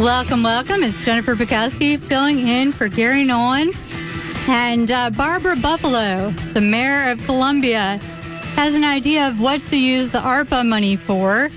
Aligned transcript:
Welcome, 0.00 0.42
welcome. 0.42 0.82
It's 0.82 1.04
Jennifer 1.04 1.34
Bukowski 1.36 2.00
filling 2.00 2.38
in 2.48 2.72
for 2.72 2.88
Gary 2.88 3.22
Nolan. 3.22 3.70
And 4.48 4.90
uh, 4.90 5.10
Barbara 5.10 5.56
Buffaloe, 5.56 6.30
the 6.54 6.60
mayor 6.62 7.10
of 7.10 7.22
Columbia, 7.26 7.98
has 8.54 8.72
an 8.72 8.82
idea 8.82 9.28
of 9.28 9.40
what 9.40 9.60
to 9.66 9.76
use 9.76 10.10
the 10.10 10.20
ARPA 10.20 10.66
money 10.66 10.96
for 10.96 11.50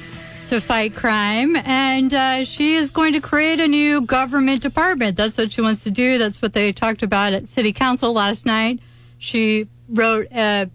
to 0.49 0.59
fight 0.59 0.93
crime. 0.93 1.55
And 1.55 2.13
uh, 2.13 2.43
she 2.43 2.73
is 2.73 2.91
going 2.91 3.13
to 3.13 3.21
create 3.21 3.61
a 3.61 3.67
new 3.67 4.01
government 4.01 4.62
department. 4.62 5.15
That's 5.15 5.37
what 5.37 5.53
she 5.53 5.62
wants 5.62 5.85
to 5.85 5.91
do. 5.91 6.17
That's 6.17 6.41
what 6.41 6.51
they 6.51 6.73
talked 6.73 7.01
about 7.01 7.31
at 7.31 7.47
City 7.47 7.71
Council 7.71 8.12
last 8.12 8.46
night. 8.46 8.81
She 9.19 9.69
wrote 9.87 10.28
a, 10.33 10.69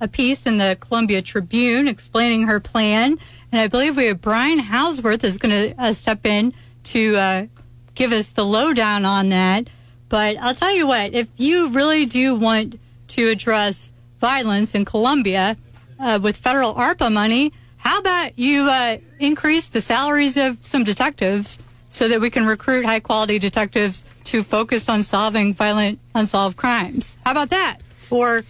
a 0.00 0.08
piece 0.08 0.46
in 0.46 0.56
the 0.56 0.78
Columbia 0.80 1.20
Tribune 1.20 1.86
explaining 1.86 2.46
her 2.46 2.60
plan. 2.60 3.18
And 3.52 3.60
I 3.60 3.66
believe 3.68 3.98
we 3.98 4.06
have 4.06 4.22
Brian 4.22 4.60
Hauswirth 4.60 5.22
is 5.22 5.36
going 5.36 5.74
to 5.74 5.82
uh, 5.82 5.92
step 5.92 6.24
in 6.24 6.54
to 6.90 7.16
uh, 7.16 7.46
give 7.94 8.12
us 8.12 8.32
the 8.32 8.44
lowdown 8.44 9.04
on 9.04 9.28
that. 9.30 9.68
But 10.08 10.36
I'll 10.38 10.54
tell 10.54 10.74
you 10.74 10.86
what, 10.86 11.14
if 11.14 11.28
you 11.36 11.68
really 11.68 12.06
do 12.06 12.34
want 12.34 12.80
to 13.08 13.28
address 13.28 13.92
violence 14.20 14.74
in 14.74 14.84
Columbia 14.84 15.56
uh, 15.98 16.18
with 16.22 16.36
federal 16.36 16.74
ARPA 16.74 17.12
money, 17.12 17.52
how 17.76 17.98
about 17.98 18.38
you 18.38 18.68
uh, 18.68 18.98
increase 19.18 19.68
the 19.68 19.80
salaries 19.80 20.36
of 20.36 20.66
some 20.66 20.84
detectives 20.84 21.58
so 21.88 22.08
that 22.08 22.20
we 22.20 22.28
can 22.30 22.46
recruit 22.46 22.84
high 22.84 23.00
quality 23.00 23.38
detectives 23.38 24.04
to 24.24 24.42
focus 24.42 24.88
on 24.88 25.02
solving 25.02 25.54
violent, 25.54 25.98
unsolved 26.14 26.56
crimes? 26.56 27.16
How 27.24 27.30
about 27.30 27.50
that? 27.50 27.78
Or, 28.10 28.42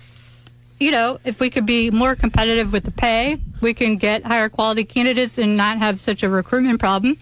you 0.78 0.90
know, 0.90 1.18
if 1.24 1.40
we 1.40 1.50
could 1.50 1.66
be 1.66 1.90
more 1.90 2.16
competitive 2.16 2.72
with 2.72 2.84
the 2.84 2.90
pay, 2.90 3.38
we 3.60 3.74
can 3.74 3.96
get 3.96 4.24
higher 4.24 4.48
quality 4.48 4.84
candidates 4.84 5.38
and 5.38 5.56
not 5.56 5.78
have 5.78 6.00
such 6.00 6.22
a 6.22 6.28
recruitment 6.28 6.80
problem. 6.80 7.18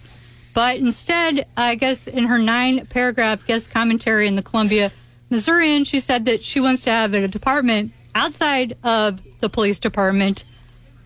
But 0.58 0.78
instead, 0.78 1.46
I 1.56 1.76
guess 1.76 2.08
in 2.08 2.24
her 2.24 2.36
nine 2.36 2.84
paragraph 2.86 3.46
guest 3.46 3.70
commentary 3.70 4.26
in 4.26 4.34
the 4.34 4.42
Columbia 4.42 4.90
Missourian, 5.30 5.84
she 5.84 6.00
said 6.00 6.24
that 6.24 6.42
she 6.42 6.59
wants 6.59 6.82
to 6.82 6.90
have 6.90 7.15
a 7.15 7.28
department 7.28 7.92
outside 8.12 8.76
of 8.82 9.20
the 9.38 9.48
police 9.48 9.78
department 9.78 10.42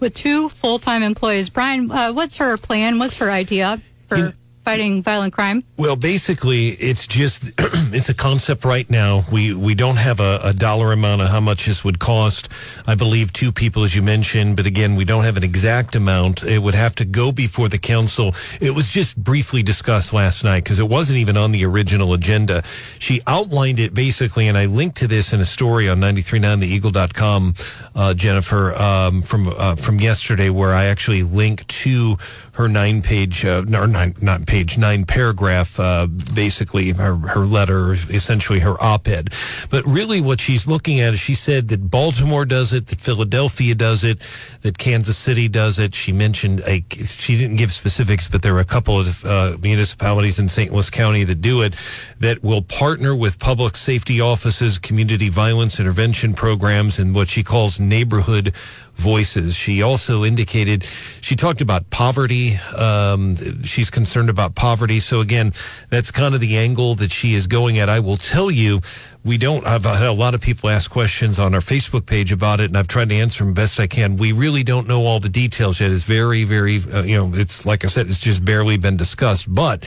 with 0.00 0.14
two 0.14 0.48
full 0.48 0.78
time 0.78 1.02
employees. 1.02 1.50
Brian, 1.50 1.90
uh, 1.90 2.14
what's 2.14 2.38
her 2.38 2.56
plan? 2.56 2.98
What's 2.98 3.18
her 3.18 3.30
idea 3.30 3.82
for 4.06 4.32
fighting 4.64 5.02
violent 5.02 5.32
crime? 5.32 5.64
Well, 5.76 5.96
basically, 5.96 6.68
it's 6.68 7.06
just 7.06 7.52
it's 7.58 8.08
a 8.08 8.14
concept 8.14 8.64
right 8.64 8.88
now. 8.88 9.22
We 9.30 9.54
we 9.54 9.74
don't 9.74 9.96
have 9.96 10.20
a, 10.20 10.40
a, 10.42 10.52
dollar 10.52 10.92
amount 10.92 11.22
of 11.22 11.28
how 11.28 11.40
much 11.40 11.66
this 11.66 11.84
would 11.84 11.98
cost. 11.98 12.48
I 12.86 12.94
believe 12.94 13.32
two 13.32 13.52
people, 13.52 13.84
as 13.84 13.96
you 13.96 14.02
mentioned, 14.02 14.56
but 14.56 14.66
again, 14.66 14.96
we 14.96 15.04
don't 15.04 15.24
have 15.24 15.36
an 15.36 15.44
exact 15.44 15.94
amount. 15.96 16.44
It 16.44 16.60
would 16.60 16.74
have 16.74 16.94
to 16.96 17.04
go 17.04 17.32
before 17.32 17.68
the 17.68 17.78
council. 17.78 18.34
It 18.60 18.74
was 18.74 18.90
just 18.90 19.22
briefly 19.22 19.62
discussed 19.62 20.12
last 20.12 20.44
night 20.44 20.64
because 20.64 20.78
it 20.78 20.88
wasn't 20.88 21.18
even 21.18 21.36
on 21.36 21.52
the 21.52 21.64
original 21.64 22.12
agenda. 22.12 22.62
She 22.98 23.20
outlined 23.26 23.80
it 23.80 23.94
basically, 23.94 24.48
and 24.48 24.56
I 24.56 24.66
linked 24.66 24.96
to 24.98 25.08
this 25.08 25.32
in 25.32 25.40
a 25.40 25.44
story 25.44 25.88
on 25.88 26.00
939theeagle.com, 26.00 27.54
uh, 27.94 28.14
Jennifer, 28.14 28.74
um, 28.74 29.22
from 29.22 29.48
uh, 29.48 29.76
from 29.76 30.00
yesterday, 30.00 30.50
where 30.50 30.72
I 30.72 30.84
actually 30.84 31.22
link 31.22 31.66
to 31.66 32.16
her 32.52 32.68
nine 32.68 33.00
page, 33.00 33.44
uh, 33.44 33.64
or 33.74 33.86
nine, 33.86 34.14
not 34.20 34.46
page, 34.46 34.76
nine 34.76 35.04
paragraph, 35.06 35.80
uh, 35.80 36.06
basically 36.34 36.90
her, 36.92 37.16
her 37.16 37.46
letter, 37.46 37.92
essentially 37.92 38.60
her 38.60 38.82
op 38.82 39.08
ed. 39.08 39.30
But 39.70 39.86
really 39.86 40.20
what 40.20 40.38
she's 40.38 40.66
looking 40.66 41.00
at 41.00 41.14
is 41.14 41.20
she 41.20 41.34
said 41.34 41.68
that 41.68 41.90
Baltimore 41.90 42.44
does 42.44 42.74
it, 42.74 42.88
that 42.88 43.00
Philadelphia 43.00 43.74
does 43.74 44.04
it, 44.04 44.18
that 44.60 44.76
Kansas 44.76 45.16
City 45.16 45.48
does 45.48 45.78
it. 45.78 45.94
She 45.94 46.12
mentioned 46.12 46.60
a, 46.66 46.84
she 46.90 47.38
didn't 47.38 47.56
give 47.56 47.72
specifics, 47.72 48.28
but 48.28 48.42
there 48.42 48.54
are 48.54 48.60
a 48.60 48.66
couple 48.66 49.00
of 49.00 49.24
uh, 49.24 49.56
municipalities 49.62 50.38
in 50.38 50.48
St. 50.48 50.72
Louis 50.72 50.90
County 50.90 51.24
that 51.24 51.40
do 51.40 51.62
it 51.62 51.74
that 52.20 52.44
will 52.44 52.62
partner 52.62 53.16
with 53.16 53.38
public 53.38 53.76
safety 53.76 54.20
offices, 54.20 54.78
community 54.78 55.30
violence 55.30 55.80
intervention 55.80 56.34
programs, 56.34 56.98
and 56.98 57.14
what 57.14 57.28
she 57.28 57.42
calls 57.42 57.80
neighborhood 57.80 58.54
voices. 58.96 59.54
She 59.54 59.82
also 59.82 60.24
indicated 60.24 60.84
she 60.84 61.36
talked 61.36 61.60
about 61.60 61.90
poverty. 61.90 62.56
Um, 62.76 63.36
she's 63.62 63.90
concerned 63.90 64.30
about 64.30 64.54
poverty. 64.54 65.00
So 65.00 65.20
again, 65.20 65.52
that's 65.90 66.10
kind 66.10 66.34
of 66.34 66.40
the 66.40 66.56
angle 66.56 66.94
that 66.96 67.10
she 67.10 67.34
is 67.34 67.46
going 67.46 67.78
at. 67.78 67.88
I 67.88 68.00
will 68.00 68.16
tell 68.16 68.50
you, 68.50 68.80
we 69.24 69.38
don't. 69.38 69.64
I've 69.66 69.84
had 69.84 70.02
a 70.02 70.12
lot 70.12 70.34
of 70.34 70.40
people 70.40 70.68
ask 70.68 70.90
questions 70.90 71.38
on 71.38 71.54
our 71.54 71.60
Facebook 71.60 72.06
page 72.06 72.32
about 72.32 72.60
it, 72.60 72.64
and 72.64 72.76
I've 72.76 72.88
tried 72.88 73.08
to 73.10 73.14
answer 73.14 73.44
them 73.44 73.54
best 73.54 73.78
I 73.78 73.86
can. 73.86 74.16
We 74.16 74.32
really 74.32 74.64
don't 74.64 74.88
know 74.88 75.06
all 75.06 75.20
the 75.20 75.28
details 75.28 75.80
yet. 75.80 75.92
It's 75.92 76.04
very, 76.04 76.42
very, 76.42 76.80
uh, 76.92 77.02
you 77.02 77.16
know, 77.16 77.30
it's 77.34 77.64
like 77.64 77.84
I 77.84 77.88
said, 77.88 78.08
it's 78.08 78.18
just 78.18 78.44
barely 78.44 78.76
been 78.78 78.96
discussed, 78.96 79.52
but 79.52 79.82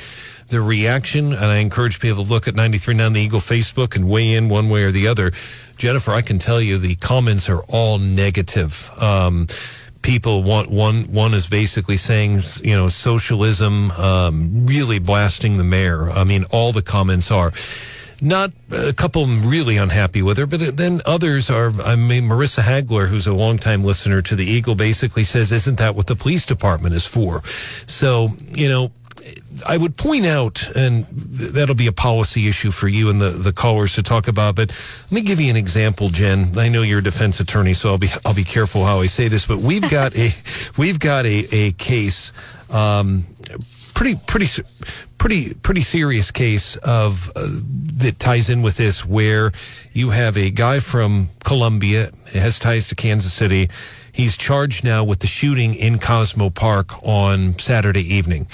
the 0.50 0.62
reaction, 0.62 1.34
and 1.34 1.46
I 1.46 1.57
encourage 1.57 2.00
people 2.00 2.23
to 2.23 2.29
look 2.29 2.47
at 2.47 2.53
93.9 2.53 3.13
The 3.13 3.19
Eagle 3.19 3.40
Facebook 3.40 3.96
and 3.96 4.09
weigh 4.09 4.34
in 4.34 4.47
one 4.47 4.69
way 4.69 4.84
or 4.84 4.91
the 4.91 5.07
other. 5.07 5.31
Jennifer, 5.78 6.12
I 6.12 6.22
can 6.22 6.40
tell 6.40 6.62
you 6.62 6.78
the 6.78 6.96
comments 6.96 7.50
are 7.50 7.63
all 7.63 7.97
negative. 7.97 8.90
Um, 9.02 9.47
people 10.02 10.44
want 10.44 10.69
one 10.69 11.12
one 11.12 11.34
is 11.34 11.47
basically 11.47 11.97
saying 11.97 12.40
you 12.63 12.75
know 12.75 12.88
socialism 12.90 13.90
um, 13.91 14.67
really 14.67 15.00
blasting 15.00 15.57
the 15.57 15.63
mayor 15.63 16.12
i 16.12 16.23
mean 16.23 16.44
all 16.52 16.72
the 16.72 16.84
comments 16.84 17.31
are 17.31 17.52
not 18.22 18.52
a 18.72 18.94
couple 18.94 19.26
really 19.26 19.78
unhappy 19.78 20.22
with 20.22 20.38
her, 20.38 20.46
but 20.46 20.78
then 20.78 21.02
others 21.06 21.50
are. 21.50 21.72
I 21.81 21.96
mean, 21.96 22.24
Marissa 22.24 22.62
Hagler, 22.62 23.08
who's 23.08 23.28
a 23.28 23.34
longtime 23.34 23.84
listener 23.84 24.22
to 24.22 24.36
the 24.36 24.46
Eagle, 24.46 24.76
basically 24.76 25.24
says, 25.24 25.52
"Isn't 25.52 25.78
that 25.78 25.96
what 25.96 26.08
the 26.08 26.16
police 26.16 26.46
department 26.46 26.96
is 26.96 27.06
for?" 27.06 27.44
So 27.86 28.30
you 28.53 28.70
know, 28.70 28.92
I 29.66 29.78
would 29.78 29.98
point 29.98 30.26
out, 30.26 30.70
and 30.76 31.06
that'll 31.09 31.76
be 31.76 31.88
a 31.88 31.92
policy 31.92 32.48
issue 32.48 32.72
for 32.72 32.88
you 32.88 33.09
and 33.09 33.22
the, 33.22 33.30
the 33.30 33.53
callers 33.53 33.94
to 33.96 34.03
talk 34.03 34.28
about. 34.28 34.56
But 34.56 34.70
let 35.06 35.12
me 35.12 35.22
give 35.22 35.40
you 35.40 35.50
an 35.50 35.56
example, 35.56 36.09
Jen. 36.09 36.58
I 36.58 36.70
know 36.70 36.82
you're 36.82 37.00
a 37.00 37.03
defense 37.03 37.40
attorney, 37.40 37.74
so 37.74 37.92
I'll 37.92 37.97
be 37.97 38.09
I'll 38.26 38.34
be 38.34 38.44
careful 38.44 38.86
how 38.86 39.00
I 39.00 39.08
say 39.08 39.28
this. 39.28 39.47
But 39.47 39.59
we've 39.59 39.90
got 39.90 40.16
a 40.18 40.34
we've 40.78 41.00
got 41.00 41.26
a 41.26 41.47
a 41.52 41.72
case, 41.74 42.34
um, 42.70 43.26
pretty 43.95 44.19
pretty 44.28 44.63
pretty 45.17 45.56
pretty 45.56 45.81
serious 45.81 46.29
case 46.29 46.75
of 46.78 47.31
uh, 47.35 47.47
that 47.95 48.19
ties 48.19 48.50
in 48.50 48.61
with 48.61 48.78
this, 48.78 49.06
where 49.06 49.51
you 49.94 50.11
have 50.11 50.38
a 50.38 50.51
guy 50.51 50.79
from 50.79 51.29
Columbia 51.44 52.11
has 52.34 52.59
ties 52.59 52.88
to 52.89 52.95
Kansas 52.95 53.34
City. 53.34 53.69
He's 54.11 54.38
charged 54.38 54.84
now 54.84 55.03
with 55.03 55.19
the 55.19 55.28
shooting 55.28 55.73
in 55.73 56.00
Cosmo 56.00 56.50
Park 56.50 57.03
on 57.03 57.57
Saturday 57.57 58.13
evening. 58.13 58.47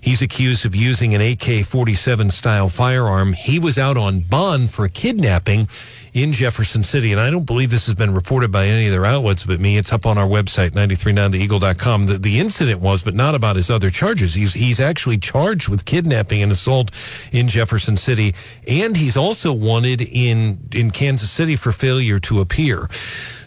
He's 0.00 0.22
accused 0.22 0.64
of 0.64 0.76
using 0.76 1.14
an 1.14 1.20
AK 1.20 1.64
47 1.64 2.30
style 2.30 2.68
firearm. 2.68 3.32
He 3.32 3.58
was 3.58 3.78
out 3.78 3.96
on 3.96 4.20
bond 4.20 4.70
for 4.70 4.86
kidnapping 4.88 5.68
in 6.22 6.32
Jefferson 6.32 6.84
City. 6.84 7.12
And 7.12 7.20
I 7.20 7.30
don't 7.30 7.44
believe 7.44 7.70
this 7.70 7.86
has 7.86 7.94
been 7.94 8.14
reported 8.14 8.50
by 8.50 8.66
any 8.66 8.86
of 8.86 8.92
their 8.92 9.04
outlets 9.04 9.44
but 9.44 9.60
me. 9.60 9.76
It's 9.76 9.92
up 9.92 10.06
on 10.06 10.18
our 10.18 10.26
website, 10.26 10.70
939theeagle.com. 10.70 12.04
The, 12.04 12.18
the 12.18 12.38
incident 12.38 12.80
was, 12.80 13.02
but 13.02 13.14
not 13.14 13.34
about 13.34 13.56
his 13.56 13.70
other 13.70 13.90
charges. 13.90 14.34
He's, 14.34 14.54
he's 14.54 14.80
actually 14.80 15.18
charged 15.18 15.68
with 15.68 15.84
kidnapping 15.84 16.42
and 16.42 16.52
assault 16.52 16.90
in 17.32 17.48
Jefferson 17.48 17.96
City. 17.96 18.34
And 18.66 18.96
he's 18.96 19.16
also 19.16 19.52
wanted 19.52 20.00
in, 20.02 20.58
in 20.72 20.90
Kansas 20.90 21.30
City 21.30 21.56
for 21.56 21.72
failure 21.72 22.18
to 22.20 22.40
appear. 22.40 22.88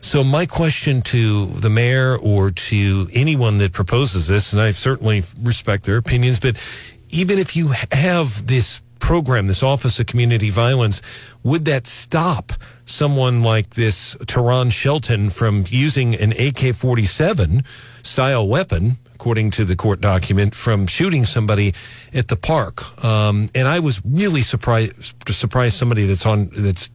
So 0.01 0.23
my 0.23 0.45
question 0.45 1.01
to 1.03 1.45
the 1.45 1.69
mayor 1.69 2.17
or 2.17 2.49
to 2.49 3.07
anyone 3.13 3.59
that 3.59 3.71
proposes 3.71 4.27
this, 4.27 4.51
and 4.51 4.61
I 4.61 4.71
certainly 4.71 5.23
respect 5.41 5.85
their 5.85 5.97
opinions, 5.97 6.39
but 6.39 6.61
even 7.09 7.37
if 7.37 7.55
you 7.55 7.73
have 7.91 8.47
this 8.47 8.81
program, 9.01 9.47
this 9.47 9.63
Office 9.63 9.99
of 9.99 10.05
Community 10.05 10.49
Violence, 10.49 11.01
would 11.43 11.65
that 11.65 11.87
stop 11.87 12.53
someone 12.85 13.43
like 13.43 13.71
this 13.71 14.15
Teron 14.15 14.71
Shelton 14.71 15.29
from 15.29 15.65
using 15.67 16.15
an 16.15 16.33
AK 16.33 16.75
47 16.75 17.63
style 18.03 18.47
weapon, 18.47 18.97
according 19.13 19.51
to 19.51 19.65
the 19.65 19.75
court 19.75 20.01
document, 20.01 20.55
from 20.55 20.87
shooting 20.87 21.25
somebody 21.25 21.73
at 22.13 22.27
the 22.27 22.35
park? 22.35 23.03
Um, 23.03 23.49
and 23.53 23.67
I 23.67 23.79
was 23.79 24.01
really 24.05 24.41
surprised 24.41 25.25
to 25.25 25.33
surprise 25.33 25.73
somebody 25.73 26.05
that's 26.05 26.25
on 26.25 26.49
that's 26.53 26.87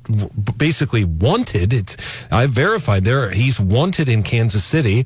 basically 0.56 1.04
wanted. 1.04 1.72
It's 1.72 1.96
I 2.30 2.46
verified 2.46 3.04
there 3.04 3.30
he's 3.30 3.60
wanted 3.60 4.08
in 4.08 4.22
Kansas 4.22 4.64
City 4.64 5.04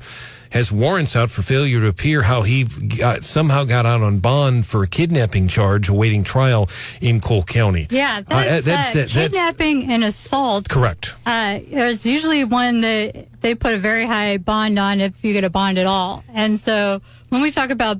has 0.51 0.71
warrants 0.71 1.15
out 1.15 1.31
for 1.31 1.41
failure 1.41 1.79
to 1.79 1.87
appear, 1.87 2.21
how 2.21 2.43
he 2.43 2.65
got, 2.65 3.23
somehow 3.23 3.63
got 3.63 3.85
out 3.85 4.01
on 4.01 4.19
bond 4.19 4.65
for 4.65 4.83
a 4.83 4.87
kidnapping 4.87 5.47
charge 5.47 5.89
awaiting 5.89 6.23
trial 6.23 6.69
in 6.99 7.19
Cole 7.21 7.43
County. 7.43 7.87
Yeah, 7.89 8.21
that's, 8.21 8.67
uh, 8.67 8.93
that's, 8.93 9.15
uh, 9.15 9.19
kidnapping 9.19 9.79
that's, 9.79 9.91
and 9.91 10.03
assault. 10.03 10.69
Correct. 10.69 11.15
Uh, 11.25 11.59
it's 11.61 12.05
usually 12.05 12.43
one 12.43 12.81
that 12.81 13.27
they 13.39 13.55
put 13.55 13.73
a 13.73 13.77
very 13.77 14.05
high 14.05 14.37
bond 14.37 14.77
on 14.77 14.99
if 14.99 15.23
you 15.23 15.33
get 15.33 15.43
a 15.43 15.49
bond 15.49 15.77
at 15.77 15.87
all. 15.87 16.23
And 16.33 16.59
so 16.59 17.01
when 17.29 17.41
we 17.41 17.49
talk 17.49 17.69
about 17.69 17.99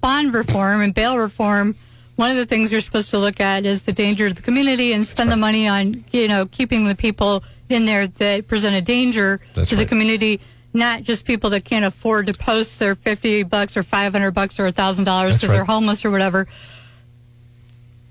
bond 0.00 0.34
reform 0.34 0.82
and 0.82 0.94
bail 0.94 1.18
reform, 1.18 1.74
one 2.14 2.30
of 2.30 2.36
the 2.36 2.46
things 2.46 2.70
you're 2.70 2.80
supposed 2.80 3.10
to 3.10 3.18
look 3.18 3.40
at 3.40 3.66
is 3.66 3.84
the 3.84 3.92
danger 3.92 4.28
to 4.28 4.34
the 4.34 4.42
community 4.42 4.92
and 4.92 5.04
spend 5.04 5.30
right. 5.30 5.34
the 5.34 5.40
money 5.40 5.66
on, 5.66 6.04
you 6.12 6.28
know, 6.28 6.46
keeping 6.46 6.86
the 6.86 6.94
people 6.94 7.42
in 7.68 7.86
there 7.86 8.06
that 8.06 8.46
present 8.46 8.76
a 8.76 8.80
danger 8.80 9.40
That's 9.54 9.70
to 9.70 9.76
right. 9.76 9.82
the 9.82 9.88
community 9.88 10.40
not 10.74 11.02
just 11.04 11.24
people 11.24 11.50
that 11.50 11.64
can't 11.64 11.84
afford 11.84 12.26
to 12.26 12.34
post 12.34 12.78
their 12.80 12.94
50 12.94 13.44
bucks 13.44 13.76
or 13.76 13.82
500 13.82 14.32
bucks 14.32 14.58
or 14.58 14.66
$1,000 14.70 14.98
because 14.98 15.42
right. 15.44 15.48
they're 15.54 15.64
homeless 15.64 16.04
or 16.04 16.10
whatever. 16.10 16.46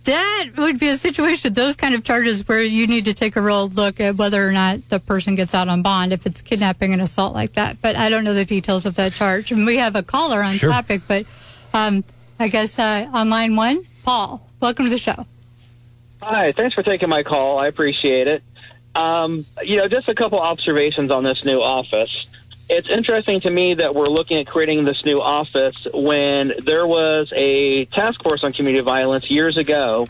that 0.06 0.50
would 0.58 0.80
be 0.80 0.88
a 0.88 0.98
situation, 0.98 1.54
those 1.54 1.76
kind 1.76 1.96
of 1.96 2.04
charges 2.04 2.46
where 2.48 2.62
you 2.62 2.88
need 2.88 3.06
to 3.06 3.14
take 3.14 3.36
a 3.36 3.42
real 3.42 3.70
look 3.70 4.00
at 4.00 4.16
whether 4.16 4.48
or 4.48 4.52
not 4.52 4.90
the 4.90 5.00
person 5.00 5.36
gets 5.36 5.54
out 5.54 5.68
on 5.70 5.82
bond 5.82 6.12
if 6.14 6.26
it's 6.26 6.42
kidnapping 6.42 6.94
and 6.94 7.02
assault 7.02 7.34
like 7.34 7.54
that. 7.54 7.82
But 7.82 7.96
I 7.96 8.10
don't 8.10 8.24
know 8.24 8.34
the 8.34 8.46
details 8.46 8.86
of 8.86 8.96
that 8.96 9.14
charge. 9.14 9.52
And 9.52 9.66
we 9.66 9.78
have 9.78 9.96
a 9.96 10.04
caller 10.04 10.42
on 10.44 10.54
Sure. 10.54 10.72
topic, 10.72 11.02
but 11.08 11.26
um, 11.74 12.04
I 12.40 12.48
guess 12.50 12.80
uh, 12.80 13.10
on 13.14 13.30
line 13.30 13.56
one, 13.56 13.84
Paul, 14.04 14.46
welcome 14.60 14.86
to 14.86 14.90
the 14.92 14.98
show. 14.98 15.26
Hi, 16.22 16.52
thanks 16.54 16.74
for 16.76 16.84
taking 16.84 17.10
my 17.10 17.24
call. 17.24 17.58
I 17.60 17.68
appreciate 17.68 18.28
it. 18.28 18.44
Um, 18.96 19.46
you 19.64 19.78
know, 19.78 19.88
just 19.88 20.08
a 20.08 20.16
couple 20.16 20.40
observations 20.40 21.12
on 21.12 21.24
this 21.24 21.44
new 21.44 21.62
office. 21.62 22.30
It's 22.70 22.90
interesting 22.90 23.42
to 23.42 23.50
me 23.50 23.74
that 23.76 23.94
we're 23.94 24.08
looking 24.08 24.38
at 24.38 24.48
creating 24.48 24.86
this 24.86 25.04
new 25.04 25.22
office 25.22 25.86
when 25.94 26.54
there 26.64 26.88
was 26.88 27.32
a 27.36 27.86
task 27.86 28.24
force 28.24 28.44
on 28.44 28.54
community 28.54 28.82
violence 28.82 29.30
years 29.30 29.58
ago, 29.58 30.08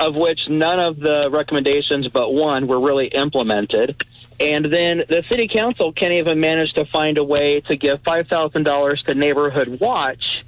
of 0.00 0.16
which 0.16 0.48
none 0.48 0.80
of 0.80 0.98
the 0.98 1.28
recommendations 1.30 2.08
but 2.08 2.32
one 2.32 2.66
were 2.66 2.80
really 2.80 3.08
implemented. 3.08 4.02
And 4.40 4.64
then 4.66 5.04
the 5.08 5.22
city 5.28 5.48
council 5.48 5.92
can't 5.92 6.12
even 6.12 6.40
manage 6.40 6.72
to 6.74 6.86
find 6.86 7.18
a 7.18 7.24
way 7.24 7.60
to 7.62 7.76
give 7.76 8.02
$5,000 8.02 9.04
to 9.04 9.14
Neighborhood 9.14 9.78
Watch. 9.80 10.44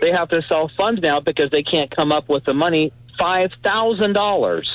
They 0.00 0.10
have 0.10 0.30
to 0.30 0.42
self 0.42 0.72
fund 0.72 1.00
now 1.00 1.20
because 1.20 1.50
they 1.50 1.62
can't 1.62 1.90
come 1.90 2.10
up 2.10 2.28
with 2.28 2.44
the 2.44 2.54
money 2.54 2.92
$5,000 3.20 4.66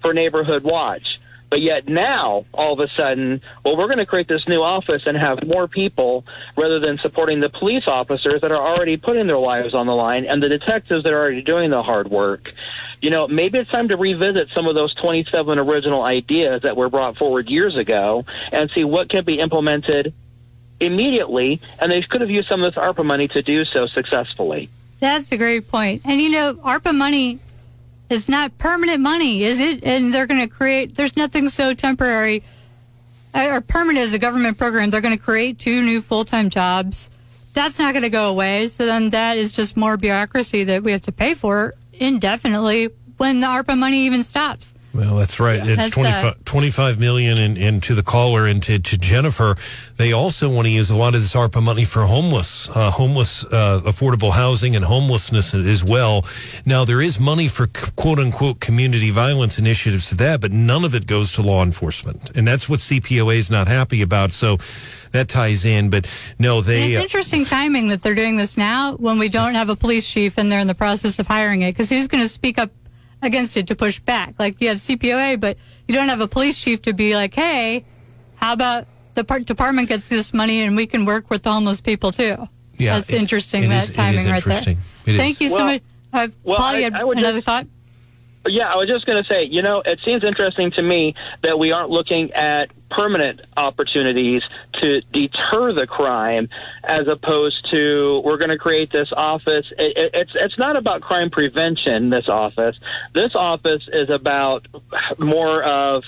for 0.00 0.14
Neighborhood 0.14 0.62
Watch. 0.64 1.19
But 1.50 1.60
yet 1.60 1.88
now, 1.88 2.46
all 2.54 2.72
of 2.72 2.78
a 2.78 2.86
sudden, 2.96 3.42
well, 3.64 3.76
we're 3.76 3.86
going 3.86 3.98
to 3.98 4.06
create 4.06 4.28
this 4.28 4.46
new 4.46 4.62
office 4.62 5.02
and 5.04 5.16
have 5.16 5.44
more 5.44 5.66
people 5.66 6.24
rather 6.56 6.78
than 6.78 6.96
supporting 6.98 7.40
the 7.40 7.48
police 7.48 7.88
officers 7.88 8.40
that 8.42 8.52
are 8.52 8.64
already 8.64 8.96
putting 8.96 9.26
their 9.26 9.38
lives 9.38 9.74
on 9.74 9.86
the 9.86 9.94
line 9.94 10.26
and 10.26 10.40
the 10.40 10.48
detectives 10.48 11.02
that 11.02 11.12
are 11.12 11.18
already 11.18 11.42
doing 11.42 11.70
the 11.70 11.82
hard 11.82 12.08
work. 12.08 12.52
You 13.02 13.10
know, 13.10 13.26
maybe 13.26 13.58
it's 13.58 13.70
time 13.70 13.88
to 13.88 13.96
revisit 13.96 14.50
some 14.54 14.68
of 14.68 14.76
those 14.76 14.94
27 14.94 15.58
original 15.58 16.04
ideas 16.04 16.62
that 16.62 16.76
were 16.76 16.88
brought 16.88 17.16
forward 17.16 17.50
years 17.50 17.76
ago 17.76 18.24
and 18.52 18.70
see 18.72 18.84
what 18.84 19.10
can 19.10 19.24
be 19.24 19.40
implemented 19.40 20.14
immediately. 20.78 21.60
And 21.80 21.90
they 21.90 22.02
could 22.02 22.20
have 22.20 22.30
used 22.30 22.48
some 22.48 22.62
of 22.62 22.72
this 22.72 22.80
ARPA 22.80 23.04
money 23.04 23.26
to 23.28 23.42
do 23.42 23.64
so 23.64 23.88
successfully. 23.88 24.68
That's 25.00 25.32
a 25.32 25.36
great 25.36 25.66
point. 25.66 26.02
And 26.04 26.20
you 26.20 26.30
know, 26.30 26.54
ARPA 26.54 26.94
money 26.96 27.40
is 28.10 28.28
not 28.28 28.58
permanent 28.58 29.00
money, 29.00 29.44
is 29.44 29.58
it? 29.58 29.84
And 29.84 30.12
they're 30.12 30.26
going 30.26 30.40
to 30.40 30.52
create, 30.52 30.96
there's 30.96 31.16
nothing 31.16 31.48
so 31.48 31.72
temporary 31.72 32.42
or 33.34 33.60
permanent 33.60 34.02
as 34.02 34.12
a 34.12 34.18
government 34.18 34.58
program. 34.58 34.90
They're 34.90 35.00
going 35.00 35.16
to 35.16 35.22
create 35.22 35.58
two 35.58 35.82
new 35.82 36.00
full 36.00 36.24
time 36.24 36.50
jobs. 36.50 37.08
That's 37.54 37.78
not 37.78 37.92
going 37.92 38.02
to 38.02 38.10
go 38.10 38.28
away. 38.28 38.66
So 38.66 38.86
then 38.86 39.10
that 39.10 39.38
is 39.38 39.52
just 39.52 39.76
more 39.76 39.96
bureaucracy 39.96 40.64
that 40.64 40.82
we 40.82 40.92
have 40.92 41.02
to 41.02 41.12
pay 41.12 41.34
for 41.34 41.74
indefinitely 41.92 42.90
when 43.16 43.40
the 43.40 43.46
ARPA 43.46 43.78
money 43.78 44.06
even 44.06 44.22
stops. 44.22 44.74
Well, 44.92 45.16
that's 45.16 45.38
right. 45.38 45.60
It's 45.60 45.76
That's, 45.76 45.90
25, 45.90 46.24
uh, 46.24 46.34
25 46.44 46.98
million 46.98 47.38
and, 47.38 47.56
and 47.56 47.82
to 47.84 47.94
the 47.94 48.02
caller 48.02 48.46
and 48.46 48.60
to, 48.64 48.78
to 48.80 48.98
Jennifer, 48.98 49.54
they 49.96 50.12
also 50.12 50.52
want 50.52 50.66
to 50.66 50.70
use 50.70 50.90
a 50.90 50.96
lot 50.96 51.14
of 51.14 51.20
this 51.20 51.34
ARPA 51.34 51.62
money 51.62 51.84
for 51.84 52.06
homeless, 52.06 52.68
uh, 52.70 52.90
homeless, 52.90 53.44
uh, 53.44 53.80
affordable 53.84 54.32
housing 54.32 54.74
and 54.74 54.84
homelessness 54.84 55.54
as 55.54 55.84
well. 55.84 56.24
Now, 56.66 56.84
there 56.84 57.00
is 57.00 57.20
money 57.20 57.46
for 57.46 57.68
quote 57.68 58.18
unquote 58.18 58.58
community 58.58 59.10
violence 59.10 59.60
initiatives 59.60 60.08
to 60.08 60.16
that, 60.16 60.40
but 60.40 60.50
none 60.50 60.84
of 60.84 60.94
it 60.94 61.06
goes 61.06 61.32
to 61.32 61.42
law 61.42 61.62
enforcement. 61.62 62.36
And 62.36 62.46
that's 62.46 62.68
what 62.68 62.80
CPOA 62.80 63.36
is 63.36 63.50
not 63.50 63.68
happy 63.68 64.02
about. 64.02 64.32
So 64.32 64.58
that 65.12 65.28
ties 65.28 65.64
in, 65.64 65.90
but 65.90 66.06
no, 66.38 66.58
And 66.58 66.66
they, 66.66 66.92
it's 66.94 67.00
uh, 67.00 67.02
interesting 67.02 67.44
timing 67.44 67.88
that 67.88 68.02
they're 68.02 68.14
doing 68.16 68.36
this 68.36 68.56
now 68.56 68.96
when 68.96 69.20
we 69.20 69.28
don't 69.28 69.54
have 69.54 69.68
a 69.68 69.76
police 69.76 70.08
chief 70.08 70.36
and 70.36 70.50
they're 70.50 70.60
in 70.60 70.66
the 70.66 70.74
process 70.74 71.20
of 71.20 71.28
hiring 71.28 71.62
it. 71.62 71.72
Because 71.72 71.88
who's 71.88 72.08
going 72.08 72.22
to 72.24 72.28
speak 72.28 72.58
up 72.58 72.70
against 73.22 73.56
it 73.56 73.66
to 73.68 73.74
push 73.76 73.98
back? 74.00 74.34
Like 74.38 74.60
you 74.60 74.68
have 74.68 74.78
CPOA, 74.78 75.38
but 75.40 75.56
you 75.88 75.94
don't 75.94 76.08
have 76.08 76.20
a 76.20 76.28
police 76.28 76.60
chief 76.60 76.82
to 76.82 76.92
be 76.92 77.14
like, 77.14 77.34
hey, 77.34 77.84
how 78.36 78.52
about 78.52 78.86
the 79.14 79.24
par- 79.24 79.40
department 79.40 79.88
gets 79.88 80.08
this 80.08 80.32
money 80.32 80.62
and 80.62 80.76
we 80.76 80.86
can 80.86 81.04
work 81.04 81.30
with 81.30 81.42
the 81.42 81.52
homeless 81.52 81.80
people 81.80 82.12
too? 82.12 82.48
Yeah, 82.74 82.96
That's 82.96 83.10
it- 83.10 83.16
interesting. 83.16 83.64
it 83.64 83.68
that 83.68 83.82
is- 83.84 83.88
it 83.88 83.90
is 83.92 83.96
timing 83.96 84.26
right 84.26 84.36
interesting. 84.36 84.78
there. 85.04 85.14
It 85.14 85.18
Thank 85.18 85.34
is. 85.36 85.40
you 85.42 85.48
so 85.50 85.56
Well- 85.56 85.66
much. 85.66 85.82
Uh, 86.12 86.28
well, 86.42 86.58
Paul, 86.58 86.76
you 86.76 86.82
had 86.84 86.94
I 86.94 87.04
would 87.04 87.18
another 87.18 87.36
just- 87.38 87.46
thought? 87.46 87.66
Yeah, 88.46 88.72
I 88.72 88.76
was 88.76 88.88
just 88.88 89.04
going 89.04 89.22
to 89.22 89.28
say, 89.28 89.44
you 89.44 89.60
know, 89.60 89.82
it 89.84 90.00
seems 90.04 90.24
interesting 90.24 90.70
to 90.72 90.82
me 90.82 91.14
that 91.42 91.58
we 91.58 91.72
aren't 91.72 91.90
looking 91.90 92.32
at 92.32 92.70
permanent 92.90 93.42
opportunities 93.56 94.42
to 94.80 95.02
deter 95.12 95.72
the 95.72 95.86
crime 95.86 96.48
as 96.82 97.06
opposed 97.06 97.70
to 97.70 98.22
we're 98.24 98.38
going 98.38 98.50
to 98.50 98.58
create 98.58 98.90
this 98.90 99.12
office. 99.12 99.66
It, 99.78 99.96
it, 99.96 100.10
it's 100.14 100.32
it's 100.34 100.58
not 100.58 100.76
about 100.76 101.02
crime 101.02 101.30
prevention. 101.30 102.10
This 102.10 102.28
office, 102.28 102.76
this 103.12 103.34
office 103.34 103.86
is 103.92 104.08
about 104.10 104.66
more 105.18 105.62
of 105.62 106.02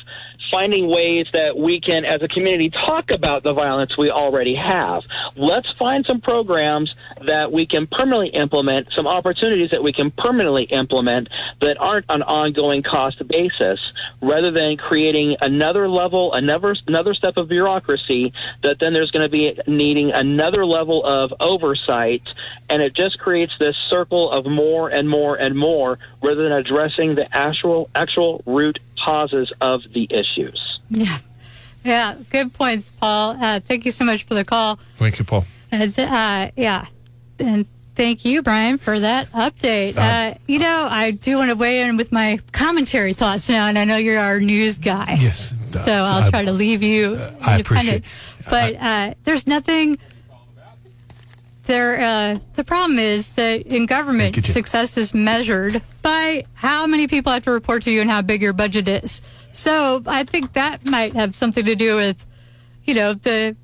finding 0.52 0.86
ways 0.86 1.26
that 1.32 1.56
we 1.56 1.80
can, 1.80 2.04
as 2.04 2.22
a 2.22 2.28
community, 2.28 2.68
talk 2.68 3.10
about 3.10 3.42
the 3.42 3.54
violence 3.54 3.96
we 3.96 4.10
already 4.10 4.54
have. 4.54 5.02
Let's 5.34 5.72
find 5.72 6.04
some 6.04 6.20
programs 6.20 6.94
that 7.22 7.50
we 7.50 7.66
can 7.66 7.86
permanently 7.86 8.28
implement, 8.28 8.92
some 8.92 9.06
opportunities 9.06 9.70
that 9.70 9.82
we 9.82 9.92
can 9.92 10.10
permanently 10.10 10.64
implement 10.64 11.28
that 11.62 11.80
aren't 11.80 12.04
an 12.10 12.22
ongoing 12.22 12.82
cost 12.82 13.26
basis, 13.26 13.80
rather 14.20 14.50
than 14.50 14.76
creating 14.76 15.36
another 15.40 15.88
level, 15.88 16.34
another 16.34 16.76
another 16.86 17.14
step 17.14 17.38
of 17.38 17.48
bureaucracy 17.48 18.32
that 18.60 18.78
then 18.78 18.92
there's 18.92 19.10
going 19.10 19.24
to 19.24 19.30
be 19.30 19.58
needing 19.66 20.12
another 20.12 20.66
level 20.66 21.02
of 21.04 21.32
oversight, 21.40 22.22
and 22.68 22.82
it 22.82 22.92
just 22.92 23.18
creates 23.18 23.52
this 23.58 23.76
circle 23.88 24.30
of 24.30 24.44
more 24.44 24.90
and 24.90 25.08
more 25.08 25.34
and 25.36 25.56
more, 25.56 25.98
rather 26.22 26.42
than 26.42 26.52
addressing 26.52 27.14
the 27.14 27.34
actual 27.34 27.88
actual 27.94 28.42
root 28.44 28.78
causes 29.04 29.52
of 29.60 29.82
the 29.92 30.06
issues. 30.10 30.78
Yeah. 30.90 31.18
Yeah. 31.84 32.16
Good 32.30 32.52
points, 32.54 32.90
Paul. 32.92 33.36
Uh, 33.42 33.60
thank 33.60 33.84
you 33.84 33.90
so 33.90 34.04
much 34.04 34.24
for 34.24 34.34
the 34.34 34.44
call. 34.44 34.78
thank 34.96 35.18
you, 35.18 35.24
Paul. 35.24 35.44
And, 35.70 35.98
uh, 35.98 36.50
yeah. 36.56 36.86
And 37.38 37.66
thank 37.96 38.24
you, 38.24 38.42
Brian, 38.42 38.78
for 38.78 39.00
that 39.00 39.30
update. 39.32 39.96
Uh, 39.96 40.34
you 40.46 40.58
know, 40.58 40.86
I 40.90 41.10
do 41.10 41.38
want 41.38 41.50
to 41.50 41.56
weigh 41.56 41.80
in 41.80 41.96
with 41.96 42.12
my 42.12 42.38
commentary 42.52 43.14
thoughts 43.14 43.48
now, 43.48 43.66
and 43.66 43.78
I 43.78 43.84
know 43.84 43.96
you're 43.96 44.18
our 44.20 44.38
news 44.38 44.78
guy. 44.78 45.16
Yes. 45.20 45.54
So 45.72 45.92
I'll 45.92 46.30
try 46.30 46.44
to 46.44 46.52
leave 46.52 46.82
you 46.82 47.16
I 47.44 47.56
independent. 47.58 48.04
appreciate- 48.04 48.04
But 48.50 48.74
uh, 48.80 49.14
there's 49.24 49.46
nothing. 49.46 49.98
There, 51.64 52.00
uh, 52.00 52.38
the 52.54 52.64
problem 52.64 52.98
is 52.98 53.30
that 53.36 53.62
in 53.62 53.86
government, 53.86 54.36
you, 54.36 54.42
success 54.42 54.96
is 54.96 55.14
measured 55.14 55.80
by 56.02 56.44
how 56.54 56.86
many 56.86 57.06
people 57.06 57.32
have 57.32 57.44
to 57.44 57.52
report 57.52 57.82
to 57.82 57.92
you 57.92 58.00
and 58.00 58.10
how 58.10 58.20
big 58.22 58.42
your 58.42 58.52
budget 58.52 58.88
is. 58.88 59.22
So 59.52 60.02
I 60.06 60.24
think 60.24 60.54
that 60.54 60.86
might 60.88 61.14
have 61.14 61.36
something 61.36 61.64
to 61.64 61.76
do 61.76 61.96
with, 61.96 62.26
you 62.84 62.94
know, 62.94 63.14
the 63.14 63.56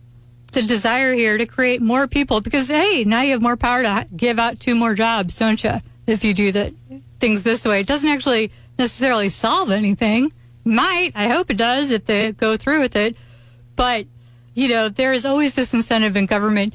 the 0.53 0.63
desire 0.63 1.13
here 1.13 1.37
to 1.37 1.45
create 1.45 1.83
more 1.83 2.09
people 2.09 2.41
because 2.41 2.69
hey, 2.69 3.05
now 3.05 3.21
you 3.21 3.33
have 3.33 3.43
more 3.43 3.57
power 3.57 3.83
to 3.83 4.07
give 4.17 4.39
out 4.39 4.59
two 4.61 4.75
more 4.75 4.95
jobs, 4.95 5.39
don't 5.39 5.63
you? 5.63 5.75
If 6.07 6.25
you 6.25 6.33
do 6.33 6.53
the 6.53 6.75
things 7.21 7.43
this 7.43 7.65
way, 7.65 7.81
it 7.81 7.87
doesn't 7.87 8.09
actually 8.09 8.51
necessarily 8.79 9.29
solve 9.29 9.71
anything. 9.71 10.33
Might 10.65 11.13
I 11.15 11.29
hope 11.29 11.51
it 11.51 11.57
does 11.57 11.91
if 11.91 12.05
they 12.05 12.33
go 12.33 12.57
through 12.57 12.81
with 12.81 12.97
it, 12.97 13.17
but 13.77 14.07
you 14.55 14.69
know 14.69 14.89
there 14.89 15.13
is 15.13 15.27
always 15.27 15.55
this 15.55 15.75
incentive 15.75 16.17
in 16.17 16.27
government. 16.27 16.75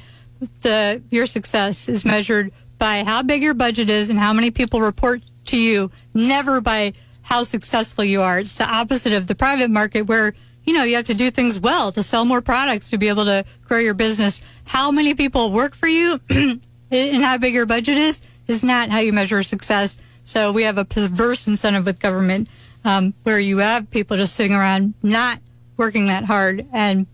The 0.62 1.02
your 1.10 1.26
success 1.26 1.88
is 1.88 2.04
measured 2.04 2.52
by 2.78 3.04
how 3.04 3.22
big 3.22 3.42
your 3.42 3.54
budget 3.54 3.90
is 3.90 4.10
and 4.10 4.18
how 4.18 4.32
many 4.32 4.50
people 4.50 4.80
report 4.80 5.22
to 5.46 5.56
you, 5.56 5.90
never 6.12 6.60
by 6.60 6.94
how 7.22 7.42
successful 7.42 8.04
you 8.04 8.22
are. 8.22 8.38
It's 8.38 8.54
the 8.56 8.68
opposite 8.68 9.12
of 9.12 9.26
the 9.26 9.34
private 9.34 9.70
market 9.70 10.02
where 10.02 10.34
you 10.64 10.72
know, 10.72 10.82
you 10.82 10.96
have 10.96 11.04
to 11.06 11.14
do 11.14 11.30
things 11.30 11.60
well 11.60 11.92
to 11.92 12.02
sell 12.02 12.24
more 12.24 12.40
products 12.40 12.90
to 12.90 12.98
be 12.98 13.08
able 13.08 13.26
to 13.26 13.44
grow 13.64 13.78
your 13.78 13.94
business. 13.94 14.42
How 14.64 14.90
many 14.90 15.14
people 15.14 15.52
work 15.52 15.74
for 15.74 15.86
you 15.86 16.20
and 16.30 17.22
how 17.22 17.38
big 17.38 17.54
your 17.54 17.66
budget 17.66 17.98
is 17.98 18.22
is 18.46 18.64
not 18.64 18.90
how 18.90 18.98
you 18.98 19.12
measure 19.12 19.42
success. 19.42 19.98
So 20.22 20.52
we 20.52 20.62
have 20.62 20.78
a 20.78 20.84
perverse 20.84 21.46
incentive 21.46 21.84
with 21.84 22.00
government 22.00 22.48
um, 22.84 23.14
where 23.22 23.38
you 23.38 23.58
have 23.58 23.90
people 23.90 24.16
just 24.16 24.34
sitting 24.34 24.54
around 24.54 24.94
not 25.02 25.40
working 25.76 26.06
that 26.06 26.24
hard, 26.24 26.66
and 26.72 27.06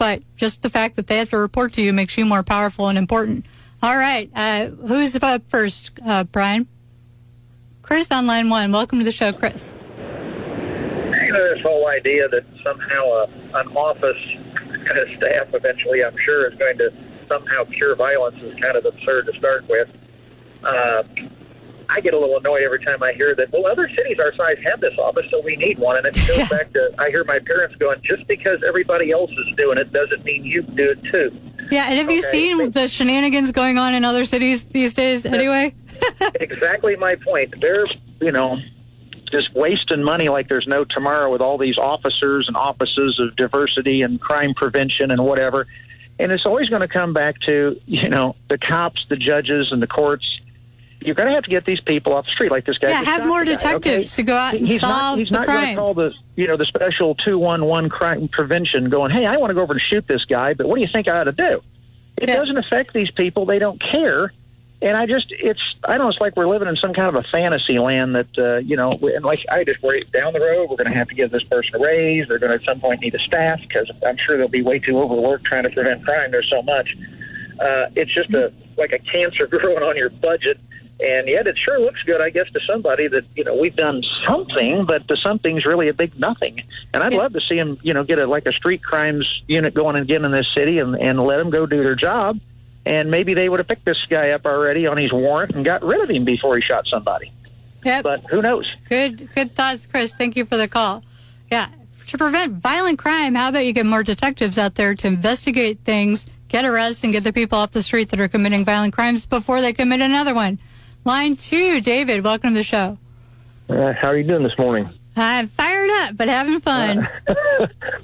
but 0.00 0.22
just 0.34 0.62
the 0.62 0.70
fact 0.70 0.96
that 0.96 1.08
they 1.08 1.18
have 1.18 1.28
to 1.28 1.36
report 1.36 1.74
to 1.74 1.82
you 1.82 1.92
makes 1.92 2.16
you 2.16 2.24
more 2.24 2.42
powerful 2.42 2.88
and 2.88 2.96
important. 2.96 3.44
All 3.82 3.98
right, 3.98 4.30
uh, 4.34 4.68
who's 4.68 5.14
up 5.22 5.42
first, 5.48 5.90
uh, 6.06 6.24
Brian? 6.24 6.66
Chris 7.82 8.10
on 8.10 8.26
line 8.26 8.48
one. 8.48 8.72
Welcome 8.72 9.00
to 9.00 9.04
the 9.04 9.12
show, 9.12 9.30
Chris. 9.30 9.74
you 9.98 11.32
know, 11.32 11.54
this 11.54 11.62
whole 11.62 11.86
idea 11.88 12.26
that 12.30 12.46
somehow 12.64 13.04
a, 13.04 13.24
an 13.56 13.68
office 13.76 14.16
and 14.56 14.88
a 14.88 15.16
staff 15.18 15.48
eventually, 15.52 16.02
I'm 16.02 16.16
sure, 16.16 16.50
is 16.50 16.58
going 16.58 16.78
to 16.78 16.90
somehow 17.28 17.64
cure 17.64 17.94
violence 17.94 18.40
is 18.40 18.58
kind 18.58 18.78
of 18.78 18.86
absurd 18.86 19.26
to 19.26 19.38
start 19.38 19.68
with. 19.68 19.88
Uh, 20.64 21.02
I 21.90 22.00
get 22.00 22.14
a 22.14 22.18
little 22.18 22.36
annoyed 22.38 22.62
every 22.62 22.84
time 22.84 23.02
I 23.02 23.12
hear 23.12 23.34
that, 23.34 23.52
well, 23.52 23.66
other 23.66 23.88
cities 23.96 24.18
our 24.20 24.32
size 24.36 24.56
have 24.64 24.80
this 24.80 24.96
office, 24.98 25.26
so 25.30 25.40
we 25.40 25.56
need 25.56 25.78
one. 25.78 25.96
And 25.96 26.06
it 26.06 26.14
goes 26.14 26.38
Yeah. 26.38 26.46
back 26.48 26.72
to, 26.72 26.90
I 26.98 27.10
hear 27.10 27.24
my 27.24 27.38
parents 27.40 27.74
going, 27.76 28.00
just 28.02 28.26
because 28.28 28.62
everybody 28.66 29.10
else 29.10 29.30
is 29.32 29.54
doing 29.56 29.76
it 29.78 29.92
doesn't 29.92 30.24
mean 30.24 30.44
you 30.44 30.62
can 30.62 30.76
do 30.76 30.90
it 30.90 31.02
too. 31.12 31.36
Yeah, 31.70 31.86
and 31.88 31.98
have 31.98 32.10
you 32.10 32.18
Okay. 32.20 32.28
seen 32.30 32.70
the 32.70 32.86
shenanigans 32.88 33.50
going 33.52 33.76
on 33.78 33.94
in 33.94 34.04
other 34.04 34.24
cities 34.24 34.66
these 34.66 34.94
days? 34.94 35.26
Anyway, 35.26 35.74
exactly 36.40 36.94
my 36.96 37.16
point. 37.16 37.54
They're, 37.60 37.86
you 38.20 38.32
know, 38.32 38.58
just 39.30 39.54
wasting 39.54 40.02
money 40.02 40.28
like 40.28 40.48
there's 40.48 40.66
no 40.66 40.84
tomorrow 40.84 41.30
with 41.30 41.40
all 41.40 41.58
these 41.58 41.78
officers 41.78 42.46
and 42.48 42.56
offices 42.56 43.18
of 43.20 43.34
diversity 43.36 44.02
and 44.02 44.20
crime 44.20 44.54
prevention 44.54 45.10
and 45.10 45.24
whatever. 45.24 45.66
And 46.18 46.32
it's 46.32 46.44
always 46.44 46.68
going 46.68 46.82
to 46.82 46.88
come 46.88 47.12
back 47.14 47.38
to, 47.40 47.80
you 47.86 48.08
know, 48.08 48.36
the 48.48 48.58
cops, 48.58 49.06
the 49.08 49.16
judges, 49.16 49.72
and 49.72 49.80
the 49.82 49.86
courts. 49.86 50.39
You're 51.02 51.14
going 51.14 51.28
to 51.28 51.34
have 51.34 51.44
to 51.44 51.50
get 51.50 51.64
these 51.64 51.80
people 51.80 52.12
off 52.12 52.26
the 52.26 52.30
street, 52.30 52.50
like 52.50 52.66
this 52.66 52.76
guy. 52.76 52.90
Yeah, 52.90 53.02
have 53.02 53.26
more 53.26 53.40
the 53.40 53.52
guy, 53.52 53.56
detectives 53.56 54.12
okay? 54.12 54.16
to 54.16 54.22
go 54.22 54.36
out 54.36 54.54
and 54.54 54.66
he's 54.68 54.80
solve 54.80 54.92
not, 54.92 55.18
he's 55.18 55.28
the 55.30 55.34
not 55.38 55.46
going 55.46 55.68
to 55.68 55.74
call 55.74 55.94
the, 55.94 56.12
you 56.36 56.46
know, 56.46 56.56
the 56.58 56.66
special 56.66 57.14
two 57.14 57.38
one 57.38 57.64
one 57.64 57.88
crime 57.88 58.28
prevention, 58.28 58.90
going, 58.90 59.10
"Hey, 59.10 59.24
I 59.24 59.36
want 59.38 59.50
to 59.50 59.54
go 59.54 59.62
over 59.62 59.72
and 59.72 59.80
shoot 59.80 60.06
this 60.06 60.24
guy, 60.26 60.52
but 60.54 60.68
what 60.68 60.76
do 60.76 60.82
you 60.82 60.88
think 60.92 61.08
I 61.08 61.20
ought 61.20 61.24
to 61.24 61.32
do?" 61.32 61.62
It 62.18 62.28
Yeah. 62.28 62.36
doesn't 62.36 62.58
affect 62.58 62.92
these 62.92 63.10
people; 63.10 63.46
they 63.46 63.58
don't 63.58 63.80
care. 63.80 64.32
And 64.82 64.96
I 64.96 65.04
just, 65.04 65.26
it's, 65.30 65.60
I 65.84 65.98
don't 65.98 66.06
know 66.06 66.08
it's 66.08 66.20
like 66.20 66.36
we're 66.36 66.48
living 66.48 66.66
in 66.66 66.74
some 66.76 66.94
kind 66.94 67.14
of 67.14 67.14
a 67.14 67.22
fantasy 67.28 67.78
land 67.78 68.14
that, 68.16 68.38
uh, 68.38 68.56
you 68.58 68.76
know, 68.76 68.92
and 68.92 69.22
like 69.22 69.40
I 69.50 69.62
just 69.62 69.82
worry 69.82 70.04
down 70.10 70.32
the 70.32 70.40
road, 70.40 70.70
we're 70.70 70.76
going 70.76 70.90
to 70.90 70.96
have 70.96 71.08
to 71.08 71.14
give 71.14 71.30
this 71.30 71.42
person 71.44 71.74
a 71.74 71.78
raise. 71.78 72.28
They're 72.28 72.38
going 72.38 72.48
to 72.50 72.56
at 72.56 72.64
some 72.64 72.80
point 72.80 73.02
need 73.02 73.14
a 73.14 73.18
staff 73.18 73.60
because 73.60 73.90
I'm 74.06 74.16
sure 74.16 74.38
they'll 74.38 74.48
be 74.48 74.62
way 74.62 74.78
too 74.78 74.98
overworked 74.98 75.44
trying 75.44 75.64
to 75.64 75.70
prevent 75.70 76.02
crime. 76.04 76.30
There's 76.30 76.48
so 76.48 76.62
much. 76.62 76.96
Uh, 77.60 77.90
it's 77.94 78.10
just 78.10 78.32
a 78.32 78.52
like 78.78 78.92
a 78.92 78.98
cancer 79.00 79.46
growing 79.48 79.82
on 79.82 79.98
your 79.98 80.08
budget. 80.08 80.58
And 81.06 81.28
yet, 81.28 81.46
it 81.46 81.56
sure 81.56 81.78
looks 81.80 82.02
good, 82.02 82.20
I 82.20 82.28
guess, 82.30 82.50
to 82.52 82.60
somebody 82.66 83.08
that 83.08 83.24
you 83.34 83.44
know 83.44 83.54
we've 83.56 83.74
done 83.76 84.02
something, 84.26 84.84
but 84.84 85.08
the 85.08 85.16
something's 85.16 85.64
really 85.64 85.88
a 85.88 85.94
big 85.94 86.18
nothing. 86.18 86.62
And 86.92 87.02
I'd 87.02 87.12
Yeah. 87.12 87.18
love 87.20 87.32
to 87.32 87.40
see 87.40 87.56
them, 87.56 87.78
you 87.82 87.94
know, 87.94 88.04
get 88.04 88.18
a 88.18 88.26
like 88.26 88.46
a 88.46 88.52
street 88.52 88.82
crimes 88.82 89.42
unit 89.48 89.72
going 89.72 89.96
again 89.96 90.24
in 90.24 90.30
this 90.30 90.48
city, 90.54 90.78
and 90.78 90.94
and 91.00 91.24
let 91.24 91.38
them 91.38 91.50
go 91.50 91.64
do 91.66 91.82
their 91.82 91.94
job. 91.94 92.38
And 92.86 93.10
maybe 93.10 93.34
they 93.34 93.48
would 93.48 93.60
have 93.60 93.68
picked 93.68 93.84
this 93.84 94.04
guy 94.08 94.30
up 94.30 94.44
already 94.46 94.86
on 94.86 94.96
his 94.96 95.12
warrant 95.12 95.54
and 95.54 95.64
got 95.64 95.82
rid 95.82 96.00
of 96.02 96.10
him 96.10 96.24
before 96.24 96.56
he 96.56 96.62
shot 96.62 96.86
somebody. 96.86 97.30
Yep. 97.84 98.02
But 98.02 98.20
who 98.30 98.42
knows? 98.42 98.66
Good, 98.88 99.32
good 99.34 99.54
thoughts, 99.54 99.86
Chris. 99.86 100.14
Thank 100.14 100.36
you 100.36 100.44
for 100.44 100.56
the 100.58 100.68
call. 100.68 101.02
Yeah, 101.50 101.68
to 102.08 102.18
prevent 102.18 102.54
violent 102.54 102.98
crime, 102.98 103.34
how 103.34 103.48
about 103.48 103.64
you 103.64 103.72
get 103.72 103.86
more 103.86 104.02
detectives 104.02 104.58
out 104.58 104.74
there 104.74 104.94
to 104.94 105.06
investigate 105.06 105.78
things, 105.84 106.26
get 106.48 106.64
arrests, 106.64 107.04
and 107.04 107.12
get 107.12 107.24
the 107.24 107.32
people 107.32 107.58
off 107.58 107.70
the 107.70 107.82
street 107.82 108.10
that 108.10 108.20
are 108.20 108.28
committing 108.28 108.64
violent 108.64 108.92
crimes 108.92 109.24
before 109.26 109.60
they 109.60 109.72
commit 109.72 110.00
another 110.00 110.34
one. 110.34 110.58
Line 111.04 111.34
two, 111.34 111.80
David. 111.80 112.24
Welcome 112.24 112.50
to 112.50 112.58
the 112.60 112.62
show. 112.62 112.98
Uh, 113.68 113.92
how 113.92 114.08
are 114.08 114.16
you 114.16 114.24
doing 114.24 114.42
this 114.42 114.58
morning? 114.58 114.90
I'm 115.16 115.48
fired 115.48 115.90
up, 116.02 116.16
but 116.16 116.28
having 116.28 116.60
fun. 116.60 117.08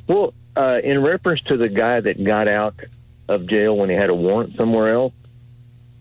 Well, 0.06 0.34
uh, 0.56 0.80
in 0.84 1.02
reference 1.02 1.40
to 1.42 1.56
the 1.56 1.68
guy 1.68 1.98
that 2.00 2.22
got 2.22 2.46
out 2.46 2.76
of 3.28 3.46
jail 3.46 3.76
when 3.76 3.90
he 3.90 3.96
had 3.96 4.08
a 4.08 4.14
warrant 4.14 4.54
somewhere 4.56 4.92
else, 4.92 5.12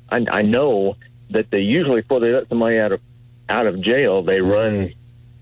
I, 0.10 0.26
I 0.30 0.42
know 0.44 0.98
that 1.32 1.50
they 1.50 1.62
usually, 1.62 2.02
before 2.02 2.20
they 2.20 2.32
let 2.32 2.48
somebody 2.48 2.78
out 2.78 2.92
of 2.92 3.02
out 3.50 3.66
of 3.66 3.82
jail, 3.82 4.22
they 4.22 4.42
run 4.42 4.94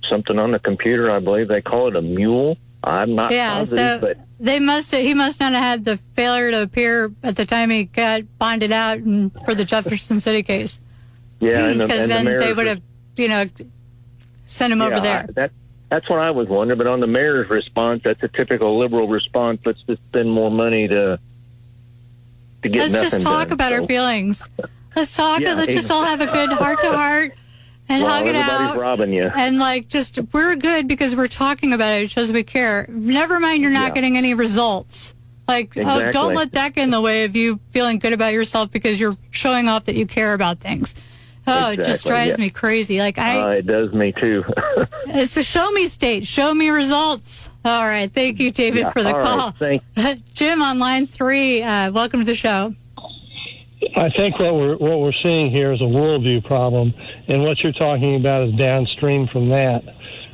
something 0.07 0.39
on 0.39 0.51
the 0.51 0.59
computer. 0.59 1.11
I 1.11 1.19
believe 1.19 1.49
they 1.49 1.61
call 1.61 1.89
it 1.89 1.95
a 1.97 2.01
mule. 2.01 2.57
I'm 2.83 3.15
not 3.15 3.31
yeah, 3.31 3.55
positive, 3.55 3.99
so 4.01 4.07
but 4.07 4.17
they 4.39 4.59
must. 4.59 4.91
have, 4.91 5.01
He 5.01 5.13
must 5.13 5.39
not 5.39 5.51
have 5.51 5.61
had 5.61 5.85
the 5.85 5.97
failure 6.13 6.51
to 6.51 6.61
appear 6.61 7.11
at 7.21 7.35
the 7.35 7.45
time 7.45 7.69
he 7.69 7.85
got 7.85 8.21
bonded 8.37 8.71
out 8.71 8.99
and 8.99 9.31
for 9.45 9.55
the 9.55 9.65
Jefferson 9.65 10.19
City 10.19 10.43
case. 10.43 10.79
Yeah, 11.43 11.73
because 11.73 12.01
and 12.01 12.11
the 12.11 12.15
then 12.15 12.25
they 12.39 12.53
would 12.53 12.67
have, 12.67 12.81
you 13.15 13.27
know, 13.27 13.45
sent 14.45 14.73
him 14.73 14.81
over 14.81 14.99
there. 14.99 15.25
I- 15.29 15.31
that 15.33 15.51
that's 15.89 16.09
what 16.09 16.19
I 16.19 16.31
was 16.31 16.47
wondering. 16.47 16.77
But 16.77 16.87
on 16.87 16.99
the 17.01 17.07
mayor's 17.07 17.49
response, 17.49 18.01
that's 18.03 18.21
a 18.23 18.27
typical 18.27 18.77
liberal 18.79 19.07
response. 19.07 19.61
Let's 19.65 19.81
just 19.83 20.01
spend 20.09 20.31
more 20.31 20.49
money 20.49 20.87
to 20.87 21.19
to 22.63 22.69
get 22.69 22.91
Let's 22.91 23.11
just 23.11 23.21
talk 23.23 23.49
done. 23.49 23.53
about 23.53 23.71
So- 23.73 23.81
our 23.81 23.87
feelings. 23.87 24.49
Let's 24.95 25.15
talk. 25.15 25.41
Yeah, 25.41 25.55
let's 25.55 25.73
just 25.73 25.89
all 25.91 26.03
have 26.05 26.21
a 26.21 26.27
good 26.27 26.49
heart 26.51 26.79
to 26.81 26.91
heart 26.91 27.33
and 27.89 28.03
Well, 28.03 28.11
hug 28.11 28.27
it 28.27 28.35
out. 28.35 28.77
robbing 28.77 29.11
you. 29.11 29.23
And 29.23 29.57
like, 29.59 29.87
just 29.87 30.19
we're 30.31 30.55
good 30.55 30.87
because 30.87 31.15
we're 31.15 31.27
talking 31.27 31.73
about 31.73 31.93
it. 31.93 32.03
It 32.03 32.11
shows 32.11 32.31
we 32.31 32.43
care. 32.43 32.85
Never 32.89 33.39
mind, 33.39 33.61
you're 33.63 33.71
not 33.71 33.87
Yeah. 33.89 33.93
getting 33.95 34.17
any 34.17 34.33
results. 34.35 35.15
Like, 35.47 35.71
oh, 35.75 36.11
don't 36.11 36.35
let 36.35 36.53
that 36.53 36.73
get 36.75 36.83
in 36.83 36.89
the 36.91 37.01
way 37.01 37.25
of 37.25 37.35
you 37.35 37.59
feeling 37.71 37.99
good 37.99 38.13
about 38.13 38.33
yourself 38.33 38.71
because 38.71 38.99
you're 38.99 39.17
showing 39.31 39.67
off 39.67 39.85
that 39.85 39.95
you 39.95 40.05
care 40.05 40.33
about 40.33 40.59
things. 40.59 40.95
Oh, 41.45 41.71
it 41.71 41.77
just 41.77 42.05
drives 42.05 42.31
yeah. 42.37 42.45
me 42.45 42.49
crazy. 42.49 42.99
Like 42.99 43.17
I, 43.17 43.39
Uh, 43.39 43.47
it 43.49 43.67
does 43.67 43.91
me 43.93 44.13
too. 44.13 44.43
it's 45.07 45.33
the 45.35 45.43
show 45.43 45.69
me 45.71 45.87
state. 45.87 46.25
Show 46.25 46.53
me 46.53 46.69
results. 46.69 47.49
All 47.65 47.83
right. 47.85 48.11
Thank 48.11 48.39
you, 48.39 48.51
David, 48.51 48.79
Yeah, 48.81 48.91
for 48.91 49.03
the 49.03 49.09
all 49.13 49.19
right, 49.19 49.23
call. 49.39 49.51
thank- 49.51 49.83
Jim 50.33 50.61
on 50.61 50.79
line 50.79 51.05
three. 51.05 51.61
Uh, 51.61 51.91
welcome 51.91 52.21
to 52.21 52.25
the 52.25 52.35
show. 52.35 52.73
I 53.95 54.09
think 54.09 54.39
what 54.39 54.55
we're 54.55 54.77
what 54.77 54.99
we're 54.99 55.11
seeing 55.11 55.51
here 55.51 55.73
is 55.73 55.81
a 55.81 55.85
worldview 55.85 56.45
problem, 56.45 56.93
and 57.27 57.43
what 57.43 57.61
you're 57.61 57.73
talking 57.73 58.15
about 58.15 58.47
is 58.47 58.53
downstream 58.55 59.27
from 59.27 59.49
that. 59.49 59.83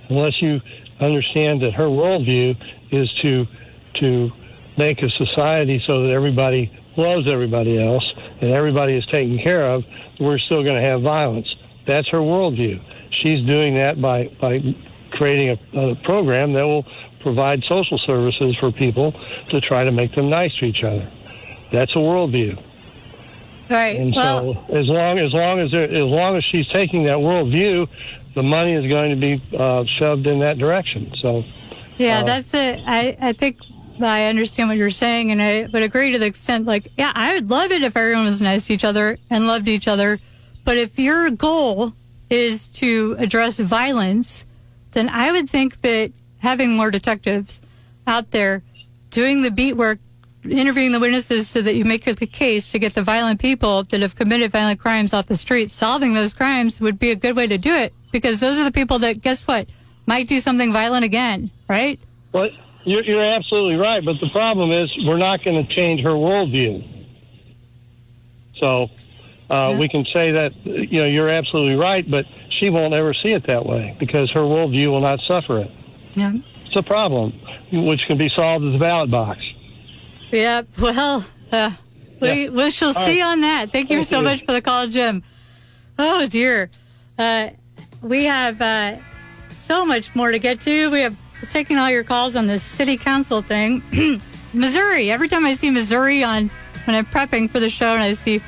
Unless 0.09 0.41
you 0.41 0.61
understand 0.99 1.61
that 1.63 1.73
her 1.73 1.85
worldview 1.87 2.55
is 2.91 3.11
to 3.13 3.47
to 3.95 4.31
make 4.77 5.01
a 5.01 5.09
society 5.09 5.81
so 5.85 6.03
that 6.03 6.11
everybody 6.11 6.71
loves 6.99 7.27
everybody 7.27 7.81
else 7.81 8.13
and 8.41 8.51
everybody 8.51 8.95
is 8.95 9.05
taken 9.07 9.39
care 9.39 9.65
of, 9.71 9.85
we're 10.19 10.37
still 10.37 10.63
going 10.63 10.75
to 10.75 10.87
have 10.87 11.01
violence. 11.01 11.55
That's 11.85 12.09
her 12.09 12.19
worldview. 12.19 12.81
She's 13.09 13.43
doing 13.45 13.75
that 13.75 13.99
by 13.99 14.27
by 14.39 14.75
creating 15.11 15.57
a, 15.73 15.91
a 15.91 15.95
program 15.95 16.53
that 16.53 16.63
will 16.63 16.85
provide 17.21 17.63
social 17.63 17.97
services 17.97 18.55
for 18.57 18.71
people 18.71 19.13
to 19.49 19.59
try 19.59 19.83
to 19.83 19.91
make 19.91 20.13
them 20.13 20.29
nice 20.29 20.55
to 20.57 20.65
each 20.65 20.83
other. 20.83 21.09
That's 21.71 21.93
a 21.93 21.97
worldview. 21.97 22.61
Right. 23.69 23.99
And 23.99 24.15
well, 24.15 24.65
so, 24.67 24.75
as 24.75 24.87
long 24.87 25.19
as 25.19 25.33
long 25.33 25.59
as 25.59 25.71
there, 25.71 25.83
as 25.83 26.01
long 26.01 26.35
as 26.37 26.43
she's 26.43 26.67
taking 26.67 27.03
that 27.03 27.17
worldview, 27.17 27.87
the 28.35 28.43
money 28.43 28.73
is 28.73 28.87
going 28.87 29.09
to 29.11 29.15
be 29.15 29.41
uh, 29.55 29.85
shoved 29.85 30.27
in 30.27 30.39
that 30.39 30.57
direction. 30.57 31.13
So, 31.15 31.43
Yeah, 31.97 32.19
Uh, 32.19 32.23
that's 32.23 32.53
it. 32.53 32.81
I, 32.85 33.17
I 33.21 33.33
think 33.33 33.57
I 34.07 34.25
understand 34.25 34.69
what 34.69 34.77
you're 34.77 34.91
saying, 34.91 35.31
and 35.31 35.41
I 35.41 35.67
would 35.71 35.83
agree 35.83 36.11
to 36.11 36.19
the 36.19 36.25
extent, 36.25 36.65
like, 36.65 36.91
yeah, 36.97 37.11
I 37.15 37.33
would 37.33 37.49
love 37.49 37.71
it 37.71 37.83
if 37.83 37.97
everyone 37.97 38.25
was 38.25 38.41
nice 38.41 38.67
to 38.67 38.73
each 38.73 38.83
other 38.83 39.17
and 39.29 39.47
loved 39.47 39.67
each 39.69 39.87
other. 39.87 40.19
But 40.63 40.77
if 40.77 40.99
your 40.99 41.29
goal 41.31 41.93
is 42.29 42.67
to 42.69 43.15
address 43.19 43.59
violence, 43.59 44.45
then 44.91 45.09
I 45.09 45.31
would 45.31 45.49
think 45.49 45.81
that 45.81 46.11
having 46.39 46.75
more 46.75 46.91
detectives 46.91 47.61
out 48.07 48.31
there 48.31 48.63
doing 49.09 49.41
the 49.41 49.51
beat 49.51 49.73
work, 49.73 49.99
interviewing 50.43 50.91
the 50.91 50.99
witnesses 50.99 51.49
so 51.49 51.61
that 51.61 51.75
you 51.75 51.83
make 51.83 52.05
the 52.05 52.25
case 52.25 52.71
to 52.71 52.79
get 52.79 52.93
the 52.93 53.01
violent 53.01 53.39
people 53.39 53.83
that 53.83 54.01
have 54.01 54.15
committed 54.15 54.51
violent 54.51 54.79
crimes 54.79 55.13
off 55.13 55.25
the 55.25 55.35
street, 55.35 55.69
solving 55.69 56.13
those 56.13 56.33
crimes 56.33 56.79
would 56.79 56.97
be 56.97 57.11
a 57.11 57.15
good 57.15 57.35
way 57.35 57.47
to 57.47 57.57
do 57.57 57.73
it 57.73 57.93
because 58.11 58.39
those 58.39 58.57
are 58.57 58.63
the 58.63 58.71
people 58.71 58.99
that, 58.99 59.21
guess 59.21 59.47
what, 59.47 59.67
might 60.05 60.27
do 60.27 60.39
something 60.39 60.71
violent 60.71 61.03
again, 61.03 61.51
right? 61.67 61.99
but 62.31 62.51
you're, 62.86 63.03
you're 63.03 63.21
absolutely 63.24 63.75
right. 63.75 64.03
But 64.03 64.19
the 64.19 64.29
problem 64.29 64.71
is, 64.71 64.89
we're 65.05 65.17
not 65.17 65.43
going 65.43 65.65
to 65.65 65.74
change 65.74 66.01
her 66.01 66.12
worldview. 66.12 66.86
So, 68.57 68.89
uh, 69.50 69.69
Yeah. 69.71 69.77
we 69.79 69.88
can 69.89 70.05
say 70.05 70.31
that 70.31 70.53
you 70.65 71.00
know 71.00 71.05
you're 71.05 71.29
absolutely 71.29 71.75
right, 71.75 72.09
but 72.09 72.25
she 72.50 72.69
won't 72.69 72.93
ever 72.93 73.13
see 73.13 73.33
it 73.33 73.48
that 73.48 73.65
way 73.65 73.95
because 74.00 74.31
her 74.31 74.41
worldview 74.41 74.88
will 74.91 75.01
not 75.01 75.21
suffer 75.21 75.59
it. 75.59 75.71
Yeah. 76.13 76.33
It's 76.65 76.75
a 76.75 76.83
problem, 76.83 77.31
which 77.71 78.05
can 78.05 78.17
be 78.17 78.29
solved 78.29 78.65
at 78.65 78.71
the 78.74 78.77
ballot 78.77 79.09
box. 79.09 79.41
Yeah. 80.31 80.63
Well, 80.77 81.25
uh, 81.51 81.71
we, 82.19 82.43
Yeah. 82.45 82.50
we 82.50 82.69
shall 82.71 82.89
All 82.89 83.05
see 83.05 83.21
right. 83.21 83.31
on 83.31 83.41
that. 83.41 83.71
Thank 83.71 83.89
you 83.89 83.98
Thank 83.98 84.07
so 84.07 84.17
you. 84.19 84.24
much 84.25 84.45
for 84.45 84.51
the 84.51 84.62
call, 84.62 84.88
Jim. 84.88 85.24
Oh, 85.98 86.27
dear. 86.27 86.69
Uh, 87.17 87.50
we 88.01 88.25
have 88.25 88.62
uh, 88.62 88.98
so 89.50 89.86
much 89.86 90.13
more 90.15 90.31
to 90.31 90.38
get 90.39 90.62
to. 90.62 90.89
We 90.91 91.00
have 91.01 91.15
taking 91.48 91.77
all 91.77 91.89
your 91.89 92.03
calls 92.03 92.36
on 92.36 92.48
this 92.48 92.63
city 92.63 92.98
council 92.98 93.41
thing. 93.41 93.81
Missouri. 94.53 95.12
Every 95.12 95.27
time 95.27 95.46
I 95.46 95.53
see 95.53 95.69
Missouri 95.69 96.24
on 96.24 96.50
when 96.86 96.96
I'm 96.96 97.05
prepping 97.05 97.50
for 97.50 97.60
the 97.60 97.69
show 97.69 97.93
and 97.93 98.01
I 98.01 98.13
see 98.13 98.41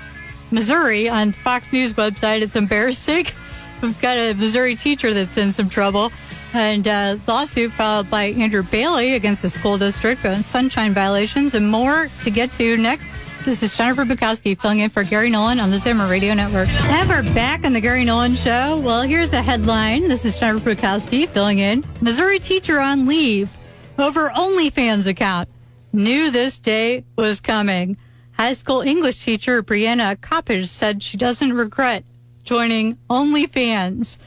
Missouri 0.52 1.08
on 1.08 1.32
Fox 1.32 1.72
News 1.72 1.94
website, 1.94 2.42
it's 2.42 2.56
embarrassing. 2.56 3.28
We've 3.82 4.00
got 4.02 4.18
a 4.18 4.34
Missouri 4.34 4.76
teacher 4.76 5.14
that's 5.14 5.38
in 5.38 5.52
some 5.52 5.70
trouble. 5.70 6.12
And 6.54 6.88
uh, 6.88 7.18
lawsuit 7.28 7.72
filed 7.72 8.10
by 8.10 8.26
Andrew 8.26 8.64
Bailey 8.64 9.14
against 9.14 9.42
the 9.42 9.50
school 9.50 9.78
district 9.78 10.26
on 10.26 10.44
sunshine 10.44 10.94
violations 10.94 11.54
and 11.54 11.70
more 11.70 12.10
to 12.24 12.30
get 12.30 12.52
to 12.54 12.78
next. 12.78 13.22
This 13.44 13.64
is 13.64 13.76
Jennifer 13.76 14.06
Bukowski 14.06 14.56
filling 14.56 14.82
in 14.82 14.92
for 14.92 15.04
Gary 15.04 15.32
Nolan 15.32 15.60
on 15.60 15.72
the 15.72 15.80
Zimmer 15.80 16.08
Radio 16.08 16.36
Network. 16.36 16.70
And 16.70 17.10
we're 17.10 17.24
back 17.34 17.66
on 17.66 17.74
the 17.74 17.82
Gary 17.82 18.06
Nolan 18.06 18.36
Show. 18.36 18.78
Well, 18.78 19.02
here's 19.02 19.32
the 19.32 19.42
headline. 19.42 20.08
This 20.08 20.26
is 20.26 20.40
Jennifer 20.40 20.76
Bukowski 20.76 21.28
filling 21.28 21.58
in. 21.58 21.84
Missouri 22.02 22.38
teacher 22.38 22.80
on 22.80 23.08
leave 23.08 23.50
over 23.98 24.30
OnlyFans 24.30 25.08
account. 25.08 25.50
Knew 25.92 26.30
this 26.30 26.60
day 26.60 27.04
was 27.18 27.42
coming. 27.42 27.98
High 28.34 28.54
school 28.54 28.82
English 28.82 29.24
teacher 29.24 29.64
Brianna 29.64 30.18
Coppage 30.18 30.68
said 30.68 31.02
she 31.02 31.18
doesn't 31.18 31.54
regret 31.54 32.04
joining 32.44 32.98
OnlyFans. 33.10 34.20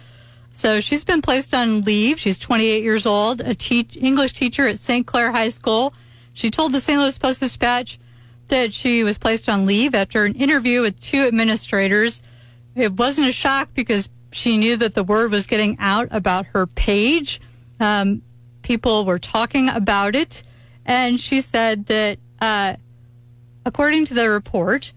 So 0.55 0.81
she's 0.81 1.05
been 1.05 1.23
placed 1.23 1.55
on 1.55 1.83
leave. 1.83 2.19
She's 2.19 2.41
28 2.41 2.83
years 2.83 3.07
old, 3.07 3.41
a 3.43 3.55
teach, 3.55 3.97
English 3.97 4.33
teacher 4.33 4.67
at 4.67 4.81
St. 4.81 5.07
Clair 5.07 5.31
High 5.31 5.51
School. 5.51 5.95
She 6.33 6.51
told 6.51 6.73
the 6.73 6.81
St. 6.81 6.99
Louis 7.01 7.17
Post 7.17 7.39
Dispatch 7.39 8.01
that 8.49 8.73
she 8.73 9.05
was 9.05 9.19
placed 9.19 9.49
on 9.49 9.67
leave 9.67 9.95
after 9.95 10.25
an 10.25 10.35
interview 10.35 10.81
with 10.83 11.01
two 11.01 11.27
administrators. 11.27 12.23
It 12.75 12.93
wasn't 12.93 13.29
a 13.29 13.33
shock 13.33 13.71
because 13.75 14.09
she 14.33 14.57
knew 14.57 14.77
that 14.77 14.95
the 14.95 15.05
word 15.05 15.31
was 15.31 15.47
getting 15.47 15.77
out 15.79 16.09
about 16.11 16.47
her 16.47 16.67
page. 16.67 17.41
Um, 17.79 18.23
people 18.63 19.05
were 19.05 19.19
talking 19.19 19.69
about 19.69 20.15
it. 20.15 20.43
And 20.85 21.21
she 21.21 21.41
said 21.41 21.87
that, 21.87 22.19
uh, 22.41 22.77
according 23.65 24.07
to 24.07 24.15
the 24.15 24.29
report, 24.29 24.93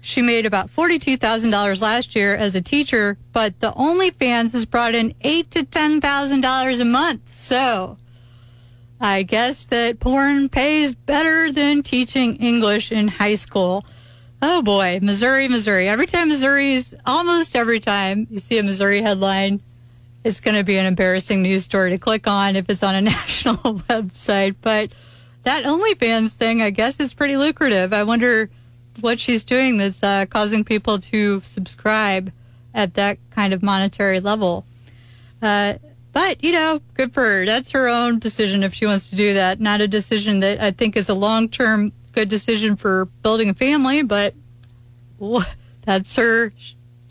she 0.00 0.22
made 0.22 0.46
about 0.46 0.68
$42,000 0.68 1.82
last 1.82 2.14
year 2.14 2.34
as 2.34 2.54
a 2.54 2.60
teacher, 2.60 3.18
but 3.32 3.58
the 3.60 3.72
OnlyFans 3.72 4.52
has 4.52 4.64
brought 4.64 4.94
in 4.94 5.12
eight 5.22 5.50
to 5.50 5.64
$10,000 5.64 6.80
a 6.80 6.84
month. 6.84 7.34
So 7.34 7.98
I 9.00 9.22
guess 9.22 9.64
that 9.64 10.00
porn 10.00 10.48
pays 10.48 10.94
better 10.94 11.52
than 11.52 11.82
teaching 11.82 12.36
English 12.36 12.90
in 12.90 13.08
high 13.08 13.34
school. 13.34 13.84
Oh 14.42 14.62
boy, 14.62 14.98
Missouri, 15.02 15.48
Missouri. 15.48 15.88
Every 15.88 16.06
time 16.06 16.28
Missouri's, 16.28 16.94
almost 17.06 17.54
every 17.54 17.80
time 17.80 18.26
you 18.30 18.38
see 18.38 18.58
a 18.58 18.62
Missouri 18.62 19.02
headline, 19.02 19.60
it's 20.24 20.40
going 20.40 20.56
to 20.56 20.64
be 20.64 20.76
an 20.76 20.86
embarrassing 20.86 21.42
news 21.42 21.64
story 21.64 21.90
to 21.90 21.98
click 21.98 22.26
on 22.26 22.56
if 22.56 22.68
it's 22.68 22.82
on 22.82 22.94
a 22.94 23.00
national 23.02 23.56
website. 23.88 24.56
But 24.60 24.92
that 25.44 25.64
OnlyFans 25.64 26.32
thing, 26.32 26.60
I 26.60 26.70
guess, 26.70 26.98
is 27.00 27.14
pretty 27.14 27.36
lucrative. 27.36 27.92
I 27.92 28.02
wonder 28.02 28.50
what 29.00 29.20
she's 29.20 29.44
doing 29.44 29.76
that's 29.76 30.02
uh, 30.02 30.26
causing 30.26 30.64
people 30.64 30.98
to 30.98 31.40
subscribe 31.44 32.32
at 32.74 32.94
that 32.94 33.18
kind 33.30 33.52
of 33.52 33.62
monetary 33.62 34.20
level. 34.20 34.64
Uh, 35.40 35.74
but, 36.18 36.42
you 36.42 36.50
know, 36.50 36.80
good 36.94 37.14
for 37.14 37.22
her. 37.22 37.46
That's 37.46 37.70
her 37.70 37.86
own 37.86 38.18
decision 38.18 38.64
if 38.64 38.74
she 38.74 38.86
wants 38.86 39.10
to 39.10 39.14
do 39.14 39.34
that. 39.34 39.60
Not 39.60 39.80
a 39.80 39.86
decision 39.86 40.40
that 40.40 40.60
I 40.60 40.72
think 40.72 40.96
is 40.96 41.08
a 41.08 41.14
long 41.14 41.48
term 41.48 41.92
good 42.10 42.28
decision 42.28 42.74
for 42.74 43.04
building 43.22 43.50
a 43.50 43.54
family, 43.54 44.02
but 44.02 44.34
that's 45.82 46.16
her. 46.16 46.50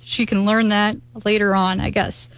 She 0.03 0.25
can 0.25 0.45
learn 0.45 0.67
that 0.69 0.97
later 1.23 1.55
on, 1.55 1.79
I 1.79 1.89
guess. 1.89 2.29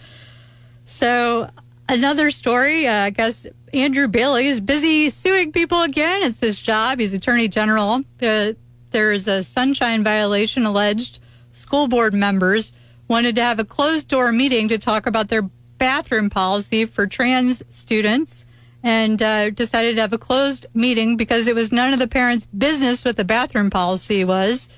So, 0.85 1.49
another 1.87 2.29
story, 2.29 2.85
uh, 2.87 3.05
I 3.05 3.09
guess 3.09 3.47
Andrew 3.73 4.07
Bailey 4.07 4.45
is 4.45 4.61
busy 4.61 5.09
suing 5.09 5.51
people 5.51 5.81
again. 5.81 6.21
It's 6.21 6.39
his 6.39 6.59
job. 6.59 6.99
He's 6.99 7.13
attorney 7.13 7.47
general. 7.47 8.03
Uh, 8.21 8.53
there 8.91 9.11
is 9.11 9.27
a 9.27 9.41
sunshine 9.41 10.03
violation 10.03 10.67
alleged. 10.67 11.17
School 11.51 11.87
board 11.87 12.13
members 12.13 12.73
wanted 13.07 13.33
to 13.37 13.41
have 13.41 13.57
a 13.57 13.65
closed 13.65 14.07
door 14.07 14.31
meeting 14.31 14.67
to 14.67 14.77
talk 14.77 15.07
about 15.07 15.29
their 15.29 15.49
bathroom 15.79 16.29
policy 16.29 16.85
for 16.85 17.07
trans 17.07 17.63
students 17.69 18.45
and 18.83 19.21
uh, 19.21 19.49
decided 19.49 19.95
to 19.95 20.01
have 20.01 20.13
a 20.13 20.17
closed 20.17 20.65
meeting 20.73 21.17
because 21.17 21.47
it 21.47 21.55
was 21.55 21.71
none 21.71 21.91
of 21.91 21.99
the 21.99 22.07
parents' 22.07 22.45
business 22.45 23.03
what 23.03 23.17
the 23.17 23.25
bathroom 23.25 23.69
policy 23.69 24.23
was. 24.23 24.69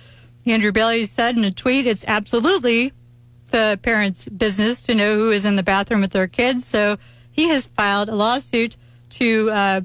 Andrew 0.46 0.72
Bailey 0.72 1.06
said 1.06 1.38
in 1.38 1.44
a 1.44 1.52
tweet, 1.52 1.86
it's 1.86 2.06
absolutely 2.08 2.94
the 3.52 3.80
parents' 3.84 4.28
business 4.28 4.82
to 4.84 4.96
know 4.96 5.16
who 5.16 5.32
is 5.32 5.46
in 5.46 5.56
the 5.56 5.64
bathroom 5.64 6.02
with 6.02 6.12
their 6.12 6.28
kids. 6.28 6.66
So 6.66 6.98
he 7.32 7.50
has 7.50 7.66
filed 7.66 8.10
a 8.10 8.16
lawsuit 8.16 8.78
to 9.12 9.52
uh, 9.52 9.82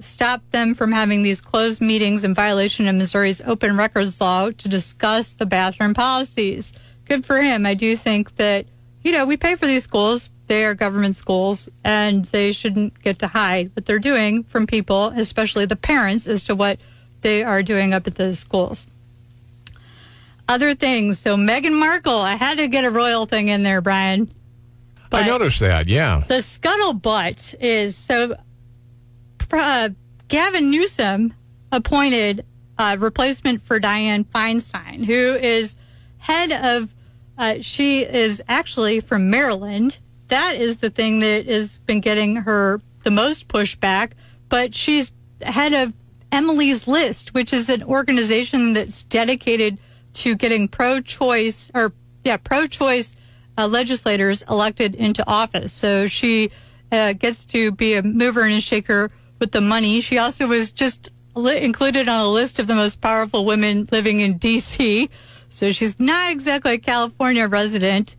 stop 0.00 0.42
them 0.50 0.74
from 0.74 0.92
having 0.92 1.22
these 1.22 1.40
closed 1.40 1.80
meetings 1.80 2.24
in 2.24 2.34
violation 2.34 2.88
of 2.88 2.94
Missouri's 2.94 3.40
open 3.42 3.76
records 3.76 4.20
law 4.20 4.50
to 4.50 4.68
discuss 4.68 5.34
the 5.34 5.46
bathroom 5.46 5.94
policies. 5.94 6.72
Good 7.04 7.26
for 7.26 7.40
him. 7.40 7.66
I 7.66 7.74
do 7.74 7.96
think 7.96 8.36
that, 8.36 8.66
you 9.06 9.12
know, 9.12 9.24
we 9.24 9.36
pay 9.36 9.54
for 9.54 9.68
these 9.68 9.84
schools. 9.84 10.30
They 10.48 10.64
are 10.64 10.74
government 10.74 11.14
schools 11.14 11.68
and 11.84 12.24
they 12.24 12.50
shouldn't 12.50 13.00
get 13.04 13.20
to 13.20 13.28
hide 13.28 13.70
what 13.76 13.86
they're 13.86 14.00
doing 14.00 14.42
from 14.42 14.66
people, 14.66 15.12
especially 15.14 15.64
the 15.64 15.76
parents, 15.76 16.26
as 16.26 16.42
to 16.46 16.56
what 16.56 16.80
they 17.20 17.44
are 17.44 17.62
doing 17.62 17.94
up 17.94 18.08
at 18.08 18.16
the 18.16 18.34
schools. 18.34 18.88
Other 20.48 20.74
things. 20.74 21.20
So 21.20 21.36
Meghan 21.36 21.78
Markle, 21.78 22.18
I 22.18 22.34
had 22.34 22.58
to 22.58 22.66
get 22.66 22.84
a 22.84 22.90
royal 22.90 23.26
thing 23.26 23.46
in 23.46 23.62
there, 23.62 23.80
Brian. 23.80 24.28
I 25.12 25.24
noticed 25.24 25.60
that, 25.60 25.86
yeah. 25.86 26.24
The 26.26 26.42
scuttlebutt 26.42 27.54
is 27.60 27.94
so 27.96 28.34
uh, 29.52 29.90
Gavin 30.26 30.72
Newsom 30.72 31.32
appointed 31.70 32.44
a 32.76 32.98
replacement 32.98 33.62
for 33.62 33.78
Dianne 33.78 34.26
Feinstein, 34.26 35.04
who 35.04 35.36
is 35.36 35.76
head 36.18 36.50
of, 36.50 36.92
uh, 37.38 37.56
she 37.60 38.02
is 38.02 38.42
actually 38.48 39.00
from 39.00 39.30
Maryland. 39.30 39.98
That 40.28 40.56
is 40.56 40.78
the 40.78 40.90
thing 40.90 41.20
that 41.20 41.46
has 41.46 41.78
been 41.78 42.00
getting 42.00 42.36
her 42.36 42.80
the 43.04 43.10
most 43.10 43.48
pushback, 43.48 44.12
but 44.48 44.74
she's 44.74 45.12
head 45.42 45.72
of 45.72 45.94
Emily's 46.32 46.88
List, 46.88 47.34
which 47.34 47.52
is 47.52 47.68
an 47.68 47.82
organization 47.84 48.72
that's 48.72 49.04
dedicated 49.04 49.78
to 50.14 50.34
getting 50.34 50.66
pro 50.66 51.00
choice 51.00 51.70
or, 51.74 51.92
yeah, 52.24 52.36
pro 52.36 52.66
choice 52.66 53.16
uh, 53.58 53.66
legislators 53.66 54.42
elected 54.48 54.94
into 54.94 55.26
office. 55.26 55.72
So 55.72 56.06
she 56.06 56.50
uh, 56.90 57.12
gets 57.12 57.44
to 57.46 57.72
be 57.72 57.94
a 57.94 58.02
mover 58.02 58.42
and 58.42 58.54
a 58.54 58.60
shaker 58.60 59.10
with 59.38 59.52
the 59.52 59.60
money. 59.60 60.00
She 60.00 60.18
also 60.18 60.46
was 60.46 60.70
just 60.72 61.10
li- 61.34 61.62
included 61.62 62.08
on 62.08 62.20
a 62.20 62.28
list 62.28 62.58
of 62.58 62.66
the 62.66 62.74
most 62.74 63.00
powerful 63.00 63.44
women 63.44 63.86
living 63.92 64.20
in 64.20 64.38
D.C. 64.38 65.08
So 65.56 65.72
she's 65.72 65.98
not 65.98 66.30
exactly 66.32 66.74
a 66.74 66.78
California 66.78 67.48
resident. 67.48 68.14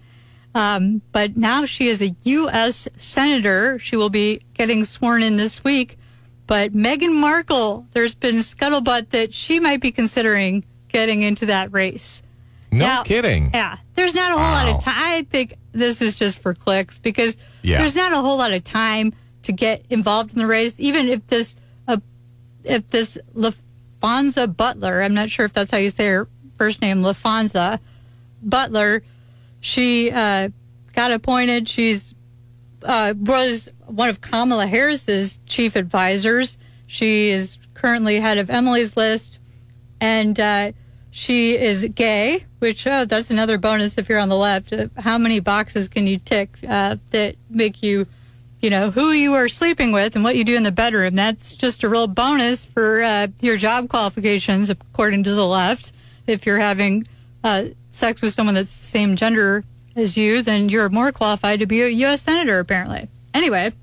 Um, 0.56 1.04
but 1.12 1.38
now 1.38 1.66
she 1.66 1.88
is 1.88 2.02
a 2.02 2.16
U.S. 2.24 2.88
Senator. 2.98 3.78
She 3.78 3.96
will 3.96 4.10
be 4.10 4.42
getting 4.56 4.86
sworn 4.86 5.22
in 5.22 5.38
this 5.38 5.64
week. 5.64 6.00
But 6.48 6.74
Meghan 6.74 7.20
Markle, 7.22 7.86
there's 7.92 8.16
been 8.16 8.38
scuttlebutt 8.38 9.10
that 9.10 9.36
she 9.36 9.60
might 9.60 9.82
be 9.82 9.92
considering 9.92 10.66
getting 10.88 11.22
into 11.22 11.46
that 11.46 11.72
race. 11.72 12.24
No 12.72 12.86
Now- 12.88 13.04
kidding. 13.04 13.52
Yeah, 13.54 13.78
there's 13.94 14.16
not 14.16 14.32
a 14.32 14.34
whole 14.42 14.52
lot 14.52 14.68
of 14.70 14.84
time. 14.84 14.96
I 14.98 15.28
think 15.30 15.54
this 15.74 16.02
is 16.02 16.16
just 16.16 16.40
for 16.40 16.56
clicks 16.56 16.98
because 16.98 17.38
Yeah. 17.62 17.78
there's 17.78 17.96
not 17.96 18.14
a 18.14 18.18
whole 18.22 18.38
lot 18.40 18.52
of 18.52 18.64
time 18.64 19.14
to 19.44 19.52
get 19.52 19.86
involved 19.92 20.34
in 20.34 20.40
the 20.40 20.48
race. 20.48 20.80
Even 20.80 21.08
if 21.08 21.28
this, 21.28 21.56
uh, 21.88 21.98
if 22.64 22.88
this 22.88 23.20
Laphonza 23.36 24.48
Butler, 24.58 25.04
I'm 25.04 25.14
not 25.14 25.30
sure 25.30 25.46
if 25.46 25.54
that's 25.54 25.70
how 25.70 25.78
you 25.78 25.92
say 25.92 26.08
her 26.08 26.28
first 26.58 26.82
name, 26.82 27.02
Laphonza 27.02 27.80
Butler, 28.42 29.04
she 29.60 30.12
uh, 30.12 30.50
got 30.94 31.12
appointed. 31.12 31.68
She's 31.70 32.16
uh, 32.84 33.14
was 33.18 33.70
one 33.86 34.10
of 34.10 34.22
Kamala 34.22 34.68
Harris's 34.68 35.40
chief 35.46 35.76
advisors. 35.76 36.58
She 36.88 37.30
is 37.30 37.58
currently 37.74 38.20
head 38.20 38.38
of 38.38 38.50
Emily's 38.50 38.96
List, 38.98 39.40
and 40.00 40.40
uh, 40.40 40.72
she 41.12 41.58
is 41.58 41.88
gay. 41.96 42.46
Which 42.60 42.88
oh, 42.88 43.06
that's 43.06 43.30
another 43.30 43.58
bonus 43.58 43.98
if 43.98 44.10
you're 44.10 44.20
on 44.20 44.30
the 44.30 44.36
left. 44.36 44.74
Uh, 44.74 44.88
How 44.98 45.18
many 45.18 45.40
boxes 45.40 45.88
can 45.88 46.08
you 46.08 46.18
tick 46.18 46.58
uh, 46.68 46.98
that 47.12 47.36
make 47.50 47.84
you, 47.84 48.08
you 48.62 48.70
know, 48.70 48.90
who 48.90 49.12
you 49.12 49.34
are 49.34 49.48
sleeping 49.48 49.92
with 49.92 50.16
and 50.16 50.24
what 50.24 50.36
you 50.36 50.44
do 50.44 50.56
in 50.56 50.64
the 50.64 50.72
bedroom? 50.72 51.16
That's 51.16 51.54
just 51.54 51.84
a 51.84 51.90
real 51.90 52.08
bonus 52.08 52.66
for 52.66 53.04
uh, 53.04 53.28
your 53.42 53.58
job 53.58 53.90
qualifications, 53.90 54.70
according 54.72 55.24
to 55.24 55.36
the 55.36 55.46
left. 55.46 55.92
If 56.28 56.46
you're 56.46 56.60
having 56.60 57.08
uh, 57.44 57.66
sex 57.92 58.22
with 58.22 58.34
someone 58.34 58.56
that's 58.56 58.78
the 58.78 58.86
same 58.86 59.16
gender 59.16 59.64
as 59.96 60.16
you, 60.16 60.42
then 60.42 60.70
you're 60.70 60.90
more 60.90 61.12
qualified 61.12 61.60
to 61.60 61.66
be 61.66 61.82
a 61.82 61.88
U.S. 61.88 62.22
senator, 62.22 62.60
apparently. 62.60 63.08
Anyway, 63.34 63.74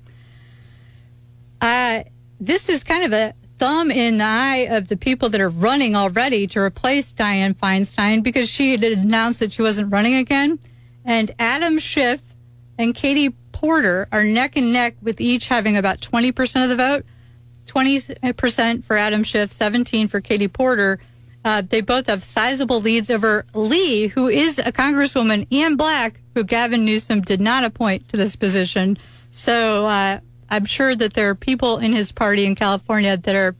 uh, 1.61 2.03
this 2.39 2.69
is 2.69 2.83
kind 2.83 3.03
of 3.03 3.13
a 3.13 3.33
thumb 3.57 3.91
in 3.91 4.17
the 4.17 4.23
eye 4.23 4.67
of 4.69 4.87
the 4.87 4.97
people 4.97 5.29
that 5.29 5.41
are 5.41 5.49
running 5.49 5.95
already 5.95 6.47
to 6.47 6.59
replace 6.59 7.13
Dianne 7.13 7.55
Feinstein 7.55 8.23
because 8.23 8.49
she 8.49 8.71
had 8.71 8.83
announced 8.83 9.39
that 9.39 9.53
she 9.53 9.61
wasn't 9.61 9.91
running 9.91 10.15
again. 10.15 10.59
And 11.03 11.31
Adam 11.39 11.79
Schiff 11.79 12.21
and 12.77 12.93
Katie 12.93 13.29
Porter 13.51 14.07
are 14.11 14.23
neck 14.23 14.57
and 14.57 14.73
neck 14.73 14.95
with 15.01 15.21
each 15.21 15.47
having 15.47 15.77
about 15.77 16.01
20% 16.01 16.63
of 16.63 16.69
the 16.69 16.75
vote. 16.75 17.05
20% 17.65 18.83
for 18.83 18.97
Adam 18.97 19.23
Schiff, 19.23 19.51
17 19.51 20.07
for 20.07 20.21
Katie 20.21 20.47
Porter. 20.47 20.99
Uh, 21.45 21.61
they 21.61 21.79
both 21.79 22.07
have 22.07 22.23
sizable 22.23 22.81
leads 22.81 23.11
over 23.11 23.45
Lee, 23.53 24.07
who 24.07 24.27
is 24.27 24.57
a 24.57 24.71
congresswoman 24.71 25.45
and 25.51 25.77
black, 25.77 26.19
who 26.33 26.43
Gavin 26.43 26.83
Newsom 26.83 27.21
did 27.21 27.39
not 27.39 27.63
appoint 27.63 28.09
to 28.09 28.17
this 28.17 28.35
position. 28.35 28.97
So 29.29 29.85
uh, 29.85 30.21
I'm 30.49 30.65
sure 30.65 30.95
that 30.95 31.13
there 31.13 31.29
are 31.29 31.35
people 31.35 31.77
in 31.77 31.93
his 31.93 32.11
party 32.11 32.45
in 32.45 32.55
California 32.55 33.15
that 33.15 33.35
are 33.35 33.55